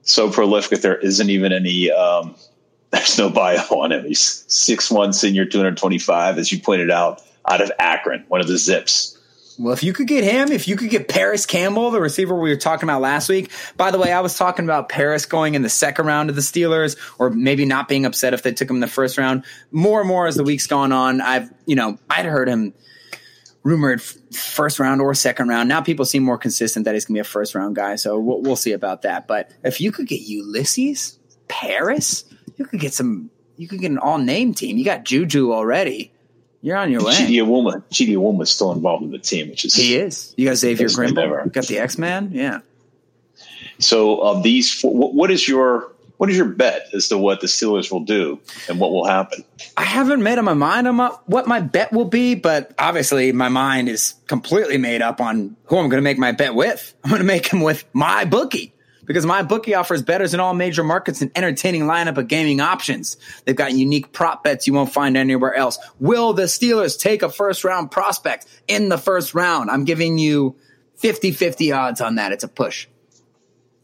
so 0.03 0.31
prolific 0.31 0.69
that 0.69 0.81
there 0.81 0.95
isn't 0.95 1.29
even 1.29 1.51
any 1.51 1.91
um, 1.91 2.35
there's 2.91 3.17
no 3.17 3.29
bio 3.29 3.57
on 3.71 3.91
him. 3.91 4.05
He's 4.05 4.45
six 4.47 4.89
one 4.89 5.13
senior, 5.13 5.45
225, 5.45 6.37
as 6.37 6.51
you 6.51 6.59
pointed 6.59 6.91
out, 6.91 7.21
out 7.47 7.61
of 7.61 7.71
Akron, 7.79 8.25
one 8.27 8.41
of 8.41 8.47
the 8.47 8.57
zips. 8.57 9.17
Well, 9.59 9.73
if 9.73 9.83
you 9.83 9.91
could 9.91 10.07
get 10.07 10.23
him, 10.23 10.51
if 10.51 10.67
you 10.67 10.75
could 10.75 10.91
get 10.91 11.07
Parris 11.07 11.47
Campbell, 11.47 11.89
the 11.89 11.99
receiver 11.99 12.39
we 12.39 12.51
were 12.51 12.57
talking 12.57 12.87
about 12.87 13.01
last 13.01 13.27
week. 13.27 13.51
By 13.75 13.89
the 13.89 13.97
way, 13.97 14.13
I 14.13 14.19
was 14.19 14.37
talking 14.37 14.65
about 14.65 14.87
Parris 14.87 15.25
going 15.25 15.55
in 15.55 15.63
the 15.63 15.69
second 15.69 16.05
round 16.05 16.29
of 16.29 16.35
the 16.35 16.43
Steelers, 16.43 16.95
or 17.17 17.31
maybe 17.31 17.65
not 17.65 17.87
being 17.87 18.05
upset 18.05 18.35
if 18.35 18.43
they 18.43 18.53
took 18.53 18.69
him 18.69 18.77
in 18.77 18.81
the 18.81 18.87
first 18.87 19.17
round. 19.17 19.43
More 19.71 19.99
and 19.99 20.07
more 20.07 20.27
as 20.27 20.35
the 20.35 20.43
week's 20.43 20.67
gone 20.67 20.91
on, 20.91 21.21
I've 21.21 21.51
you 21.65 21.75
know 21.75 21.97
I'd 22.07 22.25
heard 22.25 22.47
him 22.47 22.75
rumored 23.63 24.01
first 24.01 24.79
round 24.79 25.01
or 25.01 25.13
second 25.15 25.47
round. 25.47 25.67
Now 25.67 25.81
people 25.81 26.05
seem 26.05 26.21
more 26.21 26.37
consistent 26.37 26.85
that 26.85 26.93
he's 26.93 27.05
gonna 27.05 27.15
be 27.15 27.21
a 27.21 27.23
first 27.23 27.55
round 27.55 27.75
guy, 27.75 27.95
so 27.95 28.19
we'll, 28.19 28.43
we'll 28.43 28.55
see 28.55 28.73
about 28.73 29.01
that. 29.01 29.27
But 29.27 29.49
if 29.63 29.81
you 29.81 29.91
could 29.91 30.07
get 30.07 30.21
Ulysses 30.21 31.17
Parris, 31.47 32.25
you 32.57 32.65
could 32.65 32.79
get 32.79 32.93
some. 32.93 33.29
You 33.55 33.67
could 33.67 33.79
get 33.79 33.89
an 33.89 33.97
all 33.97 34.17
name 34.17 34.53
team. 34.53 34.77
You 34.77 34.85
got 34.85 35.03
Juju 35.03 35.51
already. 35.51 36.11
You're 36.61 36.77
on 36.77 36.91
your 36.91 37.03
way. 37.03 37.13
Chidi 37.13 37.37
Awuzie, 37.37 37.83
Chidi 37.89 38.17
Awuzie 38.17 38.41
is 38.41 38.49
still 38.49 38.71
involved 38.71 39.03
in 39.03 39.11
the 39.11 39.19
team, 39.19 39.49
which 39.49 39.63
is 39.65 39.73
he 39.73 39.95
is. 39.95 40.33
You 40.37 40.47
got 40.47 40.57
Xavier 40.57 40.87
Grimble. 40.87 41.45
You 41.45 41.51
got 41.51 41.67
the 41.67 41.79
X 41.79 41.97
Man. 41.97 42.31
Yeah. 42.33 42.59
So 43.79 44.19
of 44.21 44.43
these, 44.43 44.73
four, 44.73 44.91
what 44.93 45.31
is 45.31 45.47
your 45.47 45.91
what 46.17 46.31
is 46.31 46.37
your 46.37 46.47
bet 46.47 46.87
as 46.93 47.09
to 47.09 47.17
what 47.17 47.41
the 47.41 47.47
Steelers 47.47 47.91
will 47.91 48.03
do 48.03 48.39
and 48.67 48.79
what 48.79 48.91
will 48.91 49.05
happen? 49.05 49.43
I 49.75 49.83
haven't 49.83 50.23
made 50.23 50.39
up 50.39 50.45
my 50.45 50.55
mind 50.55 50.87
on 50.87 50.95
my, 50.95 51.09
what 51.27 51.47
my 51.47 51.59
bet 51.59 51.93
will 51.93 52.05
be, 52.05 52.33
but 52.33 52.73
obviously 52.79 53.31
my 53.31 53.49
mind 53.49 53.87
is 53.87 54.15
completely 54.25 54.77
made 54.79 55.03
up 55.03 55.21
on 55.21 55.55
who 55.65 55.77
I'm 55.77 55.89
going 55.89 55.99
to 55.99 56.03
make 56.03 56.17
my 56.17 56.31
bet 56.31 56.55
with. 56.55 56.95
I'm 57.03 57.11
going 57.11 57.21
to 57.21 57.27
make 57.27 57.45
him 57.47 57.61
with 57.61 57.85
my 57.93 58.25
bookie 58.25 58.73
because 59.07 59.25
my 59.25 59.41
bookie 59.41 59.73
offers 59.73 60.03
bettors 60.03 60.35
in 60.35 60.39
all 60.39 60.53
major 60.53 60.83
markets 60.83 61.21
and 61.21 61.31
entertaining 61.35 61.83
lineup 61.83 62.17
of 62.17 62.27
gaming 62.27 62.59
options. 62.59 63.17
They've 63.45 63.55
got 63.55 63.73
unique 63.73 64.11
prop 64.11 64.43
bets 64.43 64.67
you 64.67 64.73
won't 64.73 64.93
find 64.93 65.17
anywhere 65.17 65.55
else. 65.55 65.79
Will 65.99 66.33
the 66.33 66.43
Steelers 66.43 66.99
take 66.99 67.23
a 67.23 67.29
first 67.29 67.63
round 67.63 67.89
prospect 67.89 68.45
in 68.67 68.89
the 68.89 68.97
first 68.97 69.33
round? 69.33 69.71
I'm 69.71 69.85
giving 69.85 70.19
you 70.19 70.55
50 70.97 71.31
50 71.31 71.71
odds 71.71 72.01
on 72.01 72.15
that. 72.15 72.31
It's 72.31 72.43
a 72.43 72.47
push. 72.47 72.87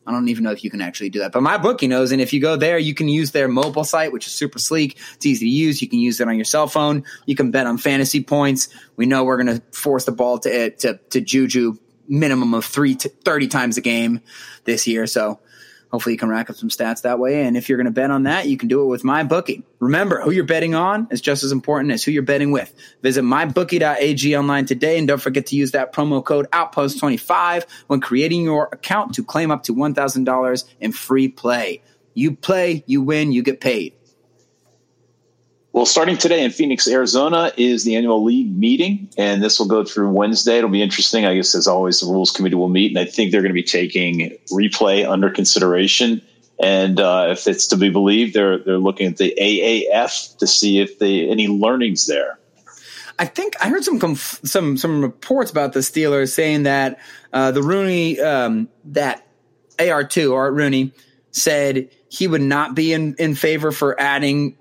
I 0.05 0.11
don't 0.11 0.27
even 0.27 0.43
know 0.43 0.51
if 0.51 0.65
you 0.65 0.69
can 0.69 0.81
actually 0.81 1.09
do 1.09 1.19
that, 1.19 1.31
but 1.31 1.41
my 1.41 1.57
bookie 1.57 1.87
knows. 1.87 2.11
And 2.11 2.21
if 2.21 2.33
you 2.33 2.41
go 2.41 2.57
there, 2.57 2.77
you 2.77 2.93
can 2.93 3.07
use 3.07 3.31
their 3.31 3.47
mobile 3.47 3.85
site, 3.85 4.11
which 4.11 4.27
is 4.27 4.33
super 4.33 4.59
sleek. 4.59 4.97
It's 5.15 5.25
easy 5.25 5.45
to 5.45 5.49
use. 5.49 5.81
You 5.81 5.87
can 5.87 5.99
use 5.99 6.19
it 6.19 6.27
on 6.27 6.35
your 6.35 6.43
cell 6.43 6.67
phone. 6.67 7.05
You 7.25 7.35
can 7.35 7.51
bet 7.51 7.67
on 7.67 7.77
fantasy 7.77 8.21
points. 8.21 8.67
We 8.97 9.05
know 9.05 9.23
we're 9.23 9.41
going 9.41 9.61
to 9.61 9.63
force 9.71 10.03
the 10.03 10.11
ball 10.11 10.39
to, 10.39 10.71
to, 10.71 10.99
to 11.11 11.21
Juju 11.21 11.77
minimum 12.07 12.53
of 12.53 12.65
three 12.65 12.95
to 12.95 13.09
30 13.09 13.47
times 13.47 13.77
a 13.77 13.81
game 13.81 14.21
this 14.65 14.87
year. 14.87 15.07
So 15.07 15.39
hopefully 15.93 16.13
you 16.13 16.19
can 16.19 16.29
rack 16.29 16.49
up 16.49 16.55
some 16.55 16.69
stats 16.69 17.03
that 17.03 17.19
way. 17.19 17.45
And 17.45 17.55
if 17.55 17.69
you're 17.69 17.77
going 17.77 17.85
to 17.85 17.91
bet 17.91 18.09
on 18.09 18.23
that, 18.23 18.47
you 18.47 18.57
can 18.57 18.67
do 18.67 18.81
it 18.81 18.87
with 18.87 19.03
my 19.03 19.23
bookie. 19.23 19.63
Remember, 19.79 20.21
who 20.21 20.31
you're 20.31 20.43
betting 20.43 20.73
on 20.73 21.07
is 21.11 21.21
just 21.21 21.43
as 21.43 21.51
important 21.51 21.91
as 21.91 22.03
who 22.03 22.11
you're 22.11 22.23
betting 22.23 22.51
with. 22.51 22.73
Visit 23.03 23.23
mybookie.ag 23.23 24.35
online 24.35 24.65
today 24.65 24.97
and 24.97 25.07
don't 25.07 25.21
forget 25.21 25.45
to 25.47 25.55
use 25.55 25.71
that 25.71 25.93
promo 25.93 26.25
code 26.25 26.49
Outpost25 26.51 27.65
when 27.87 28.01
creating 28.01 28.41
your 28.41 28.69
account 28.71 29.13
to 29.15 29.23
claim 29.23 29.51
up 29.51 29.63
to 29.63 29.75
$1,000 29.75 30.65
in 30.79 30.91
free 30.91 31.27
play. 31.27 31.83
You 32.15 32.35
play, 32.35 32.83
you 32.87 33.01
win, 33.03 33.31
you 33.31 33.43
get 33.43 33.61
paid. 33.61 33.93
Well, 35.73 35.87
starting 35.87 36.17
today 36.17 36.43
in 36.43 36.51
Phoenix, 36.51 36.87
Arizona 36.87 37.51
is 37.57 37.83
the 37.83 37.95
annual 37.95 38.23
league 38.23 38.55
meeting, 38.55 39.09
and 39.17 39.41
this 39.41 39.57
will 39.57 39.65
go 39.65 39.83
through 39.83 40.11
Wednesday. 40.11 40.59
It'll 40.59 40.69
be 40.69 40.83
interesting. 40.83 41.25
I 41.25 41.33
guess, 41.33 41.55
as 41.55 41.65
always, 41.65 41.99
the 41.99 42.05
rules 42.05 42.29
committee 42.29 42.53
will 42.53 42.69
meet, 42.69 42.91
and 42.91 42.99
I 42.99 43.05
think 43.05 43.31
they're 43.31 43.41
going 43.41 43.49
to 43.49 43.55
be 43.55 43.63
taking 43.63 44.37
replay 44.51 45.03
under 45.03 45.31
consideration. 45.31 46.21
And 46.61 46.99
uh, 46.99 47.29
if 47.31 47.47
it's 47.47 47.65
to 47.67 47.75
be 47.75 47.89
believed, 47.89 48.35
they're 48.35 48.59
they're 48.59 48.77
looking 48.77 49.07
at 49.07 49.17
the 49.17 49.35
AAF 49.41 50.37
to 50.37 50.45
see 50.45 50.79
if 50.79 50.99
they 50.99 51.27
any 51.27 51.47
learnings 51.47 52.05
there. 52.05 52.37
I 53.17 53.25
think 53.25 53.55
I 53.59 53.69
heard 53.69 53.83
some 53.83 53.99
conf- 53.99 54.41
some 54.43 54.77
some 54.77 55.01
reports 55.01 55.49
about 55.49 55.73
the 55.73 55.79
Steelers 55.79 56.33
saying 56.33 56.63
that 56.63 56.99
uh, 57.33 57.49
the 57.49 57.63
Rooney 57.63 58.19
um, 58.19 58.69
that 58.85 59.25
AR 59.79 60.03
two 60.03 60.35
Art 60.35 60.53
Rooney 60.53 60.91
said 61.31 61.89
he 62.09 62.27
would 62.27 62.43
not 62.43 62.75
be 62.75 62.93
in, 62.93 63.15
in 63.17 63.33
favor 63.33 63.71
for 63.71 63.99
adding 63.99 64.55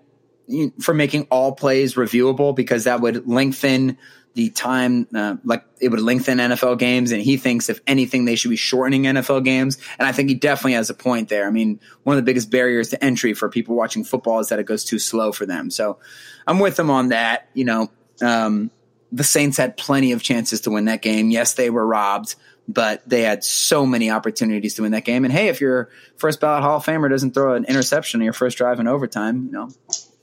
for 0.80 0.94
making 0.94 1.26
all 1.30 1.52
plays 1.52 1.94
reviewable 1.94 2.54
because 2.54 2.84
that 2.84 3.00
would 3.00 3.26
lengthen 3.26 3.98
the 4.34 4.48
time, 4.50 5.06
uh, 5.14 5.36
like 5.44 5.64
it 5.80 5.88
would 5.88 6.00
lengthen 6.00 6.38
NFL 6.38 6.78
games. 6.78 7.12
And 7.12 7.20
he 7.20 7.36
thinks 7.36 7.68
if 7.68 7.80
anything, 7.86 8.24
they 8.24 8.36
should 8.36 8.50
be 8.50 8.56
shortening 8.56 9.02
NFL 9.02 9.44
games. 9.44 9.78
And 9.98 10.08
I 10.08 10.12
think 10.12 10.28
he 10.28 10.34
definitely 10.34 10.74
has 10.74 10.90
a 10.90 10.94
point 10.94 11.28
there. 11.28 11.46
I 11.46 11.50
mean, 11.50 11.80
one 12.04 12.16
of 12.16 12.22
the 12.22 12.24
biggest 12.24 12.50
barriers 12.50 12.90
to 12.90 13.04
entry 13.04 13.34
for 13.34 13.48
people 13.48 13.76
watching 13.76 14.04
football 14.04 14.40
is 14.40 14.48
that 14.48 14.58
it 14.58 14.64
goes 14.64 14.84
too 14.84 14.98
slow 14.98 15.32
for 15.32 15.44
them. 15.44 15.70
So 15.70 15.98
I'm 16.46 16.58
with 16.58 16.78
him 16.78 16.90
on 16.90 17.08
that. 17.08 17.48
You 17.52 17.64
know, 17.64 17.90
um, 18.22 18.70
the 19.10 19.24
Saints 19.24 19.58
had 19.58 19.76
plenty 19.76 20.12
of 20.12 20.22
chances 20.22 20.62
to 20.62 20.70
win 20.70 20.86
that 20.86 21.02
game. 21.02 21.30
Yes, 21.30 21.54
they 21.54 21.68
were 21.68 21.86
robbed, 21.86 22.34
but 22.66 23.06
they 23.06 23.22
had 23.22 23.44
so 23.44 23.84
many 23.84 24.10
opportunities 24.10 24.74
to 24.74 24.82
win 24.82 24.92
that 24.92 25.04
game. 25.04 25.24
And 25.24 25.32
hey, 25.32 25.48
if 25.48 25.60
your 25.60 25.90
first 26.16 26.40
ballot 26.40 26.62
Hall 26.62 26.78
of 26.78 26.84
Famer 26.84 27.10
doesn't 27.10 27.34
throw 27.34 27.54
an 27.54 27.66
interception 27.66 28.20
in 28.20 28.24
your 28.24 28.32
first 28.32 28.56
drive 28.56 28.80
in 28.80 28.88
overtime, 28.88 29.44
you 29.46 29.52
know, 29.52 29.68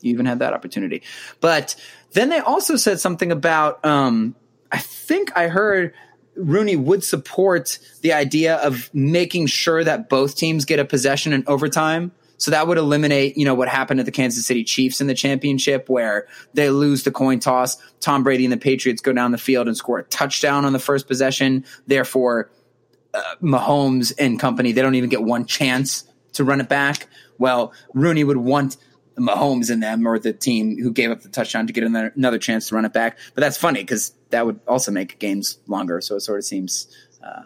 you 0.01 0.11
even 0.11 0.25
had 0.25 0.39
that 0.39 0.53
opportunity. 0.53 1.03
But 1.39 1.75
then 2.11 2.29
they 2.29 2.39
also 2.39 2.75
said 2.75 2.99
something 2.99 3.31
about, 3.31 3.83
um, 3.85 4.35
I 4.71 4.77
think 4.77 5.35
I 5.35 5.47
heard 5.47 5.93
Rooney 6.35 6.75
would 6.75 7.03
support 7.03 7.79
the 8.01 8.13
idea 8.13 8.55
of 8.57 8.89
making 8.93 9.47
sure 9.47 9.83
that 9.83 10.09
both 10.09 10.35
teams 10.35 10.65
get 10.65 10.79
a 10.79 10.85
possession 10.85 11.33
in 11.33 11.43
overtime. 11.47 12.11
So 12.37 12.51
that 12.51 12.67
would 12.67 12.77
eliminate, 12.77 13.35
you 13.35 13.43
know, 13.43 13.53
what 13.53 13.67
happened 13.67 13.97
to 13.97 14.05
the 14.05 14.11
Kansas 14.11 14.45
City 14.45 14.63
Chiefs 14.63 15.01
in 15.01 15.07
the 15.07 15.13
championship 15.13 15.89
where 15.89 16.27
they 16.53 16.69
lose 16.69 17.03
the 17.03 17.11
coin 17.11 17.39
toss. 17.39 17.75
Tom 17.99 18.23
Brady 18.23 18.45
and 18.45 18.53
the 18.53 18.57
Patriots 18.57 19.01
go 19.01 19.11
down 19.11 19.31
the 19.31 19.37
field 19.37 19.67
and 19.67 19.75
score 19.75 19.99
a 19.99 20.03
touchdown 20.03 20.63
on 20.63 20.71
the 20.71 20.79
first 20.79 21.05
possession. 21.07 21.65
Therefore, 21.87 22.49
uh, 23.13 23.35
Mahomes 23.41 24.13
and 24.17 24.39
company, 24.39 24.71
they 24.71 24.81
don't 24.81 24.95
even 24.95 25.09
get 25.09 25.21
one 25.21 25.45
chance 25.45 26.05
to 26.33 26.45
run 26.45 26.61
it 26.61 26.69
back. 26.69 27.07
Well, 27.37 27.73
Rooney 27.93 28.23
would 28.23 28.37
want 28.37 28.77
Mahomes 29.19 29.69
and 29.69 29.81
them 29.81 30.07
or 30.07 30.19
the 30.19 30.33
team 30.33 30.81
who 30.81 30.91
gave 30.91 31.11
up 31.11 31.21
the 31.21 31.29
touchdown 31.29 31.67
to 31.67 31.73
get 31.73 31.83
another, 31.83 32.13
another 32.15 32.37
chance 32.37 32.69
to 32.69 32.75
run 32.75 32.85
it 32.85 32.93
back. 32.93 33.17
But 33.35 33.41
that's 33.41 33.57
funny 33.57 33.81
because 33.81 34.13
that 34.29 34.45
would 34.45 34.59
also 34.67 34.91
make 34.91 35.19
games 35.19 35.57
longer. 35.67 36.01
So 36.01 36.15
it 36.15 36.21
sort 36.21 36.39
of 36.39 36.45
seems 36.45 36.87
uh, 37.23 37.43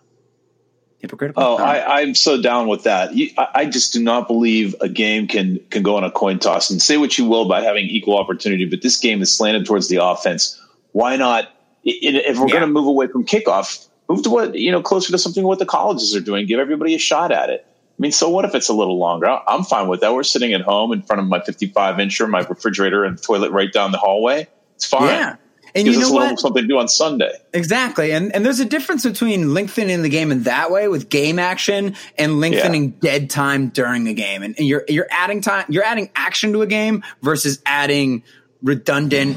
hypocritical. 0.99 1.43
Oh, 1.43 1.57
I, 1.57 2.01
I'm 2.01 2.15
so 2.15 2.41
down 2.41 2.67
with 2.67 2.83
that. 2.83 3.13
You, 3.13 3.29
I, 3.37 3.47
I 3.55 3.65
just 3.65 3.93
do 3.93 4.01
not 4.01 4.27
believe 4.27 4.75
a 4.81 4.89
game 4.89 5.27
can 5.27 5.59
can 5.69 5.83
go 5.83 5.95
on 5.97 6.03
a 6.03 6.11
coin 6.11 6.39
toss. 6.39 6.69
And 6.69 6.81
say 6.81 6.97
what 6.97 7.17
you 7.17 7.25
will 7.25 7.43
about 7.45 7.63
having 7.63 7.85
equal 7.85 8.17
opportunity, 8.17 8.65
but 8.65 8.81
this 8.81 8.97
game 8.97 9.21
is 9.21 9.35
slanted 9.35 9.65
towards 9.65 9.89
the 9.89 10.03
offense. 10.03 10.59
Why 10.93 11.15
not? 11.17 11.49
If 11.83 12.39
we're 12.39 12.47
yeah. 12.47 12.53
going 12.53 12.61
to 12.61 12.67
move 12.67 12.87
away 12.87 13.07
from 13.07 13.25
kickoff, 13.25 13.87
move 14.07 14.23
to 14.23 14.29
what 14.29 14.55
you 14.55 14.71
know 14.71 14.81
closer 14.81 15.11
to 15.11 15.17
something 15.17 15.43
what 15.43 15.59
the 15.59 15.65
colleges 15.65 16.15
are 16.15 16.21
doing. 16.21 16.47
Give 16.47 16.59
everybody 16.59 16.95
a 16.95 16.99
shot 16.99 17.31
at 17.31 17.49
it. 17.49 17.67
I 17.99 18.01
mean, 18.01 18.11
so 18.11 18.29
what 18.29 18.43
if 18.43 18.55
it's 18.55 18.69
a 18.69 18.73
little 18.73 18.97
longer? 18.97 19.27
I'm 19.47 19.63
fine 19.63 19.87
with 19.87 20.01
that. 20.01 20.13
We're 20.13 20.23
sitting 20.23 20.53
at 20.53 20.61
home 20.61 20.93
in 20.93 21.03
front 21.03 21.21
of 21.21 21.27
my 21.27 21.39
55 21.39 21.99
inch 21.99 22.17
incher, 22.17 22.29
my 22.29 22.39
refrigerator, 22.39 23.05
and 23.05 23.21
toilet 23.21 23.51
right 23.51 23.71
down 23.71 23.91
the 23.91 23.99
hallway. 23.99 24.47
It's 24.75 24.85
fine. 24.85 25.09
Yeah. 25.09 25.35
And 25.75 25.85
Gives 25.85 25.97
you 25.97 26.03
know 26.03 26.11
what? 26.11 26.39
Something 26.39 26.63
to 26.63 26.67
do 26.67 26.77
on 26.77 26.87
Sunday. 26.87 27.31
Exactly. 27.53 28.11
And 28.11 28.33
and 28.35 28.45
there's 28.45 28.59
a 28.59 28.65
difference 28.65 29.03
between 29.03 29.53
lengthening 29.53 30.03
the 30.03 30.09
game 30.09 30.31
in 30.31 30.43
that 30.43 30.69
way 30.69 30.87
with 30.87 31.09
game 31.09 31.39
action 31.39 31.95
and 32.17 32.39
lengthening 32.39 32.95
yeah. 33.01 33.11
dead 33.11 33.29
time 33.29 33.69
during 33.69 34.03
the 34.03 34.13
game. 34.13 34.43
And, 34.43 34.55
and 34.57 34.67
you're 34.67 34.85
you're 34.87 35.07
adding 35.09 35.41
time, 35.41 35.65
you're 35.69 35.83
adding 35.83 36.11
action 36.15 36.53
to 36.53 36.61
a 36.61 36.67
game 36.67 37.03
versus 37.23 37.59
adding 37.65 38.23
redundant 38.61 39.35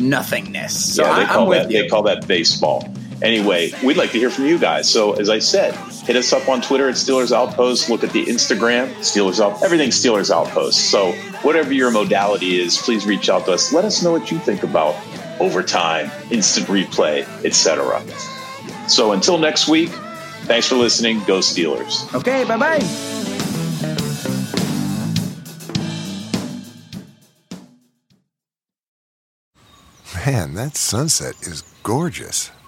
nothingness. 0.00 0.94
So 0.94 1.04
yeah, 1.04 1.16
they 1.16 1.24
I, 1.24 1.34
call 1.34 1.50
that 1.50 1.68
they 1.68 1.88
call 1.88 2.02
that 2.04 2.26
baseball. 2.26 2.88
Anyway, 3.24 3.72
we'd 3.82 3.96
like 3.96 4.12
to 4.12 4.18
hear 4.18 4.28
from 4.28 4.44
you 4.44 4.58
guys. 4.58 4.86
So 4.86 5.14
as 5.14 5.30
I 5.30 5.38
said, 5.38 5.74
hit 6.04 6.14
us 6.14 6.34
up 6.34 6.46
on 6.46 6.60
Twitter 6.60 6.90
at 6.90 6.94
Steelers 6.94 7.32
Outpost. 7.32 7.88
Look 7.88 8.04
at 8.04 8.12
the 8.12 8.26
Instagram, 8.26 8.92
Steelers 8.96 9.40
Out, 9.42 9.62
everything 9.62 9.88
Steelers 9.88 10.30
Outpost. 10.30 10.90
So 10.90 11.12
whatever 11.40 11.72
your 11.72 11.90
modality 11.90 12.60
is, 12.60 12.76
please 12.76 13.06
reach 13.06 13.30
out 13.30 13.46
to 13.46 13.52
us. 13.52 13.72
Let 13.72 13.86
us 13.86 14.02
know 14.02 14.12
what 14.12 14.30
you 14.30 14.38
think 14.38 14.62
about 14.62 14.94
overtime, 15.40 16.10
instant 16.30 16.66
replay, 16.66 17.22
etc. 17.46 18.02
So 18.90 19.12
until 19.12 19.38
next 19.38 19.68
week, 19.68 19.88
thanks 20.42 20.68
for 20.68 20.74
listening. 20.74 21.20
Go 21.24 21.38
Steelers. 21.38 22.14
Okay, 22.14 22.44
bye 22.44 22.58
bye. 22.58 22.80
Man, 30.26 30.52
that 30.54 30.76
sunset 30.76 31.34
is 31.40 31.62
gorgeous. 31.82 32.50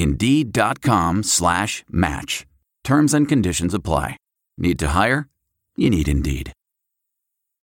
Indeed.com 0.00 1.22
slash 1.22 1.84
match. 1.90 2.46
Terms 2.84 3.14
and 3.14 3.28
conditions 3.28 3.74
apply. 3.74 4.16
Need 4.56 4.78
to 4.78 4.88
hire? 4.88 5.28
You 5.76 5.90
need 5.90 6.08
Indeed. 6.08 6.52